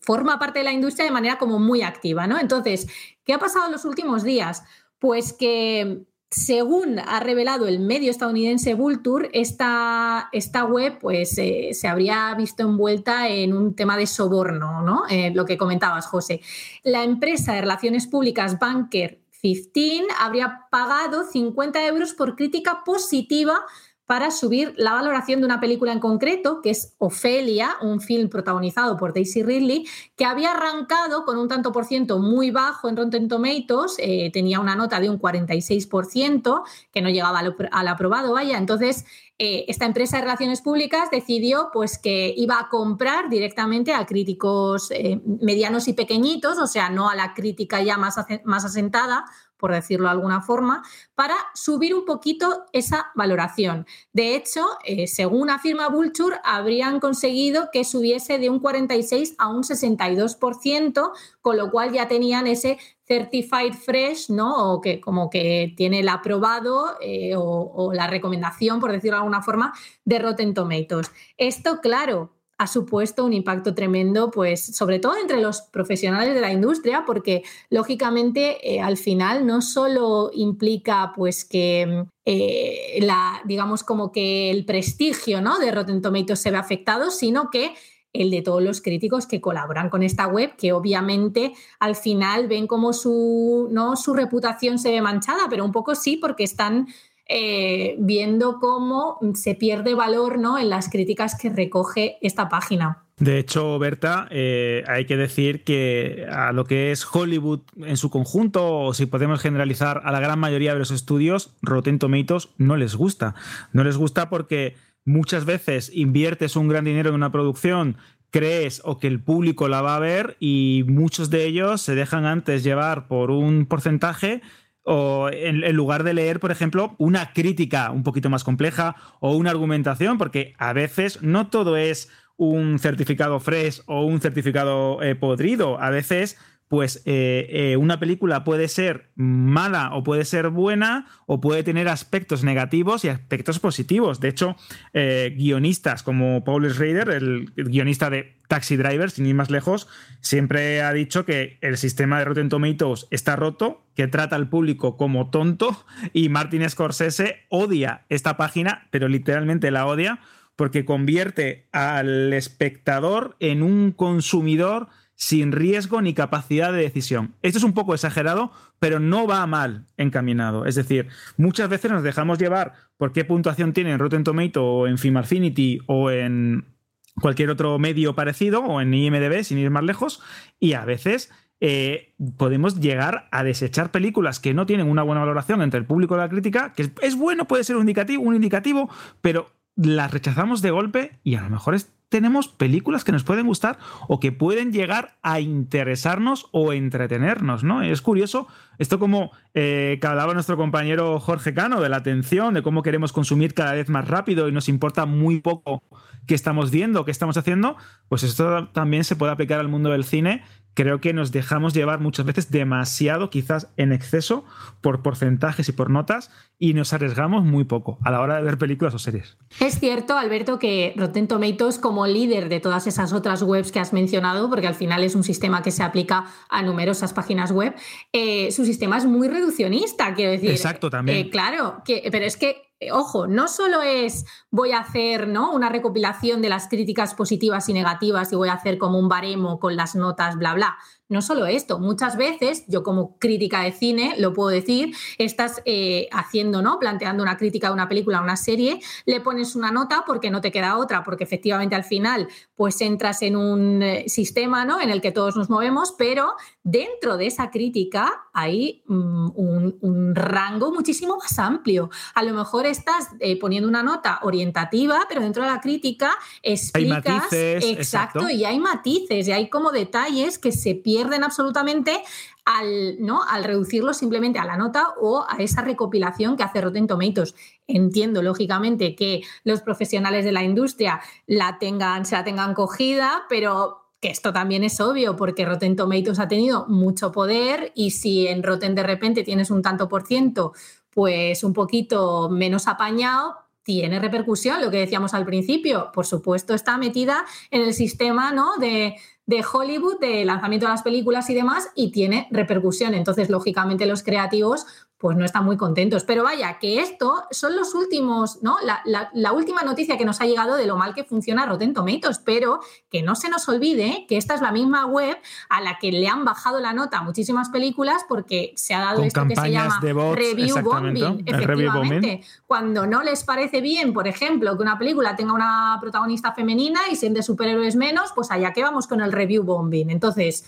forma 0.00 0.38
parte 0.38 0.60
de 0.60 0.64
la 0.64 0.72
industria 0.72 1.04
de 1.04 1.10
manera 1.10 1.38
como 1.38 1.58
muy 1.58 1.82
activa, 1.82 2.26
¿no? 2.26 2.38
Entonces, 2.38 2.86
¿qué 3.24 3.32
ha 3.32 3.38
pasado 3.38 3.66
en 3.66 3.72
los 3.72 3.84
últimos 3.84 4.22
días? 4.22 4.62
Pues 5.00 5.32
que 5.32 6.04
según 6.30 7.00
ha 7.00 7.20
revelado 7.20 7.66
el 7.66 7.80
medio 7.80 8.10
estadounidense 8.10 8.74
Vulture, 8.74 9.28
esta, 9.32 10.28
esta 10.32 10.64
web 10.64 10.98
pues, 11.00 11.36
eh, 11.38 11.70
se 11.72 11.88
habría 11.88 12.32
visto 12.34 12.62
envuelta 12.62 13.28
en 13.28 13.52
un 13.52 13.74
tema 13.74 13.96
de 13.96 14.06
soborno, 14.06 14.82
¿no? 14.82 15.02
Eh, 15.10 15.32
lo 15.34 15.44
que 15.44 15.58
comentabas, 15.58 16.06
José. 16.06 16.40
La 16.84 17.02
empresa 17.02 17.54
de 17.54 17.62
relaciones 17.62 18.06
públicas 18.06 18.58
Banker 18.58 19.20
15 19.42 20.06
habría 20.18 20.66
pagado 20.70 21.24
50 21.24 21.86
euros 21.86 22.14
por 22.14 22.36
crítica 22.36 22.82
positiva 22.84 23.64
para 24.06 24.30
subir 24.30 24.72
la 24.76 24.92
valoración 24.92 25.40
de 25.40 25.46
una 25.46 25.60
película 25.60 25.92
en 25.92 25.98
concreto, 25.98 26.60
que 26.62 26.70
es 26.70 26.94
Ofelia, 26.98 27.76
un 27.82 28.00
film 28.00 28.28
protagonizado 28.28 28.96
por 28.96 29.12
Daisy 29.12 29.42
Ridley, 29.42 29.86
que 30.14 30.24
había 30.24 30.52
arrancado 30.52 31.24
con 31.24 31.38
un 31.38 31.48
tanto 31.48 31.72
por 31.72 31.84
ciento 31.84 32.20
muy 32.20 32.52
bajo 32.52 32.88
en 32.88 32.96
Rotten 32.96 33.28
Tomatoes, 33.28 33.96
eh, 33.98 34.30
tenía 34.32 34.60
una 34.60 34.76
nota 34.76 35.00
de 35.00 35.10
un 35.10 35.18
46%, 35.18 36.62
que 36.92 37.02
no 37.02 37.08
llegaba 37.08 37.40
al, 37.40 37.88
aprobado, 37.88 38.32
vaya. 38.32 38.58
Entonces, 38.58 39.04
eh, 39.38 39.64
esta 39.68 39.84
empresa 39.84 40.16
de 40.16 40.22
relaciones 40.22 40.62
públicas 40.62 41.10
decidió 41.10 41.70
pues, 41.72 41.98
que 41.98 42.32
iba 42.36 42.60
a 42.60 42.68
comprar 42.68 43.28
directamente 43.28 43.92
a 43.92 44.06
críticos 44.06 44.90
eh, 44.92 45.20
medianos 45.24 45.88
y 45.88 45.94
pequeñitos, 45.94 46.58
o 46.58 46.66
sea, 46.68 46.90
no 46.90 47.10
a 47.10 47.16
la 47.16 47.34
crítica 47.34 47.82
ya 47.82 47.98
más, 47.98 48.16
más 48.44 48.64
asentada, 48.64 49.24
por 49.56 49.72
decirlo 49.72 50.06
de 50.06 50.12
alguna 50.12 50.42
forma, 50.42 50.82
para 51.14 51.34
subir 51.54 51.94
un 51.94 52.04
poquito 52.04 52.64
esa 52.72 53.06
valoración. 53.14 53.86
De 54.12 54.34
hecho, 54.34 54.66
eh, 54.84 55.06
según 55.06 55.50
afirma 55.50 55.88
Vulture, 55.88 56.36
habrían 56.44 57.00
conseguido 57.00 57.70
que 57.72 57.84
subiese 57.84 58.38
de 58.38 58.50
un 58.50 58.60
46 58.60 59.34
a 59.38 59.48
un 59.48 59.62
62%, 59.62 61.12
con 61.40 61.56
lo 61.56 61.70
cual 61.70 61.92
ya 61.92 62.08
tenían 62.08 62.46
ese 62.46 62.78
certified 63.06 63.74
fresh, 63.74 64.30
¿no? 64.30 64.72
O 64.72 64.80
que 64.80 65.00
como 65.00 65.30
que 65.30 65.72
tiene 65.76 66.00
el 66.00 66.08
aprobado 66.08 66.96
eh, 67.00 67.36
o, 67.36 67.42
o 67.42 67.92
la 67.92 68.08
recomendación, 68.08 68.80
por 68.80 68.92
decirlo 68.92 69.16
de 69.16 69.22
alguna 69.22 69.42
forma, 69.42 69.72
de 70.04 70.18
Rotten 70.18 70.54
Tomatoes. 70.54 71.10
Esto, 71.36 71.80
claro, 71.80 72.35
ha 72.58 72.66
supuesto 72.66 73.24
un 73.24 73.32
impacto 73.32 73.74
tremendo, 73.74 74.30
pues 74.30 74.64
sobre 74.74 74.98
todo 74.98 75.16
entre 75.16 75.40
los 75.40 75.62
profesionales 75.62 76.34
de 76.34 76.40
la 76.40 76.52
industria, 76.52 77.04
porque 77.06 77.42
lógicamente 77.68 78.74
eh, 78.74 78.80
al 78.80 78.96
final 78.96 79.46
no 79.46 79.60
solo 79.60 80.30
implica 80.32 81.12
pues 81.14 81.44
que 81.44 82.04
eh, 82.24 82.98
la, 83.02 83.42
digamos 83.44 83.84
como 83.84 84.10
que 84.10 84.50
el 84.50 84.64
prestigio 84.64 85.42
¿no? 85.42 85.58
de 85.58 85.70
Rotten 85.70 86.00
Tomatoes 86.00 86.40
se 86.40 86.50
ve 86.50 86.56
afectado, 86.56 87.10
sino 87.10 87.50
que 87.50 87.74
el 88.20 88.30
de 88.30 88.42
todos 88.42 88.62
los 88.62 88.80
críticos 88.80 89.26
que 89.26 89.40
colaboran 89.40 89.90
con 89.90 90.02
esta 90.02 90.26
web, 90.26 90.56
que 90.56 90.72
obviamente 90.72 91.52
al 91.78 91.96
final 91.96 92.48
ven 92.48 92.66
como 92.66 92.92
su, 92.92 93.68
¿no? 93.70 93.96
su 93.96 94.14
reputación 94.14 94.78
se 94.78 94.90
ve 94.90 95.02
manchada, 95.02 95.46
pero 95.50 95.64
un 95.64 95.72
poco 95.72 95.94
sí, 95.94 96.16
porque 96.16 96.44
están 96.44 96.88
eh, 97.28 97.96
viendo 97.98 98.58
cómo 98.60 99.18
se 99.34 99.54
pierde 99.54 99.94
valor 99.94 100.38
¿no? 100.38 100.58
en 100.58 100.70
las 100.70 100.88
críticas 100.88 101.36
que 101.36 101.50
recoge 101.50 102.18
esta 102.20 102.48
página. 102.48 103.02
De 103.18 103.38
hecho, 103.38 103.78
Berta, 103.78 104.28
eh, 104.30 104.84
hay 104.86 105.06
que 105.06 105.16
decir 105.16 105.64
que 105.64 106.26
a 106.30 106.52
lo 106.52 106.66
que 106.66 106.92
es 106.92 107.06
Hollywood 107.10 107.60
en 107.78 107.96
su 107.96 108.10
conjunto, 108.10 108.78
o 108.80 108.94
si 108.94 109.06
podemos 109.06 109.40
generalizar 109.40 110.02
a 110.04 110.12
la 110.12 110.20
gran 110.20 110.38
mayoría 110.38 110.74
de 110.74 110.78
los 110.78 110.90
estudios, 110.90 111.56
Rotten 111.62 111.98
Tomatoes 111.98 112.50
no 112.58 112.76
les 112.76 112.94
gusta. 112.94 113.34
No 113.72 113.84
les 113.84 113.96
gusta 113.96 114.28
porque 114.28 114.76
muchas 115.06 115.46
veces 115.46 115.90
inviertes 115.94 116.56
un 116.56 116.68
gran 116.68 116.84
dinero 116.84 117.08
en 117.08 117.14
una 117.14 117.32
producción 117.32 117.96
crees 118.30 118.82
o 118.84 118.98
que 118.98 119.06
el 119.06 119.22
público 119.22 119.66
la 119.66 119.80
va 119.80 119.96
a 119.96 120.00
ver 120.00 120.36
y 120.40 120.84
muchos 120.86 121.30
de 121.30 121.46
ellos 121.46 121.80
se 121.80 121.94
dejan 121.94 122.26
antes 122.26 122.62
llevar 122.62 123.08
por 123.08 123.30
un 123.30 123.64
porcentaje 123.64 124.42
o 124.86 125.28
en, 125.32 125.60
lugar 125.74 126.04
de 126.04 126.14
leer, 126.14 126.38
por 126.38 126.52
ejemplo, 126.52 126.94
una 126.98 127.32
crítica 127.32 127.90
un 127.90 128.04
poquito 128.04 128.30
más 128.30 128.44
compleja 128.44 128.94
o 129.18 129.36
una 129.36 129.50
argumentación, 129.50 130.16
porque 130.16 130.54
a 130.58 130.72
veces 130.72 131.22
no 131.22 131.48
todo 131.48 131.76
es 131.76 132.08
un 132.36 132.78
certificado 132.78 133.40
fresh 133.40 133.82
o 133.86 134.04
un 134.04 134.20
certificado 134.20 135.02
eh, 135.02 135.16
podrido, 135.16 135.80
a 135.80 135.90
veces 135.90 136.38
pues 136.68 137.02
eh, 137.04 137.46
eh, 137.50 137.76
una 137.76 138.00
película 138.00 138.42
puede 138.42 138.68
ser 138.68 139.10
mala 139.14 139.94
o 139.94 140.02
puede 140.02 140.24
ser 140.24 140.48
buena 140.48 141.06
o 141.26 141.40
puede 141.40 141.62
tener 141.62 141.88
aspectos 141.88 142.42
negativos 142.42 143.04
y 143.04 143.08
aspectos 143.08 143.60
positivos. 143.60 144.20
De 144.20 144.28
hecho, 144.28 144.56
eh, 144.92 145.34
guionistas 145.36 146.02
como 146.02 146.42
Paul 146.44 146.68
Schrader, 146.68 147.10
el 147.10 147.52
guionista 147.54 148.10
de 148.10 148.36
Taxi 148.48 148.76
Driver, 148.76 149.10
sin 149.10 149.26
ir 149.26 149.34
más 149.34 149.50
lejos, 149.50 149.88
siempre 150.20 150.82
ha 150.82 150.92
dicho 150.92 151.24
que 151.24 151.58
el 151.60 151.76
sistema 151.76 152.18
de 152.18 152.24
Rotten 152.24 152.48
Tomatoes 152.48 153.06
está 153.10 153.36
roto, 153.36 153.84
que 153.94 154.08
trata 154.08 154.36
al 154.36 154.48
público 154.48 154.96
como 154.96 155.30
tonto 155.30 155.84
y 156.12 156.28
Martin 156.28 156.68
Scorsese 156.68 157.44
odia 157.48 158.04
esta 158.08 158.36
página, 158.36 158.88
pero 158.90 159.08
literalmente 159.08 159.70
la 159.70 159.86
odia 159.86 160.20
porque 160.56 160.84
convierte 160.84 161.68
al 161.70 162.32
espectador 162.32 163.36
en 163.40 163.62
un 163.62 163.92
consumidor 163.92 164.88
sin 165.16 165.50
riesgo 165.50 166.00
ni 166.02 166.14
capacidad 166.14 166.72
de 166.72 166.82
decisión. 166.82 167.34
Esto 167.42 167.58
es 167.58 167.64
un 167.64 167.72
poco 167.72 167.94
exagerado, 167.94 168.52
pero 168.78 169.00
no 169.00 169.26
va 169.26 169.46
mal 169.46 169.86
encaminado. 169.96 170.66
Es 170.66 170.74
decir, 170.74 171.08
muchas 171.36 171.68
veces 171.68 171.90
nos 171.90 172.02
dejamos 172.02 172.38
llevar 172.38 172.74
por 172.96 173.12
qué 173.12 173.24
puntuación 173.24 173.72
tiene 173.72 173.92
en 173.92 173.98
Rotten 173.98 174.24
Tomato 174.24 174.64
o 174.64 174.86
en 174.86 174.98
Film 174.98 175.16
Affinity 175.16 175.80
o 175.86 176.10
en 176.10 176.76
cualquier 177.20 177.50
otro 177.50 177.78
medio 177.78 178.14
parecido 178.14 178.60
o 178.62 178.80
en 178.80 178.92
IMDB, 178.92 179.42
sin 179.42 179.58
ir 179.58 179.70
más 179.70 179.84
lejos, 179.84 180.20
y 180.60 180.74
a 180.74 180.84
veces 180.84 181.30
eh, 181.60 182.14
podemos 182.36 182.80
llegar 182.80 183.28
a 183.30 183.42
desechar 183.42 183.90
películas 183.90 184.40
que 184.40 184.52
no 184.52 184.66
tienen 184.66 184.88
una 184.88 185.02
buena 185.02 185.20
valoración 185.20 185.62
entre 185.62 185.80
el 185.80 185.86
público 185.86 186.14
y 186.14 186.18
la 186.18 186.28
crítica, 186.28 186.74
que 186.74 186.90
es, 187.00 187.16
bueno, 187.16 187.46
puede 187.46 187.64
ser 187.64 187.76
un 187.76 187.82
indicativo, 187.82 188.22
un 188.22 188.34
indicativo, 188.34 188.90
pero 189.22 189.50
las 189.76 190.10
rechazamos 190.10 190.62
de 190.62 190.70
golpe 190.70 191.18
y 191.22 191.36
a 191.36 191.42
lo 191.42 191.50
mejor 191.50 191.74
es 191.74 191.95
tenemos 192.08 192.48
películas 192.48 193.04
que 193.04 193.12
nos 193.12 193.24
pueden 193.24 193.46
gustar 193.46 193.78
o 194.08 194.20
que 194.20 194.32
pueden 194.32 194.72
llegar 194.72 195.16
a 195.22 195.40
interesarnos 195.40 196.46
o 196.52 196.72
entretenernos, 196.72 197.64
¿no? 197.64 197.82
Es 197.82 198.00
curioso 198.00 198.46
esto 198.78 198.98
como 198.98 199.32
eh, 199.54 199.98
hablaba 200.02 200.34
nuestro 200.34 200.56
compañero 200.56 201.18
Jorge 201.18 201.54
Cano 201.54 201.80
de 201.80 201.88
la 201.88 201.96
atención, 201.96 202.54
de 202.54 202.62
cómo 202.62 202.82
queremos 202.82 203.12
consumir 203.12 203.54
cada 203.54 203.72
vez 203.72 203.88
más 203.88 204.06
rápido 204.06 204.48
y 204.48 204.52
nos 204.52 204.68
importa 204.68 205.06
muy 205.06 205.40
poco 205.40 205.82
qué 206.26 206.34
estamos 206.34 206.70
viendo, 206.70 207.04
qué 207.04 207.10
estamos 207.10 207.36
haciendo, 207.36 207.76
pues 208.08 208.22
esto 208.22 208.68
también 208.68 209.04
se 209.04 209.16
puede 209.16 209.32
aplicar 209.32 209.60
al 209.60 209.68
mundo 209.68 209.90
del 209.90 210.04
cine 210.04 210.42
creo 210.76 211.00
que 211.00 211.14
nos 211.14 211.32
dejamos 211.32 211.72
llevar 211.72 212.00
muchas 212.00 212.26
veces 212.26 212.50
demasiado, 212.50 213.30
quizás 213.30 213.68
en 213.78 213.92
exceso, 213.92 214.44
por 214.82 215.02
porcentajes 215.02 215.68
y 215.70 215.72
por 215.72 215.88
notas, 215.88 216.30
y 216.58 216.74
nos 216.74 216.92
arriesgamos 216.92 217.44
muy 217.44 217.64
poco 217.64 217.98
a 218.04 218.10
la 218.10 218.20
hora 218.20 218.36
de 218.36 218.42
ver 218.42 218.58
películas 218.58 218.94
o 218.94 218.98
series. 218.98 219.38
Es 219.58 219.80
cierto, 219.80 220.18
Alberto, 220.18 220.58
que 220.58 220.92
Rotten 220.96 221.28
Tomatoes, 221.28 221.78
como 221.78 222.06
líder 222.06 222.50
de 222.50 222.60
todas 222.60 222.86
esas 222.86 223.14
otras 223.14 223.42
webs 223.42 223.72
que 223.72 223.80
has 223.80 223.94
mencionado, 223.94 224.50
porque 224.50 224.66
al 224.66 224.74
final 224.74 225.02
es 225.02 225.14
un 225.14 225.24
sistema 225.24 225.62
que 225.62 225.70
se 225.70 225.82
aplica 225.82 226.26
a 226.50 226.62
numerosas 226.62 227.14
páginas 227.14 227.52
web, 227.52 227.74
eh, 228.12 228.52
su 228.52 228.66
sistema 228.66 228.98
es 228.98 229.06
muy 229.06 229.28
reduccionista, 229.28 230.14
quiero 230.14 230.32
decir. 230.32 230.50
Exacto, 230.50 230.90
también. 230.90 231.18
Eh, 231.18 231.30
claro, 231.30 231.82
que, 231.86 232.06
pero 232.12 232.26
es 232.26 232.36
que 232.36 232.65
ojo, 232.92 233.26
no 233.26 233.48
solo 233.48 233.82
es 233.82 234.24
voy 234.50 234.72
a 234.72 234.80
hacer 234.80 235.28
¿no? 235.28 235.52
una 235.52 235.68
recopilación 235.68 236.42
de 236.42 236.48
las 236.48 236.68
críticas 236.68 237.14
positivas 237.14 237.68
y 237.68 237.72
negativas 237.72 238.32
y 238.32 238.36
voy 238.36 238.48
a 238.48 238.54
hacer 238.54 238.78
como 238.78 238.98
un 238.98 239.08
baremo 239.08 239.58
con 239.58 239.76
las 239.76 239.94
notas, 239.94 240.36
bla, 240.36 240.54
bla. 240.54 240.76
No 241.08 241.22
solo 241.22 241.46
esto, 241.46 241.78
muchas 241.78 242.16
veces, 242.16 242.64
yo 242.66 242.82
como 242.82 243.16
crítica 243.18 243.60
de 243.60 243.70
cine, 243.70 244.16
lo 244.18 244.32
puedo 244.32 244.48
decir, 244.48 244.92
estás 245.18 245.62
eh, 245.64 246.08
haciendo, 246.10 246.62
¿no? 246.62 246.80
Planteando 246.80 247.22
una 247.22 247.36
crítica 247.36 247.68
de 247.68 247.74
una 247.74 247.88
película, 247.88 248.20
una 248.20 248.36
serie, 248.36 248.80
le 249.04 249.20
pones 249.20 249.54
una 249.54 249.70
nota 249.70 250.02
porque 250.04 250.32
no 250.32 250.40
te 250.40 250.50
queda 250.50 250.76
otra, 250.76 251.04
porque 251.04 251.22
efectivamente 251.22 251.76
al 251.76 251.84
final, 251.84 252.26
pues 252.56 252.80
entras 252.80 253.22
en 253.22 253.36
un 253.36 253.82
eh, 253.84 254.08
sistema, 254.08 254.64
¿no? 254.64 254.80
En 254.80 254.90
el 254.90 255.00
que 255.00 255.12
todos 255.12 255.36
nos 255.36 255.48
movemos, 255.48 255.94
pero 255.96 256.34
dentro 256.64 257.16
de 257.16 257.28
esa 257.28 257.52
crítica 257.52 258.12
hay 258.32 258.82
mm, 258.88 259.30
un, 259.36 259.78
un, 259.80 260.14
rango 260.16 260.72
muchísimo 260.72 261.16
más 261.18 261.38
amplio. 261.38 261.88
A 262.16 262.24
lo 262.24 262.34
mejor 262.34 262.66
estás 262.66 263.10
eh, 263.20 263.38
poniendo 263.38 263.68
una 263.68 263.84
nota 263.84 264.18
orientativa, 264.22 265.06
pero 265.08 265.20
dentro 265.20 265.44
de 265.44 265.50
la 265.50 265.60
crítica 265.60 266.16
explicas. 266.42 267.06
Hay 267.06 267.12
matices, 267.12 267.64
exacto, 267.64 268.18
exacto, 268.18 268.30
y 268.30 268.44
hay 268.44 268.58
matices, 268.58 269.28
y 269.28 269.32
hay 269.32 269.48
como 269.48 269.70
detalles 269.70 270.40
que 270.40 270.50
se 270.50 270.74
pierden 270.74 270.95
pierden 270.96 271.24
absolutamente 271.24 272.02
al, 272.46 272.96
¿no? 273.04 273.22
al 273.22 273.44
reducirlo 273.44 273.92
simplemente 273.92 274.38
a 274.38 274.46
la 274.46 274.56
nota 274.56 274.94
o 274.98 275.26
a 275.28 275.36
esa 275.42 275.60
recopilación 275.60 276.38
que 276.38 276.42
hace 276.42 276.62
Rotten 276.62 276.86
Tomatoes. 276.86 277.34
Entiendo, 277.66 278.22
lógicamente, 278.22 278.94
que 278.94 279.20
los 279.44 279.60
profesionales 279.60 280.24
de 280.24 280.32
la 280.32 280.42
industria 280.42 281.00
la 281.26 281.58
tengan, 281.58 282.06
se 282.06 282.16
la 282.16 282.24
tengan 282.24 282.54
cogida, 282.54 283.24
pero 283.28 283.82
que 284.00 284.08
esto 284.08 284.32
también 284.32 284.64
es 284.64 284.80
obvio 284.80 285.16
porque 285.16 285.44
Rotten 285.44 285.76
Tomatoes 285.76 286.18
ha 286.18 286.28
tenido 286.28 286.66
mucho 286.66 287.12
poder 287.12 287.72
y 287.74 287.90
si 287.90 288.26
en 288.26 288.42
Rotten 288.42 288.74
de 288.74 288.84
repente 288.84 289.22
tienes 289.22 289.50
un 289.50 289.60
tanto 289.60 289.86
por 289.86 290.06
ciento, 290.06 290.54
pues 290.88 291.44
un 291.44 291.52
poquito 291.52 292.30
menos 292.30 292.68
apañado, 292.68 293.36
tiene 293.62 293.98
repercusión, 293.98 294.62
lo 294.62 294.70
que 294.70 294.78
decíamos 294.78 295.12
al 295.12 295.26
principio. 295.26 295.90
Por 295.92 296.06
supuesto, 296.06 296.54
está 296.54 296.78
metida 296.78 297.26
en 297.50 297.62
el 297.62 297.74
sistema 297.74 298.32
¿no? 298.32 298.56
de, 298.58 298.94
de 299.26 299.44
Hollywood, 299.52 299.98
de 300.00 300.24
lanzamiento 300.24 300.66
de 300.66 300.72
las 300.72 300.82
películas 300.82 301.28
y 301.30 301.34
demás, 301.34 301.68
y 301.74 301.90
tiene 301.90 302.28
repercusión. 302.30 302.94
Entonces, 302.94 303.28
lógicamente, 303.28 303.86
los 303.86 304.02
creativos 304.02 304.66
pues 304.98 305.16
no 305.16 305.24
están 305.24 305.44
muy 305.44 305.56
contentos. 305.56 306.04
Pero 306.04 306.24
vaya, 306.24 306.58
que 306.58 306.80
esto 306.80 307.24
son 307.30 307.54
los 307.54 307.74
últimos, 307.74 308.42
¿no? 308.42 308.56
La, 308.62 308.80
la, 308.86 309.10
la, 309.12 309.32
última 309.32 309.62
noticia 309.62 309.98
que 309.98 310.06
nos 310.06 310.20
ha 310.20 310.26
llegado 310.26 310.56
de 310.56 310.66
lo 310.66 310.76
mal 310.76 310.94
que 310.94 311.04
funciona 311.04 311.44
Rotten 311.44 311.74
Tomatoes, 311.74 312.18
pero 312.18 312.60
que 312.90 313.02
no 313.02 313.14
se 313.14 313.28
nos 313.28 313.46
olvide 313.48 314.06
que 314.08 314.16
esta 314.16 314.34
es 314.34 314.40
la 314.40 314.52
misma 314.52 314.86
web 314.86 315.18
a 315.50 315.60
la 315.60 315.78
que 315.78 315.92
le 315.92 316.08
han 316.08 316.24
bajado 316.24 316.60
la 316.60 316.72
nota 316.72 316.98
a 316.98 317.02
muchísimas 317.02 317.50
películas 317.50 318.06
porque 318.08 318.52
se 318.56 318.74
ha 318.74 318.80
dado 318.80 318.96
Con 318.96 319.06
esto 319.06 319.26
que 319.28 319.36
se 319.36 319.50
llama 319.50 319.80
bots, 319.80 320.16
review 320.18 320.62
bombing. 320.62 321.22
Efectivamente, 321.26 321.46
review 321.46 321.72
bombing. 321.72 322.24
cuando 322.46 322.86
no 322.86 323.02
les 323.02 323.22
parece 323.24 323.60
bien, 323.60 323.92
por 323.92 324.08
ejemplo, 324.08 324.56
que 324.56 324.62
una 324.62 324.78
película 324.78 325.14
tenga 325.14 325.34
una 325.34 325.76
protagonista 325.80 326.32
femenina 326.32 326.80
y 326.90 326.96
sean 326.96 327.12
de 327.12 327.22
superhéroes 327.22 327.76
menos, 327.76 328.12
pues 328.14 328.30
allá 328.30 328.52
que 328.54 328.62
vamos 328.62 328.86
con 328.86 329.02
el 329.02 329.12
review 329.12 329.42
bombing. 329.42 329.90
Entonces, 329.90 330.44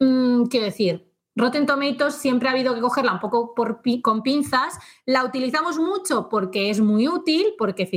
mmm, 0.00 0.46
quiero 0.46 0.66
decir, 0.66 1.11
Rotten 1.34 1.66
Tomatoes 1.66 2.14
siempre 2.14 2.48
ha 2.48 2.52
habido 2.52 2.74
que 2.74 2.80
cogerla 2.80 3.14
un 3.14 3.20
poco 3.20 3.54
con 4.02 4.22
pinzas. 4.22 4.78
La 5.06 5.24
utilizamos 5.24 5.78
mucho 5.78 6.28
porque 6.28 6.70
es 6.70 6.80
muy 6.80 7.08
útil, 7.08 7.54
porque 7.58 7.88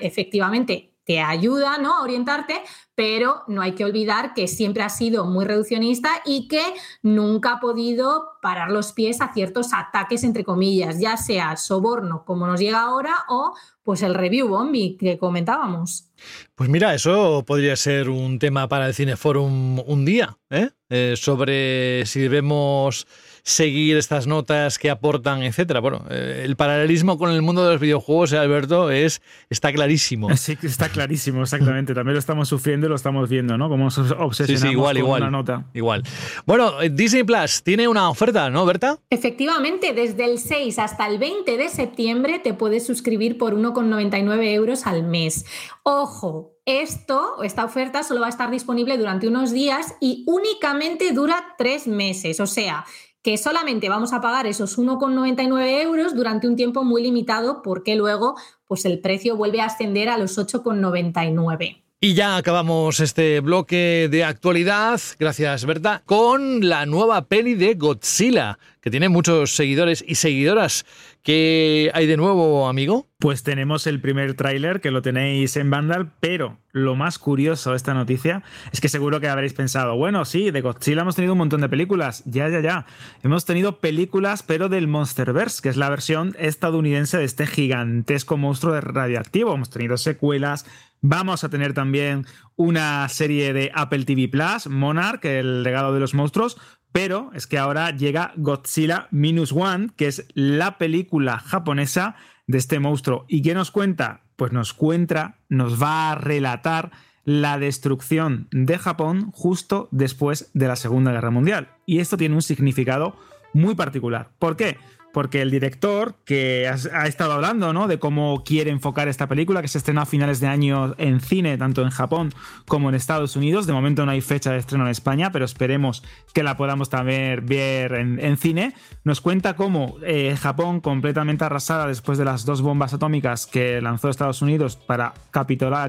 efectivamente 0.00 0.91
te 1.04 1.20
ayuda 1.20 1.78
¿no? 1.78 1.96
a 1.96 2.02
orientarte, 2.02 2.62
pero 2.94 3.42
no 3.48 3.62
hay 3.62 3.72
que 3.72 3.84
olvidar 3.84 4.34
que 4.34 4.46
siempre 4.48 4.82
ha 4.82 4.88
sido 4.88 5.24
muy 5.24 5.44
reduccionista 5.44 6.10
y 6.24 6.48
que 6.48 6.62
nunca 7.02 7.54
ha 7.54 7.60
podido 7.60 8.38
parar 8.40 8.70
los 8.70 8.92
pies 8.92 9.20
a 9.20 9.32
ciertos 9.32 9.72
ataques, 9.72 10.24
entre 10.24 10.44
comillas, 10.44 11.00
ya 11.00 11.16
sea 11.16 11.56
soborno, 11.56 12.24
como 12.24 12.46
nos 12.46 12.60
llega 12.60 12.82
ahora, 12.82 13.14
o 13.28 13.54
pues 13.82 14.02
el 14.02 14.14
review 14.14 14.48
bombi 14.48 14.96
que 14.96 15.18
comentábamos. 15.18 16.08
Pues 16.54 16.70
mira, 16.70 16.94
eso 16.94 17.44
podría 17.44 17.74
ser 17.76 18.08
un 18.08 18.38
tema 18.38 18.68
para 18.68 18.86
el 18.86 18.94
Cineforum 18.94 19.80
un 19.80 20.04
día, 20.04 20.38
¿eh? 20.50 20.70
Eh, 20.88 21.14
sobre 21.16 22.04
si 22.06 22.20
debemos 22.20 23.06
seguir 23.42 23.96
estas 23.96 24.26
notas 24.26 24.78
que 24.78 24.90
aportan, 24.90 25.42
etcétera. 25.42 25.80
Bueno, 25.80 26.04
eh, 26.10 26.42
el 26.44 26.56
paralelismo 26.56 27.18
con 27.18 27.30
el 27.30 27.42
mundo 27.42 27.64
de 27.64 27.72
los 27.72 27.80
videojuegos, 27.80 28.32
eh, 28.32 28.38
Alberto, 28.38 28.90
es 28.90 29.20
está 29.50 29.72
clarísimo. 29.72 30.28
Sí, 30.36 30.56
está 30.62 30.88
clarísimo, 30.88 31.42
exactamente. 31.42 31.94
También 31.94 32.14
lo 32.14 32.18
estamos 32.18 32.48
sufriendo 32.48 32.86
y 32.86 32.88
lo 32.90 32.96
estamos 32.96 33.28
viendo, 33.28 33.56
¿no? 33.56 33.68
Como 33.68 33.84
nos 33.84 33.98
obsesionamos 33.98 34.36
Sí, 34.36 34.56
sí, 34.56 34.68
igual, 34.72 34.96
con 34.96 35.04
igual. 35.04 35.22
una 35.22 35.30
nota. 35.30 35.66
Igual. 35.74 36.02
Bueno, 36.46 36.80
eh, 36.82 36.90
Disney 36.90 37.22
Plus 37.24 37.62
tiene 37.62 37.86
una 37.88 38.08
oferta, 38.10 38.50
¿no, 38.50 38.64
Berta? 38.66 38.98
Efectivamente, 39.10 39.92
desde 39.92 40.24
el 40.24 40.38
6 40.38 40.78
hasta 40.78 41.06
el 41.06 41.18
20 41.18 41.56
de 41.56 41.68
septiembre 41.68 42.38
te 42.38 42.54
puedes 42.54 42.86
suscribir 42.86 43.38
por 43.38 43.54
1,99 43.54 44.52
euros 44.52 44.86
al 44.86 45.04
mes. 45.04 45.44
Ojo, 45.84 46.56
esto, 46.64 47.42
esta 47.42 47.64
oferta 47.64 48.02
solo 48.02 48.20
va 48.20 48.26
a 48.26 48.30
estar 48.30 48.50
disponible 48.50 48.96
durante 48.98 49.26
unos 49.28 49.52
días 49.52 49.94
y 50.00 50.24
únicamente 50.26 51.12
dura 51.12 51.54
tres 51.58 51.86
meses. 51.86 52.40
O 52.40 52.46
sea, 52.46 52.84
que 53.22 53.38
solamente 53.38 53.88
vamos 53.88 54.12
a 54.12 54.20
pagar 54.20 54.46
esos 54.46 54.78
1,99 54.78 55.82
euros 55.82 56.14
durante 56.14 56.48
un 56.48 56.56
tiempo 56.56 56.84
muy 56.84 57.02
limitado 57.02 57.62
porque 57.62 57.94
luego 57.94 58.34
pues 58.66 58.84
el 58.84 58.98
precio 58.98 59.36
vuelve 59.36 59.60
a 59.60 59.66
ascender 59.66 60.08
a 60.08 60.18
los 60.18 60.38
8,99. 60.38 61.82
Y 62.04 62.14
ya 62.14 62.36
acabamos 62.36 62.98
este 62.98 63.38
bloque 63.38 64.08
de 64.10 64.24
actualidad, 64.24 65.00
gracias 65.20 65.64
Berta, 65.64 66.02
con 66.04 66.68
la 66.68 66.84
nueva 66.84 67.26
peli 67.26 67.54
de 67.54 67.74
Godzilla, 67.74 68.58
que 68.80 68.90
tiene 68.90 69.08
muchos 69.08 69.54
seguidores 69.54 70.04
y 70.04 70.16
seguidoras. 70.16 70.84
¿Qué 71.22 71.92
hay 71.94 72.08
de 72.08 72.16
nuevo, 72.16 72.68
amigo? 72.68 73.08
Pues 73.20 73.44
tenemos 73.44 73.86
el 73.86 74.00
primer 74.00 74.34
tráiler 74.34 74.80
que 74.80 74.90
lo 74.90 75.02
tenéis 75.02 75.56
en 75.56 75.70
Vandal, 75.70 76.10
pero 76.18 76.58
lo 76.72 76.96
más 76.96 77.20
curioso 77.20 77.70
de 77.70 77.76
esta 77.76 77.94
noticia 77.94 78.42
es 78.72 78.80
que 78.80 78.88
seguro 78.88 79.20
que 79.20 79.28
habréis 79.28 79.52
pensado, 79.52 79.94
bueno, 79.94 80.24
sí, 80.24 80.50
de 80.50 80.60
Godzilla 80.62 81.02
hemos 81.02 81.14
tenido 81.14 81.34
un 81.34 81.38
montón 81.38 81.60
de 81.60 81.68
películas, 81.68 82.24
ya, 82.26 82.48
ya, 82.48 82.58
ya. 82.58 82.86
Hemos 83.22 83.44
tenido 83.44 83.78
películas, 83.78 84.42
pero 84.42 84.68
del 84.68 84.88
Monsterverse, 84.88 85.62
que 85.62 85.68
es 85.68 85.76
la 85.76 85.90
versión 85.90 86.34
estadounidense 86.40 87.18
de 87.18 87.24
este 87.24 87.46
gigantesco 87.46 88.36
monstruo 88.36 88.74
de 88.74 88.80
radioactivo. 88.80 89.54
Hemos 89.54 89.70
tenido 89.70 89.98
secuelas, 89.98 90.66
Vamos 91.04 91.42
a 91.42 91.48
tener 91.48 91.74
también 91.74 92.26
una 92.54 93.08
serie 93.08 93.52
de 93.52 93.72
Apple 93.74 94.04
TV 94.04 94.28
Plus, 94.28 94.68
Monarch, 94.68 95.24
el 95.24 95.64
legado 95.64 95.92
de 95.92 95.98
los 95.98 96.14
monstruos, 96.14 96.58
pero 96.92 97.30
es 97.34 97.46
que 97.46 97.58
ahora 97.58 97.90
llega 97.90 98.32
Godzilla 98.36 99.08
Minus 99.10 99.52
One, 99.52 99.88
que 99.96 100.06
es 100.06 100.26
la 100.34 100.78
película 100.78 101.38
japonesa 101.38 102.14
de 102.46 102.58
este 102.58 102.78
monstruo. 102.78 103.24
¿Y 103.28 103.42
qué 103.42 103.54
nos 103.54 103.70
cuenta? 103.70 104.22
Pues 104.36 104.52
nos 104.52 104.72
cuenta, 104.74 105.38
nos 105.48 105.82
va 105.82 106.12
a 106.12 106.14
relatar 106.14 106.92
la 107.24 107.58
destrucción 107.58 108.48
de 108.50 108.78
Japón 108.78 109.30
justo 109.32 109.88
después 109.90 110.50
de 110.54 110.68
la 110.68 110.76
Segunda 110.76 111.12
Guerra 111.12 111.30
Mundial. 111.30 111.68
Y 111.86 112.00
esto 112.00 112.16
tiene 112.16 112.34
un 112.34 112.42
significado 112.42 113.16
muy 113.52 113.74
particular. 113.74 114.30
¿Por 114.38 114.56
qué? 114.56 114.78
Porque 115.12 115.42
el 115.42 115.50
director, 115.50 116.14
que 116.24 116.68
ha 116.68 117.06
estado 117.06 117.32
hablando 117.32 117.72
¿no? 117.72 117.86
de 117.86 117.98
cómo 117.98 118.42
quiere 118.44 118.70
enfocar 118.70 119.08
esta 119.08 119.26
película, 119.26 119.60
que 119.60 119.68
se 119.68 119.78
estrenó 119.78 120.00
a 120.00 120.06
finales 120.06 120.40
de 120.40 120.46
año 120.46 120.94
en 120.98 121.20
cine, 121.20 121.58
tanto 121.58 121.82
en 121.82 121.90
Japón 121.90 122.32
como 122.66 122.88
en 122.88 122.94
Estados 122.94 123.36
Unidos. 123.36 123.66
De 123.66 123.72
momento 123.72 124.06
no 124.06 124.12
hay 124.12 124.20
fecha 124.20 124.52
de 124.52 124.58
estreno 124.58 124.84
en 124.84 124.90
España, 124.90 125.30
pero 125.30 125.44
esperemos 125.44 126.02
que 126.32 126.42
la 126.42 126.56
podamos 126.56 126.88
también 126.88 127.44
ver 127.44 127.92
en, 127.92 128.36
cine. 128.36 128.74
Nos 129.04 129.20
cuenta 129.20 129.54
cómo 129.54 129.96
eh, 130.02 130.36
Japón, 130.40 130.80
completamente 130.80 131.44
arrasada 131.44 131.86
después 131.86 132.18
de 132.18 132.24
las 132.24 132.44
dos 132.44 132.62
bombas 132.62 132.94
atómicas 132.94 133.46
que 133.46 133.80
lanzó 133.82 134.08
Estados 134.08 134.42
Unidos 134.42 134.76
para 134.76 135.12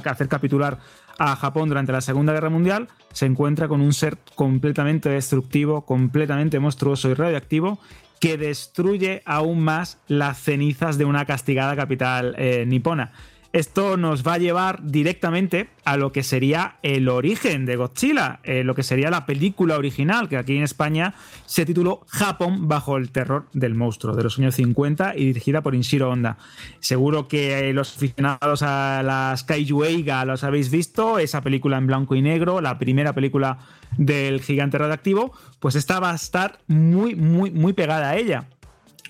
hacer 0.04 0.28
capitular 0.28 0.80
a 1.18 1.36
Japón 1.36 1.70
durante 1.70 1.92
la 1.92 2.02
Segunda 2.02 2.34
Guerra 2.34 2.50
Mundial, 2.50 2.88
se 3.12 3.26
encuentra 3.26 3.68
con 3.68 3.82
un 3.82 3.94
ser 3.94 4.18
completamente 4.36 5.10
destructivo, 5.10 5.86
completamente 5.86 6.60
monstruoso 6.60 7.10
y 7.10 7.14
radioactivo 7.14 7.80
que 8.24 8.38
destruye 8.38 9.22
aún 9.26 9.60
más 9.60 9.98
las 10.08 10.38
cenizas 10.42 10.98
de 10.98 11.04
una 11.04 11.26
castigada 11.26 11.76
capital 11.76 12.36
eh, 12.38 12.64
nipona. 12.66 13.12
Esto 13.54 13.98
nos 13.98 14.26
va 14.26 14.34
a 14.34 14.38
llevar 14.40 14.80
directamente 14.82 15.70
a 15.86 15.96
lo 15.96 16.12
que 16.12 16.24
sería 16.24 16.78
el 16.82 17.08
origen 17.08 17.68
de 17.68 17.76
Godzilla, 17.76 18.40
eh, 18.42 18.64
lo 18.64 18.74
que 18.74 18.82
sería 18.82 19.12
la 19.12 19.28
película 19.28 19.78
original, 19.78 20.28
que 20.28 20.38
aquí 20.38 20.58
en 20.58 20.64
España 20.64 21.14
se 21.46 21.64
tituló 21.64 22.02
Japón 22.08 22.68
bajo 22.68 22.98
el 22.98 23.12
terror 23.12 23.46
del 23.54 23.76
monstruo, 23.76 24.16
de 24.16 24.24
los 24.24 24.40
años 24.40 24.56
50 24.56 25.16
y 25.16 25.26
dirigida 25.26 25.62
por 25.62 25.76
Inshiro 25.76 26.10
Honda. 26.10 26.40
Seguro 26.80 27.28
que 27.28 27.70
eh, 27.70 27.74
los 27.74 27.96
aficionados 27.96 28.64
a 28.64 29.04
las 29.04 29.44
Kaiju 29.44 29.84
Eiga 29.84 30.26
los 30.26 30.44
habéis 30.44 30.72
visto, 30.72 31.20
esa 31.20 31.42
película 31.42 31.78
en 31.78 31.86
blanco 31.86 32.16
y 32.16 32.24
negro, 32.24 32.60
la 32.60 32.80
primera 32.80 33.14
película 33.14 33.60
del 34.00 34.42
gigante 34.42 34.80
radioactivo, 34.80 35.32
pues 35.60 35.76
esta 35.76 36.00
va 36.00 36.10
a 36.10 36.16
estar 36.16 36.58
muy, 36.66 37.14
muy, 37.14 37.52
muy 37.52 37.74
pegada 37.74 38.10
a 38.10 38.18
ella. 38.18 38.48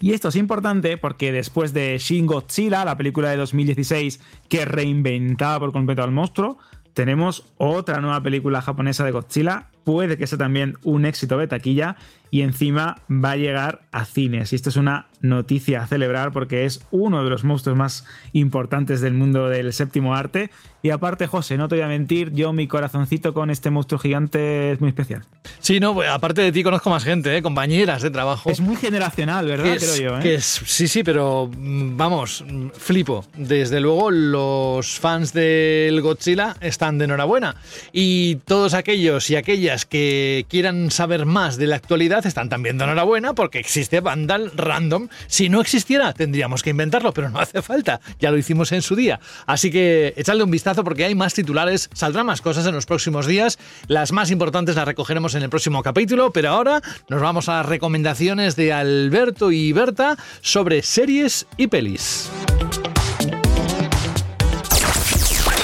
Y 0.04 0.12
esto 0.12 0.28
es 0.28 0.36
importante 0.36 0.97
porque 0.97 1.32
después 1.32 1.72
de 1.72 1.97
Shin 1.97 2.28
Godzilla, 2.28 2.84
la 2.84 2.97
película 2.97 3.30
de 3.30 3.38
2016 3.38 4.20
que 4.49 4.66
reinventaba 4.66 5.62
por 5.62 5.72
completo 5.72 6.04
al 6.04 6.12
monstruo, 6.12 6.58
tenemos 6.93 7.45
otra 7.58 8.01
nueva 8.01 8.22
película 8.22 8.62
japonesa 8.62 9.06
de 9.06 9.12
Godzilla. 9.12 9.70
Puede 9.86 10.18
que 10.18 10.28
sea 10.28 10.38
también 10.38 10.78
un 10.84 11.06
éxito 11.06 11.38
de 11.38 11.47
taquilla 11.47 11.95
y 12.34 12.41
encima 12.41 12.97
va 13.11 13.34
a 13.34 13.36
llegar 13.38 13.81
a 13.91 14.05
cines. 14.05 14.53
Y 14.53 14.55
esto 14.55 14.69
es 14.69 14.75
una 14.75 15.05
noticia 15.21 15.84
a 15.84 15.88
celebrar 15.88 16.31
porque 16.31 16.65
es 16.65 16.81
uno 16.89 17.23
de 17.23 17.29
los 17.29 17.43
monstruos 17.43 17.77
más 17.77 18.05
importantes 18.34 19.01
del 19.01 19.13
mundo 19.13 19.49
del 19.49 19.71
séptimo 19.71 20.15
arte. 20.15 20.49
Y 20.81 20.89
aparte, 20.89 21.27
José, 21.27 21.57
no 21.57 21.67
te 21.67 21.75
voy 21.75 21.84
a 21.84 21.88
mentir, 21.88 22.31
yo 22.34 22.51
mi 22.51 22.67
corazoncito 22.67 23.36
con 23.36 23.51
este 23.51 23.69
monstruo 23.69 23.99
gigante 23.99 24.71
es 24.71 24.81
muy 24.81 24.89
especial. 24.89 25.23
Sí, 25.59 25.79
no, 25.79 25.93
pues, 25.93 26.09
aparte 26.09 26.41
de 26.41 26.51
ti 26.51 26.63
conozco 26.63 26.89
más 26.89 27.03
gente, 27.03 27.38
¿eh? 27.38 27.41
compañeras 27.43 28.01
de 28.01 28.09
trabajo. 28.09 28.49
Es 28.49 28.59
muy 28.59 28.75
generacional, 28.77 29.45
¿verdad? 29.45 29.67
Es- 29.67 29.84
Creo 29.97 30.09
yo. 30.11 30.17
¿eh? 30.17 30.21
que 30.23 30.34
es- 30.36 30.61
sí, 30.65 30.88
sí, 30.88 31.03
pero 31.03 31.49
mm, 31.55 31.95
vamos, 31.95 32.43
mm, 32.45 32.69
flipo. 32.73 33.23
Desde 33.38 33.79
luego, 33.79 34.09
los 34.11 34.99
fans 34.99 35.31
del 35.34 36.01
Godzilla 36.01 36.55
están 36.61 36.97
de 36.97 37.05
enhorabuena. 37.05 37.55
Y 37.93 38.38
todos 38.38 38.73
aquellos 38.73 39.29
y 39.29 39.36
aquellas 39.36 39.86
que 39.86 40.45
quieran 40.49 40.89
saber 40.91 41.25
más 41.27 41.57
de 41.57 41.67
la 41.67 41.75
actualidad 41.77 42.22
están 42.28 42.49
también 42.49 42.78
de 42.78 42.84
enhorabuena 42.84 43.34
porque 43.34 43.59
existe 43.59 43.99
Vandal 43.99 44.51
Random. 44.55 45.07
Si 45.28 45.49
no 45.49 45.61
existiera, 45.61 46.13
tendríamos 46.13 46.63
que 46.63 46.69
inventarlo, 46.69 47.13
pero 47.13 47.30
no 47.30 47.39
hace 47.39 47.61
falta. 47.61 48.01
Ya 48.19 48.32
lo 48.32 48.38
hicimos 48.38 48.71
en 48.71 48.82
su 48.82 48.95
día. 48.95 49.19
Así 49.45 49.71
que 49.71 50.13
echadle 50.17 50.43
un 50.43 50.51
vistazo 50.51 50.84
porque 50.84 51.05
hay 51.05 51.15
más 51.15 51.34
titulares, 51.34 51.89
saldrán 51.93 52.26
más 52.26 52.41
cosas 52.41 52.65
en 52.65 52.76
los 52.76 52.86
próximos 52.86 53.28
días. 53.28 53.59
Las 53.88 54.11
más 54.11 54.32
importantes 54.32 54.76
las 54.76 54.86
recogeremos 54.86 55.36
en 55.36 55.43
el 55.43 55.49
próximo 55.49 55.84
capítulo, 55.84 56.32
pero 56.32 56.49
ahora 56.49 56.82
nos 57.09 57.21
vamos 57.21 57.49
a 57.49 57.57
las 57.57 57.65
recomendaciones 57.65 58.55
de 58.55 58.74
Alberto 58.74 59.51
y 59.51 59.71
Berta 59.74 60.17
sobre 60.41 60.82
series 60.82 61.45
y 61.57 61.67
pelis. 61.67 62.30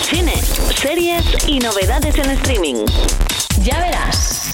Cine, 0.10 0.36
series 0.76 1.24
y 1.47 1.60
novedades 1.60 2.16
en 2.18 2.32
streaming. 2.32 2.86
Ya 3.64 3.80
verás. 3.80 4.49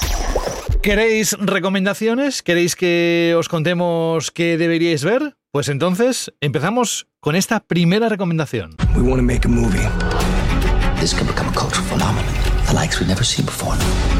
¿Queréis 0.85 1.35
recomendaciones? 1.39 2.43
¿Queréis 2.43 2.75
que 2.75 3.33
os 3.39 3.49
contemos 3.49 4.29
qué 4.29 4.55
deberíais 4.55 5.03
ver? 5.03 5.35
Pues 5.51 5.67
entonces 5.67 6.31
empezamos 6.41 7.07
con 7.19 7.35
esta 7.35 7.59
primera 7.61 8.07
recomendación. 8.07 8.75
We 8.95 9.01
want 9.01 9.15
to 9.15 9.23
make 9.23 9.47
a 9.47 9.49
movie. 9.49 9.81
This 10.99 11.15
could 11.15 11.25
become 11.25 11.49
a 11.49 11.53
cultural 11.53 11.83
phenomenon, 11.87 12.31
the 12.67 12.75
likes 12.75 12.99
we've 12.99 13.07
never 13.07 13.25
seen 13.25 13.47
before. 13.47 13.75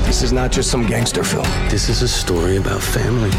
This 0.07 0.23
is 0.23 0.33
not 0.33 0.51
just 0.51 0.71
some 0.71 0.87
gangster 0.87 1.23
film. 1.23 1.45
This 1.69 1.87
is 1.87 2.01
a 2.01 2.07
story 2.07 2.57
about 2.57 2.81
family. 2.81 3.29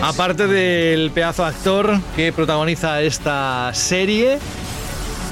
Aparte 0.00 0.46
del 0.46 1.10
pedazo 1.10 1.44
actor 1.44 2.00
que 2.16 2.32
protagoniza 2.32 3.02
esta 3.02 3.70
serie, 3.74 4.38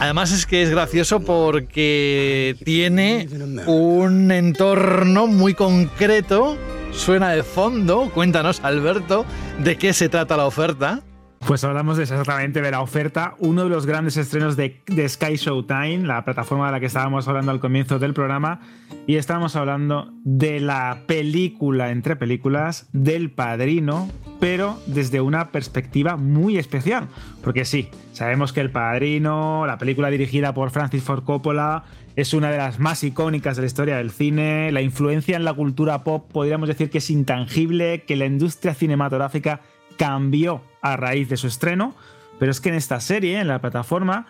además 0.01 0.33
es 0.33 0.47
que 0.47 0.63
es 0.63 0.71
gracioso 0.71 1.21
porque 1.21 2.57
tiene 2.65 3.29
un 3.67 4.31
entorno 4.31 5.27
muy 5.27 5.55
concreto, 5.55 6.57
suena 6.93 7.31
de 7.31 7.43
fondo. 7.43 8.11
Cuéntanos, 8.13 8.61
Alberto, 8.63 9.25
de 9.63 9.77
qué 9.77 9.93
se 9.93 10.09
trata 10.09 10.37
la 10.37 10.47
oferta. 10.47 11.03
Pues 11.47 11.65
hablamos 11.65 11.99
exactamente 11.99 12.63
de 12.63 12.71
la 12.71 12.81
oferta, 12.81 13.35
uno 13.39 13.65
de 13.65 13.69
los 13.69 13.85
grandes 13.85 14.17
estrenos 14.17 14.57
de, 14.57 14.81
de, 14.87 15.09
Sky 15.09 15.35
Showtime, 15.35 16.07
la 16.07 16.25
plataforma 16.25 16.67
de 16.67 16.73
la 16.73 16.81
que 16.81 16.87
estábamos 16.87 17.27
hablando 17.27 17.51
al 17.51 17.59
comienzo 17.59 17.99
del 17.99 18.15
programa, 18.15 18.61
y 19.09 19.17
estábamos 19.17 19.57
hablando 19.57 20.13
de 20.23 20.61
la 20.61 21.01
película 21.07 21.91
entre 21.91 22.15
películas 22.15 22.89
del 22.93 23.33
Padrino, 23.33 24.09
pero 24.39 24.81
desde 24.87 25.21
una 25.21 25.51
perspectiva 25.51 26.17
muy 26.17 26.59
especial, 26.59 27.09
porque 27.43 27.65
sí, 27.65 27.89
sabemos 28.13 28.53
que 28.53 28.61
El 28.61 28.71
Padrino, 28.71 29.67
la 29.67 29.79
película 29.79 30.11
dirigida 30.11 30.55
por 30.55 30.71
Francis 30.71 31.03
Ford 31.03 31.25
Coppola, 31.25 31.85
es 32.15 32.35
una 32.35 32.51
de 32.51 32.59
las 32.59 32.79
más 32.79 33.03
icónicas 33.05 33.57
de 33.57 33.63
la 33.63 33.67
historia 33.67 33.97
del 33.97 34.11
cine, 34.11 34.71
la 34.71 34.83
influencia 34.83 35.37
en 35.37 35.45
la 35.45 35.55
cultura 35.55 36.05
pop 36.05 36.31
podríamos 36.31 36.69
decir 36.69 36.91
que 36.91 36.99
es 36.99 37.11
intangible, 37.11 38.05
que 38.07 38.17
la 38.17 38.27
industria 38.27 38.75
cinematográfica 38.75 39.61
cambió 39.97 40.63
a 40.81 40.97
raíz 40.97 41.29
de 41.29 41.37
su 41.37 41.47
estreno, 41.47 41.95
pero 42.39 42.51
es 42.51 42.61
que 42.61 42.71
en 42.71 42.75
esta 42.75 43.01
serie, 43.01 43.41
en 43.41 43.49
la 43.49 43.61
plataforma, 43.61 44.27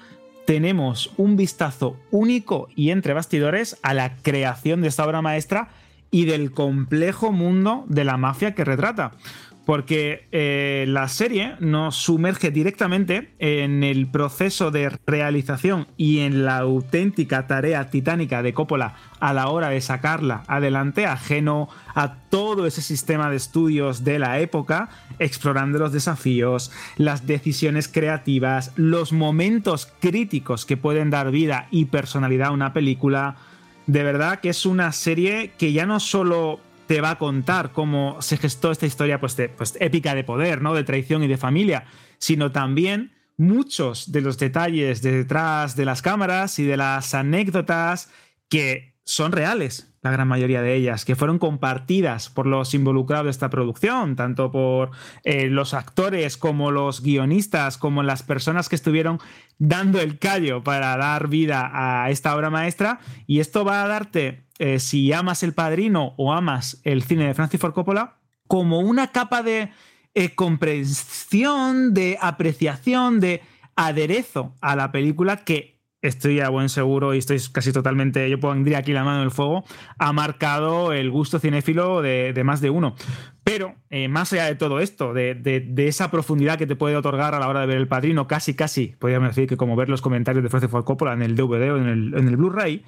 tenemos 0.46 1.12
un 1.16 1.36
vistazo 1.36 1.96
único 2.10 2.68
y 2.74 2.90
entre 2.90 3.14
bastidores 3.14 3.78
a 3.82 3.94
la 3.94 4.16
creación 4.16 4.82
de 4.82 4.88
esta 4.88 5.06
obra 5.06 5.22
maestra 5.22 5.68
y 6.10 6.26
del 6.26 6.52
complejo 6.52 7.32
mundo 7.32 7.84
de 7.88 8.04
la 8.04 8.16
mafia 8.16 8.54
que 8.54 8.64
retrata 8.64 9.12
porque 9.64 10.26
eh, 10.32 10.84
la 10.88 11.08
serie 11.08 11.54
nos 11.60 11.96
sumerge 11.96 12.50
directamente 12.50 13.32
en 13.38 13.84
el 13.84 14.08
proceso 14.08 14.70
de 14.70 14.90
realización 15.06 15.86
y 15.96 16.20
en 16.20 16.44
la 16.44 16.58
auténtica 16.58 17.46
tarea 17.46 17.88
titánica 17.88 18.42
de 18.42 18.54
Coppola 18.54 18.94
a 19.20 19.32
la 19.32 19.48
hora 19.48 19.68
de 19.68 19.80
sacarla 19.80 20.42
adelante, 20.48 21.06
ajeno 21.06 21.68
a 21.94 22.14
todo 22.28 22.66
ese 22.66 22.82
sistema 22.82 23.30
de 23.30 23.36
estudios 23.36 24.02
de 24.02 24.18
la 24.18 24.40
época, 24.40 24.88
explorando 25.18 25.78
los 25.78 25.92
desafíos, 25.92 26.72
las 26.96 27.26
decisiones 27.26 27.86
creativas, 27.86 28.72
los 28.74 29.12
momentos 29.12 29.92
críticos 30.00 30.66
que 30.66 30.76
pueden 30.76 31.10
dar 31.10 31.30
vida 31.30 31.68
y 31.70 31.84
personalidad 31.84 32.48
a 32.48 32.52
una 32.52 32.72
película. 32.72 33.36
De 33.86 34.02
verdad 34.02 34.40
que 34.40 34.48
es 34.48 34.66
una 34.66 34.90
serie 34.92 35.52
que 35.56 35.72
ya 35.72 35.86
no 35.86 36.00
solo 36.00 36.60
te 36.92 37.00
va 37.00 37.12
a 37.12 37.18
contar 37.18 37.72
cómo 37.72 38.20
se 38.20 38.36
gestó 38.36 38.70
esta 38.70 38.84
historia 38.84 39.18
pues, 39.18 39.34
pues, 39.56 39.78
épica 39.80 40.14
de 40.14 40.24
poder, 40.24 40.60
¿no? 40.60 40.74
De 40.74 40.84
traición 40.84 41.22
y 41.22 41.26
de 41.26 41.38
familia, 41.38 41.86
sino 42.18 42.52
también 42.52 43.14
muchos 43.38 44.12
de 44.12 44.20
los 44.20 44.36
detalles 44.36 45.00
detrás 45.00 45.74
de 45.74 45.86
las 45.86 46.02
cámaras 46.02 46.58
y 46.58 46.64
de 46.64 46.76
las 46.76 47.14
anécdotas 47.14 48.10
que 48.50 49.00
son 49.06 49.32
reales, 49.32 49.91
la 50.02 50.10
gran 50.10 50.26
mayoría 50.26 50.62
de 50.62 50.74
ellas, 50.74 51.04
que 51.04 51.14
fueron 51.14 51.38
compartidas 51.38 52.28
por 52.28 52.46
los 52.46 52.74
involucrados 52.74 53.26
de 53.26 53.30
esta 53.30 53.50
producción, 53.50 54.16
tanto 54.16 54.50
por 54.50 54.90
eh, 55.22 55.46
los 55.46 55.74
actores 55.74 56.36
como 56.36 56.72
los 56.72 57.02
guionistas, 57.02 57.78
como 57.78 58.02
las 58.02 58.24
personas 58.24 58.68
que 58.68 58.74
estuvieron 58.74 59.20
dando 59.58 60.00
el 60.00 60.18
callo 60.18 60.64
para 60.64 60.96
dar 60.96 61.28
vida 61.28 61.70
a 61.72 62.10
esta 62.10 62.34
obra 62.34 62.50
maestra. 62.50 62.98
Y 63.28 63.38
esto 63.38 63.64
va 63.64 63.84
a 63.84 63.88
darte 63.88 64.42
eh, 64.58 64.80
si 64.80 65.12
amas 65.12 65.44
El 65.44 65.54
Padrino 65.54 66.14
o 66.16 66.32
amas 66.32 66.80
el 66.82 67.04
cine 67.04 67.28
de 67.28 67.34
Francis 67.34 67.60
Ford 67.60 67.72
Coppola, 67.72 68.16
como 68.48 68.80
una 68.80 69.12
capa 69.12 69.44
de 69.44 69.70
eh, 70.14 70.34
comprensión, 70.34 71.94
de 71.94 72.18
apreciación, 72.20 73.20
de 73.20 73.40
aderezo 73.76 74.56
a 74.60 74.74
la 74.74 74.90
película 74.90 75.38
que 75.38 75.71
estoy 76.02 76.40
a 76.40 76.48
buen 76.48 76.68
seguro 76.68 77.14
y 77.14 77.18
estoy 77.18 77.40
casi 77.52 77.72
totalmente, 77.72 78.28
yo 78.28 78.38
pondría 78.38 78.78
aquí 78.78 78.92
la 78.92 79.04
mano 79.04 79.18
en 79.18 79.24
el 79.24 79.30
fuego, 79.30 79.64
ha 79.98 80.12
marcado 80.12 80.92
el 80.92 81.10
gusto 81.10 81.38
cinéfilo 81.38 82.02
de, 82.02 82.40
más 82.44 82.60
de 82.60 82.70
uno. 82.70 82.94
Pero 83.44 83.74
eh, 83.90 84.08
más 84.08 84.32
allá 84.32 84.46
de 84.46 84.56
todo 84.56 84.80
esto, 84.80 85.14
de, 85.14 85.72
esa 85.76 86.10
profundidad 86.10 86.58
que 86.58 86.66
te 86.66 86.76
puede 86.76 86.96
otorgar 86.96 87.34
a 87.34 87.40
la 87.40 87.48
hora 87.48 87.60
de 87.60 87.66
ver 87.66 87.76
El 87.76 87.88
Padrino, 87.88 88.26
casi, 88.26 88.54
casi, 88.54 88.88
podríamos 88.98 89.30
decir 89.30 89.48
que 89.48 89.56
como 89.56 89.76
ver 89.76 89.88
los 89.88 90.02
comentarios 90.02 90.42
de 90.42 90.50
Francis 90.50 90.70
Ford 90.70 90.84
en 91.12 91.22
el 91.22 91.36
DVD 91.36 91.72
o 91.72 91.76
en 91.78 91.88
el, 91.88 92.14
en 92.14 92.28
el 92.28 92.36
Blu-ray, 92.36 92.84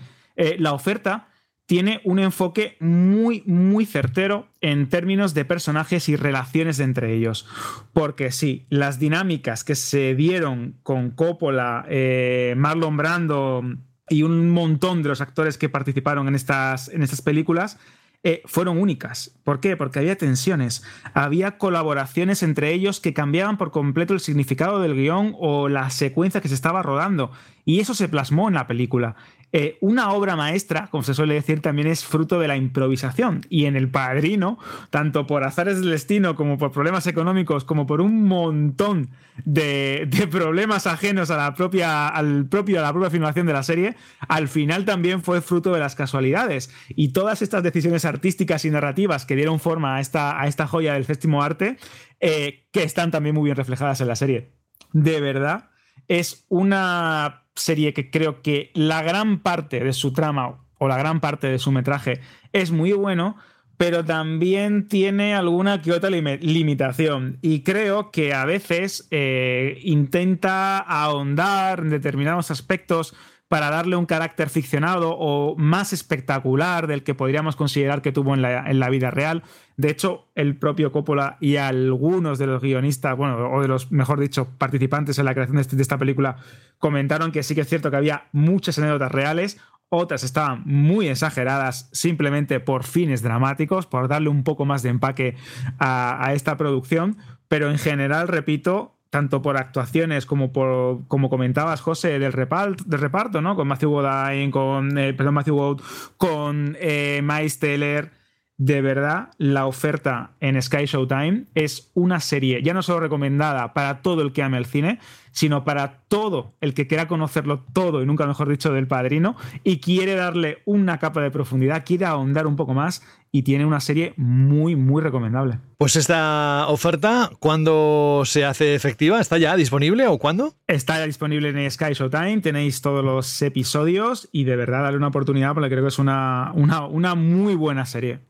la 0.58 0.72
oferta 0.72 1.28
tiene 1.66 2.00
un 2.04 2.18
enfoque 2.18 2.76
muy, 2.80 3.42
muy 3.46 3.86
certero 3.86 4.48
en 4.60 4.88
términos 4.88 5.32
de 5.32 5.44
personajes 5.44 6.08
y 6.08 6.16
relaciones 6.16 6.78
entre 6.78 7.14
ellos. 7.14 7.46
Porque 7.92 8.30
sí, 8.32 8.66
las 8.68 8.98
dinámicas 8.98 9.64
que 9.64 9.74
se 9.74 10.14
dieron 10.14 10.76
con 10.82 11.10
Coppola, 11.10 11.86
eh, 11.88 12.54
Marlon 12.56 12.96
Brando 12.96 13.62
y 14.08 14.22
un 14.22 14.50
montón 14.50 15.02
de 15.02 15.08
los 15.08 15.20
actores 15.22 15.56
que 15.56 15.70
participaron 15.70 16.28
en 16.28 16.34
estas, 16.34 16.88
en 16.88 17.02
estas 17.02 17.22
películas 17.22 17.78
eh, 18.26 18.42
fueron 18.46 18.78
únicas. 18.78 19.38
¿Por 19.44 19.60
qué? 19.60 19.76
Porque 19.76 19.98
había 19.98 20.16
tensiones, 20.16 20.82
había 21.12 21.58
colaboraciones 21.58 22.42
entre 22.42 22.72
ellos 22.72 22.98
que 22.98 23.12
cambiaban 23.12 23.58
por 23.58 23.70
completo 23.70 24.14
el 24.14 24.20
significado 24.20 24.80
del 24.80 24.94
guion 24.94 25.34
o 25.38 25.68
la 25.68 25.90
secuencia 25.90 26.40
que 26.40 26.48
se 26.48 26.54
estaba 26.54 26.82
rodando. 26.82 27.32
Y 27.66 27.80
eso 27.80 27.92
se 27.92 28.08
plasmó 28.08 28.48
en 28.48 28.54
la 28.54 28.66
película. 28.66 29.14
Eh, 29.56 29.78
una 29.80 30.10
obra 30.10 30.34
maestra, 30.34 30.88
como 30.90 31.04
se 31.04 31.14
suele 31.14 31.34
decir, 31.34 31.62
también 31.62 31.86
es 31.86 32.04
fruto 32.04 32.40
de 32.40 32.48
la 32.48 32.56
improvisación. 32.56 33.42
Y 33.48 33.66
en 33.66 33.76
El 33.76 33.88
Padrino, 33.88 34.58
tanto 34.90 35.28
por 35.28 35.44
azares 35.44 35.78
del 35.80 35.92
destino, 35.92 36.34
como 36.34 36.58
por 36.58 36.72
problemas 36.72 37.06
económicos, 37.06 37.62
como 37.62 37.86
por 37.86 38.00
un 38.00 38.24
montón 38.24 39.10
de, 39.44 40.08
problemas 40.28 40.88
ajenos 40.88 41.30
a 41.30 41.36
la 41.36 41.54
propia, 41.54 42.08
al 42.08 42.46
propio, 42.46 42.80
a 42.80 42.82
la 42.82 42.90
propia 42.92 43.10
filmación 43.10 43.46
de 43.46 43.52
la 43.52 43.62
serie, 43.62 43.94
al 44.26 44.48
final 44.48 44.84
también 44.84 45.22
fue 45.22 45.40
fruto 45.40 45.72
de 45.72 45.78
las 45.78 45.94
casualidades. 45.94 46.74
Y 46.88 47.12
todas 47.12 47.40
estas 47.40 47.62
decisiones 47.62 48.04
artísticas 48.04 48.64
y 48.64 48.70
narrativas 48.70 49.24
que 49.24 49.36
dieron 49.36 49.60
forma 49.60 49.94
a 49.94 50.00
esta, 50.00 50.40
a 50.40 50.48
esta 50.48 50.66
joya 50.66 50.94
del 50.94 51.04
séptimo 51.04 51.44
arte, 51.44 51.76
eh, 52.18 52.66
que 52.72 52.82
están 52.82 53.12
también 53.12 53.36
muy 53.36 53.44
bien 53.44 53.56
reflejadas 53.56 54.00
en 54.00 54.08
la 54.08 54.16
serie. 54.16 54.50
De 54.92 55.20
verdad, 55.20 55.70
es 56.08 56.44
una 56.48 57.43
serie 57.54 57.92
que 57.92 58.10
creo 58.10 58.42
que 58.42 58.70
la 58.74 59.02
gran 59.02 59.40
parte 59.40 59.80
de 59.80 59.92
su 59.92 60.12
trama 60.12 60.58
o 60.78 60.88
la 60.88 60.98
gran 60.98 61.20
parte 61.20 61.46
de 61.46 61.58
su 61.58 61.72
metraje 61.72 62.20
es 62.52 62.70
muy 62.70 62.92
bueno, 62.92 63.36
pero 63.76 64.04
también 64.04 64.88
tiene 64.88 65.34
alguna 65.34 65.82
que 65.82 65.92
otra 65.92 66.10
limitación. 66.10 67.38
Y 67.42 67.60
creo 67.62 68.10
que 68.10 68.34
a 68.34 68.44
veces 68.44 69.08
eh, 69.10 69.80
intenta 69.82 70.78
ahondar 70.78 71.80
en 71.80 71.90
determinados 71.90 72.50
aspectos 72.50 73.14
para 73.54 73.70
darle 73.70 73.94
un 73.94 74.04
carácter 74.04 74.50
ficcionado 74.50 75.16
o 75.16 75.54
más 75.54 75.92
espectacular 75.92 76.88
del 76.88 77.04
que 77.04 77.14
podríamos 77.14 77.54
considerar 77.54 78.02
que 78.02 78.10
tuvo 78.10 78.34
en 78.34 78.42
la, 78.42 78.90
vida 78.90 79.12
real. 79.12 79.44
De 79.76 79.90
hecho, 79.90 80.26
el 80.34 80.56
propio 80.56 80.90
Coppola 80.90 81.36
y 81.38 81.54
algunos 81.54 82.40
de 82.40 82.48
los 82.48 82.60
guionistas, 82.60 83.16
bueno, 83.16 83.52
o 83.52 83.62
de 83.62 83.68
los, 83.68 83.92
mejor 83.92 84.18
dicho, 84.18 84.48
participantes 84.58 85.20
en 85.20 85.26
la 85.26 85.34
creación 85.34 85.54
de, 85.54 85.62
este, 85.62 85.80
esta 85.80 85.98
película, 85.98 86.38
comentaron 86.80 87.30
que 87.30 87.44
sí 87.44 87.54
que 87.54 87.60
es 87.60 87.68
cierto 87.68 87.92
que 87.92 87.96
había 87.96 88.24
muchas 88.32 88.76
anécdotas 88.80 89.12
reales, 89.12 89.60
otras 89.88 90.24
estaban 90.24 90.64
muy 90.64 91.06
exageradas 91.06 91.88
simplemente 91.92 92.58
por 92.58 92.82
fines 92.82 93.22
dramáticos, 93.22 93.86
por 93.86 94.08
darle 94.08 94.30
un 94.30 94.42
poco 94.42 94.64
más 94.64 94.82
de 94.82 94.88
empaque 94.88 95.36
a 95.78 96.32
esta 96.34 96.56
producción, 96.56 97.18
pero 97.46 97.70
en 97.70 97.78
general, 97.78 98.26
repito, 98.26 98.93
tanto 99.14 99.42
por 99.42 99.56
actuaciones 99.56 100.26
como 100.26 100.52
por, 100.52 101.06
como 101.06 101.30
comentabas, 101.30 101.80
José, 101.80 102.18
del 102.18 102.32
reparto, 102.32 102.82
del 102.84 102.98
reparto 102.98 103.40
¿no? 103.40 103.54
Con 103.54 103.68
Matthew 103.68 103.90
Godin, 103.90 104.50
con, 104.50 104.98
eh, 104.98 105.14
perdón, 105.14 105.34
Matthew 105.34 105.76
con 106.16 106.76
eh, 106.80 107.20
Miles 107.22 107.60
Taylor. 107.60 108.10
De 108.56 108.80
verdad, 108.82 109.30
la 109.36 109.66
oferta 109.66 110.30
en 110.38 110.60
Sky 110.62 110.86
Showtime 110.86 111.46
es 111.56 111.90
una 111.94 112.20
serie, 112.20 112.62
ya 112.62 112.72
no 112.72 112.82
solo 112.82 113.00
recomendada 113.00 113.74
para 113.74 114.00
todo 114.00 114.22
el 114.22 114.32
que 114.32 114.44
ame 114.44 114.58
el 114.58 114.66
cine, 114.66 115.00
sino 115.32 115.64
para 115.64 116.04
todo 116.06 116.54
el 116.60 116.72
que 116.72 116.86
quiera 116.86 117.08
conocerlo 117.08 117.64
todo 117.72 118.00
y 118.00 118.06
nunca 118.06 118.28
mejor 118.28 118.48
dicho 118.48 118.72
del 118.72 118.86
padrino 118.86 119.34
y 119.64 119.80
quiere 119.80 120.14
darle 120.14 120.62
una 120.66 120.98
capa 120.98 121.20
de 121.20 121.32
profundidad, 121.32 121.84
quiere 121.84 122.04
ahondar 122.04 122.46
un 122.46 122.54
poco 122.54 122.74
más 122.74 123.02
y 123.32 123.42
tiene 123.42 123.66
una 123.66 123.80
serie 123.80 124.14
muy, 124.16 124.76
muy 124.76 125.02
recomendable. 125.02 125.58
Pues 125.76 125.96
esta 125.96 126.66
oferta, 126.68 127.32
¿cuándo 127.40 128.22
se 128.24 128.44
hace 128.44 128.76
efectiva? 128.76 129.20
¿Está 129.20 129.36
ya 129.38 129.56
disponible 129.56 130.06
o 130.06 130.20
cuándo? 130.20 130.54
Está 130.68 130.98
ya 130.98 131.06
disponible 131.06 131.48
en 131.48 131.68
Sky 131.68 131.94
Showtime, 131.94 132.40
tenéis 132.40 132.80
todos 132.80 133.04
los 133.04 133.42
episodios 133.42 134.28
y 134.30 134.44
de 134.44 134.54
verdad 134.54 134.84
darle 134.84 134.98
una 134.98 135.08
oportunidad 135.08 135.54
porque 135.54 135.70
creo 135.70 135.82
que 135.82 135.88
es 135.88 135.98
una, 135.98 136.52
una, 136.54 136.86
una 136.86 137.16
muy 137.16 137.56
buena 137.56 137.84
serie. 137.84 138.20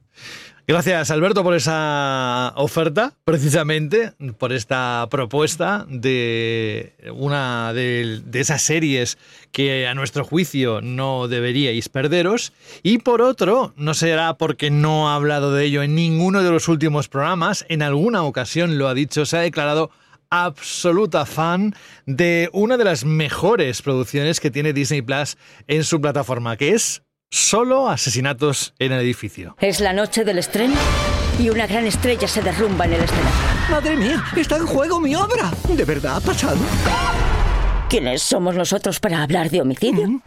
Gracias, 0.67 1.11
Alberto, 1.11 1.43
por 1.43 1.55
esa 1.55 2.55
oferta, 2.57 3.13
precisamente, 3.25 4.15
por 4.39 4.51
esta 4.51 5.07
propuesta 5.11 5.85
de 5.91 6.95
una 7.13 7.75
de, 7.75 8.23
esas 8.33 8.63
series 8.63 9.19
que 9.53 9.87
a 9.87 9.95
nuestro 9.95 10.25
juicio 10.25 10.81
no 10.81 11.29
deberíais 11.29 11.91
perderos. 11.91 12.55
Y 12.83 12.97
por 12.97 13.21
otro, 13.21 13.75
no 13.77 13.93
será 13.93 14.39
porque 14.39 14.71
no 14.71 15.11
ha 15.11 15.17
hablado 15.17 15.53
de 15.53 15.67
ello 15.67 15.83
en 15.83 15.95
ninguno 15.95 16.43
de 16.43 16.51
los 16.51 16.67
últimos 16.69 17.09
programas, 17.09 17.67
en 17.69 17.83
alguna 17.83 18.23
ocasión 18.23 18.79
lo 18.79 18.89
ha 18.89 18.95
dicho, 18.95 19.27
se 19.27 19.37
ha 19.37 19.41
declarado 19.41 19.91
absoluta 20.31 21.27
fan 21.27 21.75
de 22.07 22.49
una 22.53 22.79
de 22.79 22.85
las 22.85 23.05
mejores 23.05 23.83
producciones 23.83 24.41
que 24.41 24.51
tiene 24.51 24.73
Disney 24.73 25.03
Plus 25.03 25.37
en 25.69 25.85
su 25.85 26.01
plataforma, 26.01 26.57
que 26.57 26.71
es 26.71 27.04
Solo 27.37 27.89
asesinatos 27.89 28.75
en 28.79 28.93
el 28.93 29.01
edificio. 29.01 29.57
¿Es 29.61 29.81
la 29.81 29.93
noche 29.93 30.25
del 30.25 30.39
estreno? 30.39 30.77
y 31.37 31.51
una 31.51 31.67
gran 31.67 31.85
estrella 31.85 32.29
se 32.29 32.41
derrumba 32.41 32.85
en 32.85 32.93
el 32.93 33.01
escenario. 33.01 33.31
Madre 33.69 33.97
mía, 33.97 34.25
está 34.37 34.57
en 34.57 34.67
juego 34.67 35.01
mi 35.01 35.17
obra. 35.17 35.51
¿De 35.69 35.85
verdad 35.85 36.19
ha 36.19 36.21
pasado? 36.21 36.59
¿Quiénes 37.91 38.23
somos 38.23 38.55
nosotros 38.55 39.01
para 39.01 39.21
hablar 39.21 39.51
de 39.51 39.63
homicidio? 39.63 40.21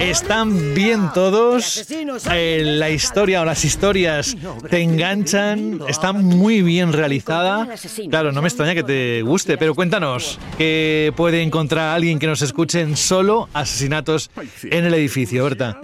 Están 0.00 0.74
bien 0.74 1.10
todos. 1.12 1.86
Eh, 2.32 2.62
la 2.64 2.88
historia 2.88 3.42
o 3.42 3.44
las 3.44 3.66
historias 3.66 4.34
te 4.70 4.80
enganchan. 4.80 5.80
Está 5.88 6.14
muy 6.14 6.62
bien 6.62 6.94
realizada. 6.94 7.68
Claro, 8.08 8.32
no 8.32 8.40
me 8.40 8.48
extraña 8.48 8.74
que 8.74 8.82
te 8.82 9.20
guste, 9.20 9.58
pero 9.58 9.74
cuéntanos, 9.74 10.38
¿qué 10.56 11.12
puede 11.16 11.42
encontrar 11.42 11.94
alguien 11.94 12.18
que 12.18 12.26
nos 12.26 12.40
escuche 12.40 12.80
en 12.80 12.96
solo 12.96 13.50
asesinatos 13.52 14.30
en 14.62 14.86
el 14.86 14.94
edificio, 14.94 15.44
Berta? 15.44 15.78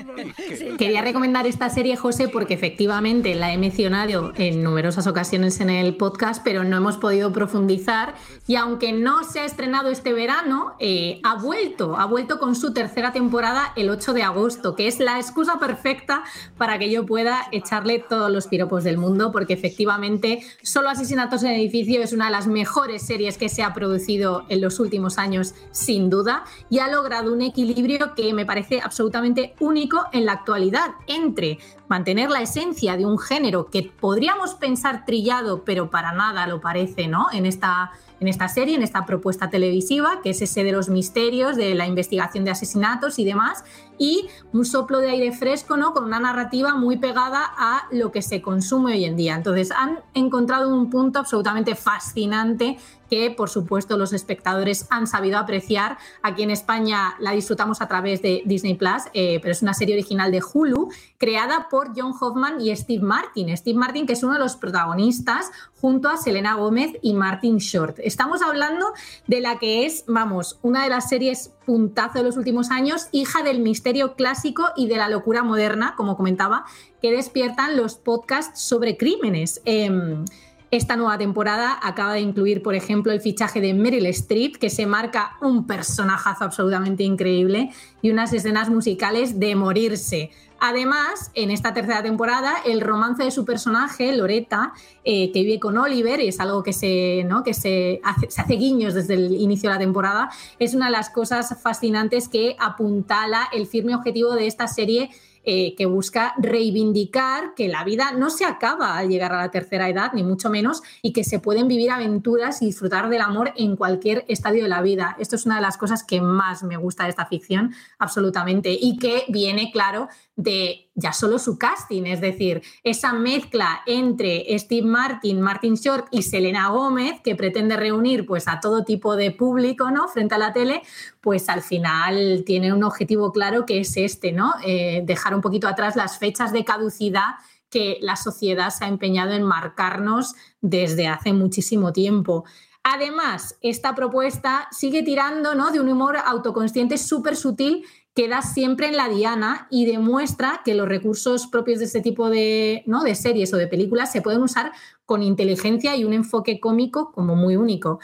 Quería 0.78 1.02
recomendar 1.02 1.46
esta 1.46 1.68
serie, 1.68 1.96
José, 1.96 2.28
porque 2.28 2.54
efectivamente 2.54 3.34
la 3.34 3.52
he 3.52 3.58
mencionado 3.58 4.32
en 4.36 4.62
numerosas 4.62 5.06
ocasiones 5.06 5.60
en 5.60 5.68
el 5.68 5.94
podcast, 5.96 6.42
pero 6.42 6.64
no 6.64 6.78
hemos 6.78 6.96
podido 6.96 7.32
profundizar. 7.32 8.14
Y 8.46 8.56
aunque 8.56 8.92
no 8.92 9.24
se 9.24 9.40
ha 9.40 9.44
estrenado 9.44 9.90
este 9.90 10.14
verano, 10.14 10.74
eh, 10.78 11.20
ha 11.22 11.34
vuelto, 11.34 11.96
ha 11.96 12.06
vuelto 12.06 12.38
con 12.38 12.54
su 12.54 12.72
tercera 12.72 13.12
temporada 13.12 13.72
el 13.76 13.90
8 13.90 14.05
de 14.12 14.22
agosto, 14.22 14.74
que 14.74 14.86
es 14.86 15.00
la 15.00 15.18
excusa 15.18 15.59
perfecta 15.59 16.24
para 16.57 16.78
que 16.78 16.90
yo 16.90 17.07
pueda 17.07 17.46
echarle 17.52 17.98
todos 17.98 18.30
los 18.30 18.46
piropos 18.46 18.84
del 18.84 18.98
mundo, 18.98 19.32
porque 19.32 19.54
efectivamente 19.54 20.40
Solo 20.62 20.88
Asesinatos 20.88 21.42
en 21.42 21.52
Edificio 21.52 22.02
es 22.02 22.12
una 22.12 22.26
de 22.26 22.32
las 22.32 22.46
mejores 22.46 23.07
series 23.07 23.38
que 23.38 23.48
se 23.48 23.62
ha 23.62 23.74
producido 23.74 24.44
en 24.48 24.61
los 24.61 24.80
últimos 24.80 25.18
años, 25.18 25.54
sin 25.70 26.11
duda, 26.11 26.44
y 26.70 26.78
ha 26.78 26.88
logrado 26.88 27.32
un 27.32 27.42
equilibrio 27.42 28.14
que 28.14 28.32
me 28.32 28.46
parece 28.46 28.80
absolutamente 28.80 29.54
único 29.61 30.07
en 30.12 30.24
la 30.24 30.32
actualidad 30.32 30.92
entre 31.07 31.59
mantener 31.88 32.30
la 32.30 32.42
esencia 32.42 32.96
de 32.96 33.07
un 33.07 33.18
género 33.18 33.66
que 33.70 33.82
podríamos 33.82 34.54
pensar 34.54 35.04
trillado, 35.04 35.64
pero 35.64 35.90
para 35.90 36.12
nada 36.12 36.46
lo 36.46 36.61
parece, 36.61 37.07
¿no? 37.07 37.26
En 37.32 37.46
esta 37.46 37.92
en 38.20 38.28
esta 38.28 38.48
serie, 38.48 38.74
en 38.74 38.82
esta 38.82 39.04
propuesta 39.04 39.50
televisiva, 39.50 40.20
que 40.22 40.30
es 40.30 40.40
ese 40.40 40.64
de 40.64 40.72
los 40.72 40.88
misterios, 40.88 41.57
de 41.57 41.74
la 41.74 41.86
investigación 41.86 42.44
de 42.44 42.50
asesinatos 42.50 43.18
y 43.18 43.24
demás, 43.24 43.64
y 43.99 44.28
un 44.53 44.64
soplo 44.64 44.99
de 44.99 45.11
aire 45.11 45.32
fresco, 45.32 45.76
¿no? 45.76 45.92
Con 45.92 46.05
una 46.05 46.20
narrativa 46.20 46.74
muy 46.74 46.97
pegada 46.99 47.40
a 47.57 47.86
lo 47.90 48.12
que 48.12 48.22
se 48.22 48.42
consume 48.42 48.92
hoy 48.92 49.05
en 49.05 49.16
día. 49.16 49.34
Entonces, 49.34 49.70
han 49.70 50.01
encontrado 50.14 50.74
un 50.74 50.90
punto 50.90 51.18
absolutamente 51.18 51.74
fascinante 51.74 52.78
que 53.11 53.30
por 53.30 53.48
supuesto 53.48 53.96
los 53.96 54.12
espectadores 54.12 54.86
han 54.90 55.07
sabido 55.07 55.38
apreciar. 55.38 55.98
Aquí 56.22 56.42
en 56.42 56.50
España 56.50 57.14
la 57.20 57.32
disfrutamos 57.32 57.80
a 57.80 57.88
través 57.88 58.22
de 58.22 58.42
Disney 58.44 58.74
Plus, 58.74 59.04
eh, 59.12 59.38
pero 59.40 59.52
es 59.52 59.62
una 59.62 59.74
serie 59.74 59.94
original 59.94 60.30
de 60.30 60.42
Hulu 60.42 60.90
creada 61.18 61.68
por 61.68 61.92
John 61.96 62.14
Hoffman 62.18 62.61
y 62.61 62.74
Steve 62.76 63.02
Martin. 63.02 63.57
Steve 63.57 63.78
Martin, 63.78 64.07
que 64.07 64.12
es 64.12 64.22
uno 64.22 64.34
de 64.34 64.38
los 64.38 64.57
protagonistas, 64.57 65.50
junto 65.80 66.09
a 66.09 66.16
Selena 66.16 66.54
Gómez 66.54 66.92
y 67.02 67.14
Martin 67.14 67.59
Short. 67.59 67.98
Estamos 67.98 68.42
hablando 68.42 68.92
de 69.26 69.40
la 69.40 69.59
que 69.59 69.86
es, 69.86 70.04
vamos, 70.07 70.59
una 70.62 70.82
de 70.82 70.88
las 70.88 71.09
series 71.09 71.52
puntazo 71.64 72.18
de 72.18 72.24
los 72.24 72.36
últimos 72.36 72.70
años, 72.70 73.09
hija 73.12 73.42
del 73.42 73.61
misterio 73.61 74.14
clásico 74.14 74.64
y 74.76 74.86
de 74.86 74.96
la 74.96 75.09
locura 75.09 75.42
moderna, 75.42 75.94
como 75.96 76.16
comentaba, 76.16 76.64
que 77.02 77.11
despiertan 77.12 77.76
los 77.76 77.96
podcasts 77.96 78.61
sobre 78.61 78.96
crímenes. 78.96 79.61
Em, 79.64 80.24
esta 80.70 80.96
nueva 80.96 81.16
temporada 81.16 81.78
acaba 81.82 82.14
de 82.14 82.20
incluir, 82.20 82.62
por 82.62 82.74
ejemplo, 82.74 83.12
el 83.12 83.20
fichaje 83.20 83.60
de 83.60 83.72
Meryl 83.72 84.06
Streep, 84.06 84.56
que 84.56 84.70
se 84.70 84.86
marca 84.86 85.36
un 85.40 85.66
personajazo 85.66 86.44
absolutamente 86.44 87.04
increíble 87.04 87.70
y 88.02 88.10
unas 88.10 88.32
escenas 88.32 88.68
musicales 88.68 89.38
de 89.38 89.54
morirse. 89.54 90.30
Además, 90.58 91.30
en 91.34 91.50
esta 91.50 91.74
tercera 91.74 92.02
temporada, 92.02 92.54
el 92.64 92.80
romance 92.80 93.22
de 93.22 93.30
su 93.30 93.44
personaje, 93.44 94.16
Loretta, 94.16 94.72
eh, 95.04 95.30
que 95.30 95.42
vive 95.42 95.60
con 95.60 95.76
Oliver, 95.76 96.18
y 96.20 96.28
es 96.28 96.40
algo 96.40 96.62
que, 96.62 96.72
se, 96.72 97.24
¿no? 97.24 97.42
que 97.42 97.52
se, 97.52 98.00
hace, 98.02 98.30
se 98.30 98.40
hace 98.40 98.54
guiños 98.54 98.94
desde 98.94 99.14
el 99.14 99.34
inicio 99.34 99.68
de 99.68 99.74
la 99.74 99.80
temporada, 99.80 100.30
es 100.58 100.74
una 100.74 100.86
de 100.86 100.92
las 100.92 101.10
cosas 101.10 101.60
fascinantes 101.62 102.28
que 102.28 102.56
apuntala 102.58 103.48
el 103.52 103.66
firme 103.66 103.94
objetivo 103.94 104.34
de 104.34 104.46
esta 104.46 104.66
serie 104.66 105.10
eh, 105.49 105.74
que 105.76 105.86
busca 105.86 106.34
reivindicar 106.38 107.55
que 107.55 107.68
la 107.68 107.84
vida 107.84 108.11
no 108.11 108.30
se 108.30 108.44
acaba 108.44 108.99
al 108.99 109.09
llegar 109.09 109.32
a 109.32 109.42
la 109.42 109.51
tercera 109.53 109.88
edad, 109.88 110.11
ni 110.12 110.24
mucho 110.24 110.51
menos, 110.51 110.82
y 111.03 111.12
que 111.12 111.22
se 111.22 111.38
pueden 111.38 111.68
vivir 111.68 111.92
aventuras 111.92 112.62
y 112.62 112.66
disfrutar 112.66 113.09
del 113.09 113.20
amor 113.20 113.53
en 113.57 113.76
cualquier 113.76 114.24
estadio 114.26 114.64
de 114.64 114.68
la 114.68 114.82
vida. 114.82 115.16
Esto 115.20 115.36
es 115.36 115.47
una 115.47 115.55
de 115.57 115.62
las 115.62 115.78
cosas 115.78 116.03
que 116.03 116.20
más 116.20 116.64
me 116.64 116.76
gusta 116.76 117.05
de 117.05 117.11
esta 117.11 117.26
ficción, 117.26 117.72
absolutamente, 117.99 118.76
y 118.78 118.99
que 118.99 119.24
viene, 119.28 119.70
claro, 119.70 120.09
de 120.37 120.91
ya 120.95 121.12
solo 121.14 121.39
su 121.39 121.59
casting, 121.59 122.05
es 122.05 122.20
decir, 122.20 122.62
esa 122.84 123.14
mezcla 123.14 123.80
entre 123.87 124.47
Steve 124.59 124.87
Martin, 124.87 125.41
Martin 125.41 125.74
Short 125.74 126.09
y 126.11 126.22
Selena 126.22 126.68
Gómez, 126.68 127.20
que 127.24 127.34
pretende 127.34 127.76
reunir 127.76 128.26
pues 128.26 128.47
a 128.47 128.61
todo 128.61 128.84
tipo 128.84 129.16
de 129.16 129.30
público, 129.30 129.91
¿no? 129.91 130.09
Frente 130.09 130.34
a 130.34 130.39
la 130.39 130.53
tele, 130.53 130.82
pues 131.22 131.49
al 131.49 131.62
final 131.62 132.45
tiene 132.45 132.72
un 132.72 132.84
objetivo 132.84 133.32
claro 133.32 133.64
que 133.64 133.80
es 133.80 133.97
este, 133.97 134.32
¿no? 134.32 134.55
Eh, 134.64 135.03
dejar 135.05 135.34
un 135.34 135.41
poquito 135.41 135.68
atrás 135.68 135.97
las 135.97 136.18
fechas 136.18 136.53
de 136.53 136.64
caducidad 136.64 137.37
que 137.70 137.99
la 138.01 138.16
sociedad 138.16 138.70
se 138.70 138.84
ha 138.84 138.89
empeñado 138.89 139.32
en 139.32 139.43
marcarnos 139.43 140.34
desde 140.61 141.09
hace 141.09 141.32
muchísimo 141.32 141.93
tiempo. 141.93 142.45
Además, 142.84 143.57
esta 143.62 143.95
propuesta 143.95 144.68
sigue 144.70 145.03
tirando 145.03 145.55
¿no? 145.57 145.72
de 145.72 145.80
un 145.80 145.89
humor 145.89 146.18
autoconsciente 146.24 146.99
súper 146.99 147.37
sutil 147.37 147.84
queda 148.16 148.40
siempre 148.40 148.88
en 148.88 148.96
la 148.96 149.10
diana 149.10 149.68
y 149.70 149.84
demuestra 149.84 150.62
que 150.64 150.74
los 150.74 150.88
recursos 150.88 151.46
propios 151.48 151.78
de 151.80 151.84
este 151.84 152.00
tipo 152.00 152.30
de, 152.30 152.82
¿no? 152.86 153.02
de 153.04 153.14
series 153.14 153.52
o 153.52 153.58
de 153.58 153.66
películas 153.66 154.10
se 154.10 154.22
pueden 154.22 154.42
usar 154.42 154.72
con 155.04 155.22
inteligencia 155.22 155.94
y 155.94 156.04
un 156.04 156.14
enfoque 156.14 156.58
cómico 156.58 157.12
como 157.12 157.36
muy 157.36 157.56
único. 157.56 158.00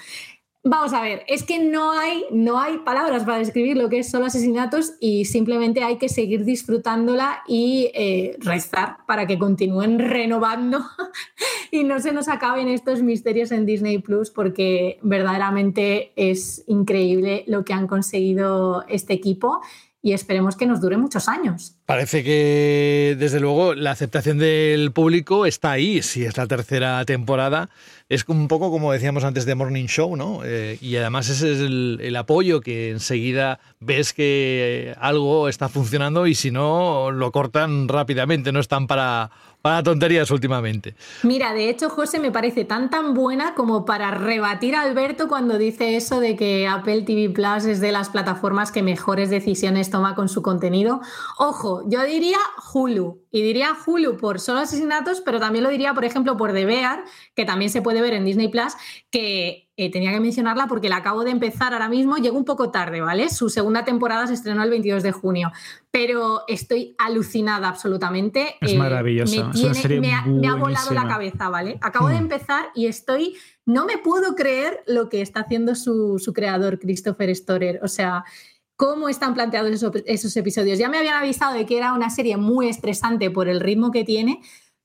Vamos 0.64 0.92
a 0.92 1.00
ver, 1.00 1.24
es 1.26 1.42
que 1.42 1.58
no 1.58 1.90
hay, 1.92 2.26
no 2.30 2.60
hay 2.60 2.78
palabras 2.78 3.24
para 3.24 3.38
describir 3.38 3.76
lo 3.76 3.88
que 3.88 4.00
es 4.00 4.10
solo 4.10 4.26
asesinatos 4.26 4.92
y 5.00 5.24
simplemente 5.24 5.82
hay 5.82 5.96
que 5.96 6.08
seguir 6.10 6.44
disfrutándola 6.44 7.42
y 7.48 7.90
eh, 7.94 8.38
para 9.08 9.26
que 9.26 9.38
continúen 9.38 9.98
renovando 9.98 10.84
y 11.72 11.84
no 11.84 11.98
se 12.00 12.12
nos 12.12 12.28
acaben 12.28 12.68
estos 12.68 13.02
misterios 13.02 13.50
en 13.50 13.64
Disney 13.64 13.98
Plus 13.98 14.30
porque 14.30 15.00
verdaderamente 15.02 16.12
es 16.16 16.62
increíble 16.68 17.44
lo 17.48 17.64
que 17.64 17.72
han 17.72 17.88
conseguido 17.88 18.84
este 18.88 19.14
equipo 19.14 19.62
y 20.02 20.12
esperemos 20.12 20.56
que 20.56 20.66
nos 20.66 20.80
dure 20.80 20.96
muchos 20.96 21.28
años. 21.28 21.76
Parece 21.86 22.24
que, 22.24 23.16
desde 23.18 23.38
luego, 23.38 23.74
la 23.74 23.92
aceptación 23.92 24.38
del 24.38 24.90
público 24.90 25.46
está 25.46 25.70
ahí. 25.70 26.02
Si 26.02 26.24
es 26.24 26.36
la 26.36 26.48
tercera 26.48 27.04
temporada, 27.04 27.70
es 28.08 28.24
un 28.26 28.48
poco 28.48 28.72
como 28.72 28.92
decíamos 28.92 29.22
antes 29.22 29.46
de 29.46 29.54
Morning 29.54 29.86
Show, 29.86 30.16
¿no? 30.16 30.40
Eh, 30.44 30.76
y 30.80 30.96
además 30.96 31.28
ese 31.28 31.52
es 31.52 31.60
el, 31.60 32.00
el, 32.02 32.16
apoyo 32.16 32.60
que 32.60 32.90
enseguida 32.90 33.60
ves 33.78 34.12
que 34.12 34.94
algo 34.98 35.48
está 35.48 35.68
funcionando 35.68 36.26
y 36.26 36.34
si 36.34 36.50
no, 36.50 37.12
lo 37.12 37.30
cortan 37.30 37.86
rápidamente, 37.86 38.50
no 38.50 38.58
están 38.58 38.88
para 38.88 39.30
para 39.62 39.82
tonterías 39.82 40.30
últimamente. 40.30 40.94
Mira, 41.22 41.54
de 41.54 41.70
hecho, 41.70 41.88
José 41.88 42.18
me 42.18 42.32
parece 42.32 42.64
tan 42.64 42.90
tan 42.90 43.14
buena 43.14 43.54
como 43.54 43.84
para 43.84 44.10
rebatir 44.10 44.74
a 44.74 44.82
Alberto 44.82 45.28
cuando 45.28 45.56
dice 45.56 45.96
eso 45.96 46.20
de 46.20 46.36
que 46.36 46.66
Apple 46.66 47.02
TV 47.02 47.30
Plus 47.30 47.64
es 47.64 47.80
de 47.80 47.92
las 47.92 48.10
plataformas 48.10 48.72
que 48.72 48.82
mejores 48.82 49.30
decisiones 49.30 49.90
toma 49.90 50.14
con 50.14 50.28
su 50.28 50.42
contenido. 50.42 51.00
Ojo, 51.38 51.82
yo 51.88 52.02
diría 52.02 52.38
Hulu. 52.74 53.21
Y 53.34 53.42
diría 53.42 53.74
Hulu 53.86 54.18
por 54.18 54.38
solo 54.38 54.60
asesinatos, 54.60 55.22
pero 55.22 55.40
también 55.40 55.64
lo 55.64 55.70
diría, 55.70 55.94
por 55.94 56.04
ejemplo, 56.04 56.36
por 56.36 56.52
The 56.52 56.66
Bear, 56.66 57.02
que 57.34 57.44
también 57.46 57.70
se 57.70 57.80
puede 57.80 58.02
ver 58.02 58.12
en 58.12 58.26
Disney 58.26 58.48
Plus, 58.48 58.74
que 59.10 59.70
eh, 59.78 59.90
tenía 59.90 60.12
que 60.12 60.20
mencionarla 60.20 60.66
porque 60.66 60.90
la 60.90 60.96
acabo 60.96 61.24
de 61.24 61.30
empezar 61.30 61.72
ahora 61.72 61.88
mismo, 61.88 62.18
llegó 62.18 62.36
un 62.36 62.44
poco 62.44 62.70
tarde, 62.70 63.00
¿vale? 63.00 63.30
Su 63.30 63.48
segunda 63.48 63.84
temporada 63.86 64.26
se 64.26 64.34
estrenó 64.34 64.62
el 64.62 64.68
22 64.68 65.02
de 65.02 65.12
junio, 65.12 65.50
pero 65.90 66.42
estoy 66.46 66.94
alucinada 66.98 67.68
absolutamente. 67.68 68.56
Es 68.60 68.72
Eh, 68.72 68.76
maravilloso. 68.78 69.32
Me, 69.32 69.38
es 69.40 69.44
una 69.44 69.52
tiene- 69.52 69.74
serie 69.74 70.00
me 70.02 70.12
ha, 70.12 70.22
me 70.26 70.46
ha 70.48 70.54
volado 70.54 70.92
la 70.92 71.08
cabeza, 71.08 71.48
¿vale? 71.48 71.78
Acabo 71.80 72.08
de 72.08 72.16
Mm. 72.16 72.24
empezar 72.24 72.66
y 72.74 72.86
estoy, 72.86 73.36
no 73.64 73.86
me 73.86 73.96
puedo 73.96 74.34
creer 74.34 74.82
lo 74.86 75.08
que 75.08 75.22
está 75.22 75.40
haciendo 75.40 75.74
su, 75.74 76.18
su 76.18 76.34
creador, 76.34 76.78
Christopher 76.78 77.34
Storer. 77.34 77.80
O 77.82 77.88
sea, 77.88 78.24
cómo 78.82 79.08
están 79.08 79.32
planteados 79.32 79.70
esos, 80.06 80.36
episodios. 80.36 80.76
Ya 80.76 80.88
me 80.88 80.98
habían 80.98 81.14
avisado 81.14 81.54
de 81.54 81.66
que 81.66 81.76
era 81.76 81.92
una 81.92 82.10
serie 82.10 82.36
muy 82.36 82.68
estresante 82.68 83.30
por 83.30 83.46
el 83.48 83.60
ritmo 83.60 83.92
que 83.92 84.02
tiene, 84.02 84.40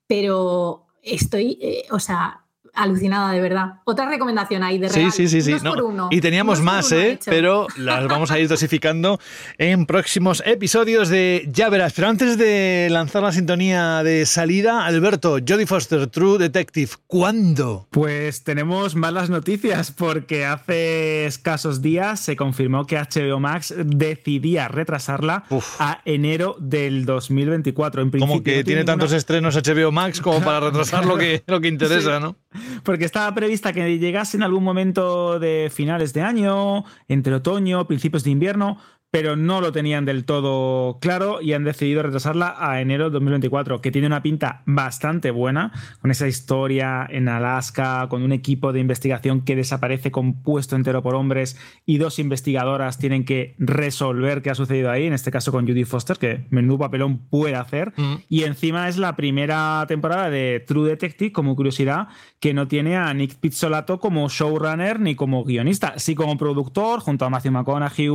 pero 0.06 0.86
estoy, 1.02 1.58
eh, 1.60 1.88
o 1.90 2.00
sea, 2.00 2.46
alucinada, 2.78 3.32
de 3.32 3.42
verdad. 3.42 3.66
Otra 3.86 4.08
recomendación 4.10 4.64
ahí 4.64 4.78
de 4.78 4.90
Sí, 4.90 4.96
regalo. 4.96 5.12
sí, 5.12 5.28
sí, 5.28 5.42
sí. 5.42 5.52
Dos 5.54 5.64
no. 5.64 5.74
por 5.74 5.84
uno. 5.84 6.08
Y 6.12 6.22
teníamos 6.22 6.60
Dos 6.60 6.66
más, 6.66 6.92
¿eh? 6.92 7.20
Pero 7.26 7.68
las 7.78 8.08
vamos 8.08 8.32
a 8.32 8.40
ir 8.40 8.48
dosificando 8.48 9.20
en 9.58 9.86
próximos 9.86 10.42
episodios 10.46 11.10
de 11.10 11.48
Ya 11.52 11.70
Verás. 11.70 11.94
Pero 11.94 12.08
antes 12.08 12.38
de 12.38 12.88
lanzar 12.92 13.24
la 13.24 13.32
sintonía 13.32 14.04
de 14.04 14.26
salida, 14.26 14.86
Alberto, 14.86 15.38
Jodie 15.48 15.66
Foster, 15.66 16.08
True 16.08 16.38
Detective, 16.38 16.92
¿cuándo? 17.08 17.88
Pues 17.92 18.44
tenemos 18.44 18.96
malas 18.96 19.30
noticias 19.30 19.92
porque 19.92 20.46
hace 20.46 21.26
escasos 21.26 21.82
días 21.82 22.20
se 22.20 22.36
confirmó 22.36 22.86
que 22.86 22.98
HBO 22.98 23.40
Max 23.40 23.74
decidía 23.78 24.68
retrasarla 24.68 25.44
a 25.80 26.02
enero 26.06 26.56
del 26.60 27.06
2024. 27.06 28.02
En 28.02 28.12
principio 28.12 28.32
Como 28.34 28.44
que 28.44 28.58
no 28.58 28.64
tiene 28.64 28.82
ninguna- 28.82 28.94
tantos 28.94 29.14
estrenos 29.14 29.56
HBO 29.56 29.92
Max 29.92 30.22
como 30.22 30.42
para 30.42 30.60
retrasar 30.68 31.06
lo 31.06 31.18
que, 31.18 31.44
lo 31.48 31.60
que 31.62 31.68
interesa, 31.68 32.18
Sí. 32.18 32.22
¿no? 32.24 32.36
Porque 32.84 33.06
estaba 33.06 33.34
prevista 33.34 33.74
que 33.74 33.98
llegase 33.98 34.38
en 34.38 34.44
algún 34.44 34.64
momento 34.64 35.40
de 35.40 35.72
finales 35.74 36.14
de 36.14 36.22
año, 36.22 36.84
entre 37.08 37.34
otoño, 37.36 37.88
principios 37.88 38.24
de 38.24 38.32
invierno, 38.32 38.78
pero 39.20 39.36
no 39.36 39.62
lo 39.62 39.72
tenían 39.72 40.06
del 40.06 40.26
todo 40.26 41.00
claro 41.00 41.42
y 41.42 41.54
han 41.54 41.64
decidido 41.64 42.04
retrasarla 42.04 42.56
a 42.56 42.82
enero 42.82 43.06
de 43.06 43.10
2024, 43.14 43.82
que 43.82 43.90
tiene 43.90 44.06
una 44.06 44.22
pinta 44.22 44.62
bastante 44.68 45.32
buena, 45.32 45.72
con 46.02 46.12
esa 46.12 46.28
historia 46.28 47.08
en 47.10 47.28
Alaska, 47.28 48.06
con 48.12 48.22
un 48.22 48.32
equipo 48.32 48.74
de 48.74 48.80
investigación 48.80 49.42
que 49.42 49.56
desaparece 49.56 50.12
compuesto 50.12 50.76
entero 50.76 51.02
por 51.02 51.16
hombres 51.16 51.60
y 51.84 51.98
dos 51.98 52.20
investigadoras 52.20 53.00
tienen 53.00 53.26
que 53.26 53.56
resolver 53.58 54.44
qué 54.44 54.52
ha 54.52 54.56
sucedido 54.56 54.92
ahí, 54.92 55.08
en 55.08 55.14
este 55.14 55.32
caso 55.32 55.52
con 55.52 55.68
Judy 55.68 55.86
Foster, 55.86 56.20
que 56.20 56.46
menudo 56.52 56.78
papelón 56.78 57.18
puede 57.18 57.56
hacer. 57.56 57.94
Y 58.30 58.44
encima 58.44 58.88
es 58.88 59.00
la 59.00 59.16
primera 59.16 59.84
temporada 59.88 60.30
de 60.30 60.64
True 60.68 60.90
Detective, 60.90 61.32
como 61.32 61.56
curiosidad, 61.56 62.10
que 62.40 62.54
no 62.54 62.68
tiene 62.68 62.98
a 62.98 63.12
Nick 63.16 63.38
Pizzolato 63.38 64.00
como 64.00 64.30
showrunner 64.30 65.00
ni 65.00 65.16
como 65.16 65.44
guionista, 65.44 65.98
sí 65.98 66.14
como 66.14 66.38
productor, 66.38 67.00
junto 67.00 67.26
a 67.26 67.32
Matthew 67.32 67.54
McConaughey, 67.54 68.10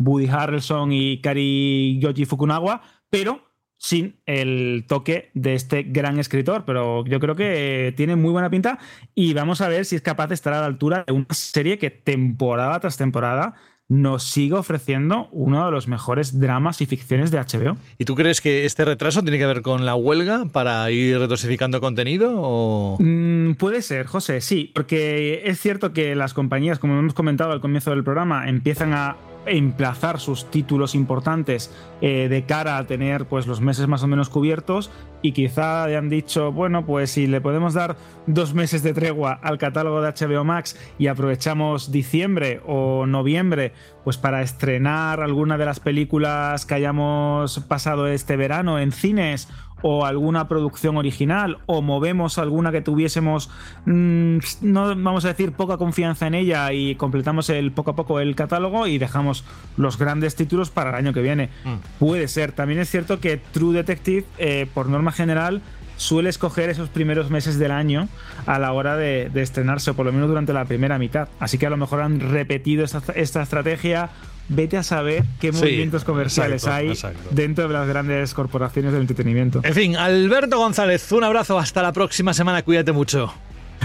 Woody 0.00 0.26
Harrelson 0.26 0.47
y 0.90 1.20
Kari 1.20 1.98
Yoji 2.00 2.24
Fukunaga, 2.24 2.82
pero 3.10 3.48
sin 3.78 4.16
el 4.26 4.84
toque 4.88 5.30
de 5.34 5.54
este 5.54 5.84
gran 5.84 6.18
escritor, 6.18 6.64
pero 6.64 7.04
yo 7.06 7.20
creo 7.20 7.36
que 7.36 7.94
tiene 7.96 8.16
muy 8.16 8.32
buena 8.32 8.50
pinta 8.50 8.78
y 9.14 9.34
vamos 9.34 9.60
a 9.60 9.68
ver 9.68 9.84
si 9.84 9.96
es 9.96 10.02
capaz 10.02 10.26
de 10.26 10.34
estar 10.34 10.52
a 10.52 10.60
la 10.60 10.66
altura 10.66 11.04
de 11.06 11.12
una 11.12 11.26
serie 11.30 11.78
que 11.78 11.90
temporada 11.90 12.80
tras 12.80 12.96
temporada 12.96 13.54
nos 13.88 14.22
sigue 14.24 14.54
ofreciendo 14.54 15.28
uno 15.32 15.64
de 15.64 15.70
los 15.72 15.88
mejores 15.88 16.38
dramas 16.38 16.82
y 16.82 16.86
ficciones 16.86 17.30
de 17.30 17.38
HBO. 17.38 17.78
¿Y 17.96 18.04
tú 18.04 18.14
crees 18.14 18.42
que 18.42 18.66
este 18.66 18.84
retraso 18.84 19.22
tiene 19.22 19.38
que 19.38 19.46
ver 19.46 19.62
con 19.62 19.86
la 19.86 19.94
huelga 19.94 20.44
para 20.52 20.90
ir 20.90 21.26
dosificando 21.26 21.80
contenido? 21.80 22.34
O... 22.36 22.98
Mm, 23.00 23.54
puede 23.54 23.80
ser, 23.80 24.06
José, 24.06 24.42
sí, 24.42 24.70
porque 24.74 25.42
es 25.46 25.58
cierto 25.58 25.94
que 25.94 26.14
las 26.14 26.34
compañías, 26.34 26.78
como 26.78 26.98
hemos 26.98 27.14
comentado 27.14 27.52
al 27.52 27.62
comienzo 27.62 27.90
del 27.90 28.04
programa, 28.04 28.48
empiezan 28.48 28.92
a 28.92 29.16
emplazar 29.48 30.20
sus 30.20 30.50
títulos 30.50 30.94
importantes 30.94 31.72
eh, 32.00 32.28
de 32.28 32.44
cara 32.44 32.78
a 32.78 32.86
tener 32.86 33.26
pues 33.26 33.46
los 33.46 33.60
meses 33.60 33.88
más 33.88 34.02
o 34.02 34.06
menos 34.06 34.28
cubiertos. 34.28 34.90
Y 35.20 35.32
quizá 35.32 35.84
han 35.84 36.08
dicho, 36.08 36.52
bueno, 36.52 36.86
pues 36.86 37.10
si 37.10 37.26
le 37.26 37.40
podemos 37.40 37.74
dar 37.74 37.96
dos 38.26 38.54
meses 38.54 38.84
de 38.84 38.94
tregua 38.94 39.32
al 39.42 39.58
catálogo 39.58 40.00
de 40.00 40.12
HBO 40.12 40.44
Max 40.44 40.78
y 40.96 41.08
aprovechamos 41.08 41.90
diciembre 41.90 42.60
o 42.66 43.04
noviembre 43.04 43.72
pues 44.04 44.16
para 44.16 44.42
estrenar 44.42 45.20
alguna 45.20 45.58
de 45.58 45.64
las 45.64 45.80
películas 45.80 46.64
que 46.66 46.74
hayamos 46.74 47.58
pasado 47.60 48.06
este 48.06 48.36
verano 48.36 48.78
en 48.78 48.92
cines 48.92 49.48
o 49.82 50.04
alguna 50.04 50.48
producción 50.48 50.96
original 50.96 51.58
o 51.66 51.82
movemos 51.82 52.38
alguna 52.38 52.72
que 52.72 52.80
tuviésemos 52.80 53.50
mm, 53.86 54.38
no 54.62 54.88
vamos 54.96 55.24
a 55.24 55.28
decir 55.28 55.52
poca 55.52 55.76
confianza 55.76 56.26
en 56.26 56.34
ella 56.34 56.72
y 56.72 56.94
completamos 56.94 57.50
el 57.50 57.72
poco 57.72 57.92
a 57.92 57.96
poco 57.96 58.20
el 58.20 58.34
catálogo 58.34 58.86
y 58.86 58.98
dejamos 58.98 59.44
los 59.76 59.98
grandes 59.98 60.34
títulos 60.34 60.70
para 60.70 60.90
el 60.90 60.96
año 60.96 61.12
que 61.12 61.22
viene. 61.22 61.50
Puede 61.98 62.28
ser. 62.28 62.52
También 62.52 62.80
es 62.80 62.90
cierto 62.90 63.20
que 63.20 63.36
True 63.36 63.74
Detective 63.74 64.24
eh, 64.38 64.66
por 64.72 64.88
norma 64.88 65.12
general 65.12 65.62
suele 65.96 66.30
escoger 66.30 66.70
esos 66.70 66.88
primeros 66.88 67.30
meses 67.30 67.58
del 67.58 67.72
año 67.72 68.08
a 68.46 68.58
la 68.58 68.72
hora 68.72 68.96
de, 68.96 69.30
de 69.32 69.42
estrenarse 69.42 69.90
o 69.90 69.94
por 69.94 70.06
lo 70.06 70.12
menos 70.12 70.28
durante 70.28 70.52
la 70.52 70.64
primera 70.64 70.98
mitad. 70.98 71.28
Así 71.40 71.58
que 71.58 71.66
a 71.66 71.70
lo 71.70 71.76
mejor 71.76 72.00
han 72.02 72.20
repetido 72.20 72.84
esta, 72.84 73.02
esta 73.14 73.42
estrategia 73.42 74.10
vete 74.48 74.76
a 74.76 74.82
saber 74.82 75.24
qué 75.40 75.52
Sí, 75.52 75.58
movimientos 75.60 76.04
comerciales 76.04 76.62
exacto, 76.62 76.76
hay 76.78 76.88
exacto. 76.90 77.28
dentro 77.30 77.68
de 77.68 77.74
las 77.74 77.88
grandes 77.88 78.34
corporaciones 78.34 78.92
del 78.92 79.02
entretenimiento. 79.02 79.60
En 79.64 79.74
fin, 79.74 79.96
Alberto 79.96 80.58
González, 80.58 81.10
un 81.12 81.24
abrazo. 81.24 81.58
Hasta 81.58 81.82
la 81.82 81.92
próxima 81.92 82.34
semana. 82.34 82.62
Cuídate 82.62 82.92
mucho. 82.92 83.32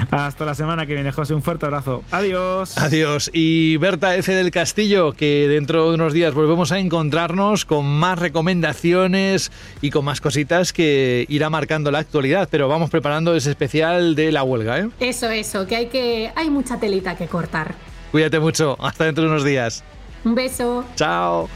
Hasta 0.10 0.44
la 0.44 0.56
semana 0.56 0.88
que 0.88 0.96
viene, 0.96 1.12
José. 1.12 1.36
Un 1.36 1.44
fuerte 1.44 1.66
abrazo. 1.68 2.04
Adiós. 2.12 2.78
Adiós. 2.80 3.30
Y 3.32 3.78
Berta 3.78 4.16
F. 4.16 4.34
del 4.34 4.50
Castillo, 4.50 5.14
que 5.14 5.48
dentro 5.48 5.90
de 5.90 5.96
unos 5.96 6.14
días 6.14 6.34
volvemos 6.34 6.72
a 6.72 6.80
encontrarnos 6.80 7.64
con 7.66 7.86
más 7.86 8.18
recomendaciones 8.18 9.52
y 9.82 9.92
con 9.92 10.06
más 10.06 10.20
cositas 10.20 10.74
que 10.74 11.26
irá 11.30 11.50
marcando 11.52 11.92
la 11.92 12.00
actualidad. 12.00 12.48
Pero 12.50 12.68
vamos 12.68 12.90
preparando 12.90 13.36
ese 13.36 13.52
especial 13.52 14.16
de 14.16 14.32
la 14.32 14.44
huelga, 14.44 14.80
¿eh? 14.80 14.90
Eso, 15.00 15.30
eso, 15.30 15.68
que 15.68 15.76
hay 15.76 15.86
que. 15.88 16.32
hay 16.36 16.50
mucha 16.50 16.80
telita 16.80 17.16
que 17.16 17.28
cortar. 17.28 17.76
Cuídate 18.12 18.40
mucho. 18.40 18.78
Hasta 18.84 19.06
dentro 19.06 19.24
de 19.24 19.30
unos 19.30 19.44
días. 19.44 19.84
Un 20.24 20.36
beso. 20.36 20.86
Chao. 20.96 21.50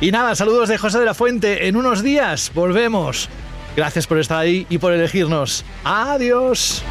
Y 0.00 0.10
nada, 0.10 0.34
saludos 0.34 0.68
de 0.68 0.78
José 0.78 0.98
de 0.98 1.04
la 1.04 1.14
Fuente. 1.14 1.68
En 1.68 1.76
unos 1.76 2.02
días 2.02 2.50
volvemos. 2.54 3.28
Gracias 3.76 4.06
por 4.06 4.18
estar 4.18 4.38
ahí 4.38 4.66
y 4.70 4.78
por 4.78 4.92
elegirnos. 4.92 5.64
Adiós. 5.84 6.82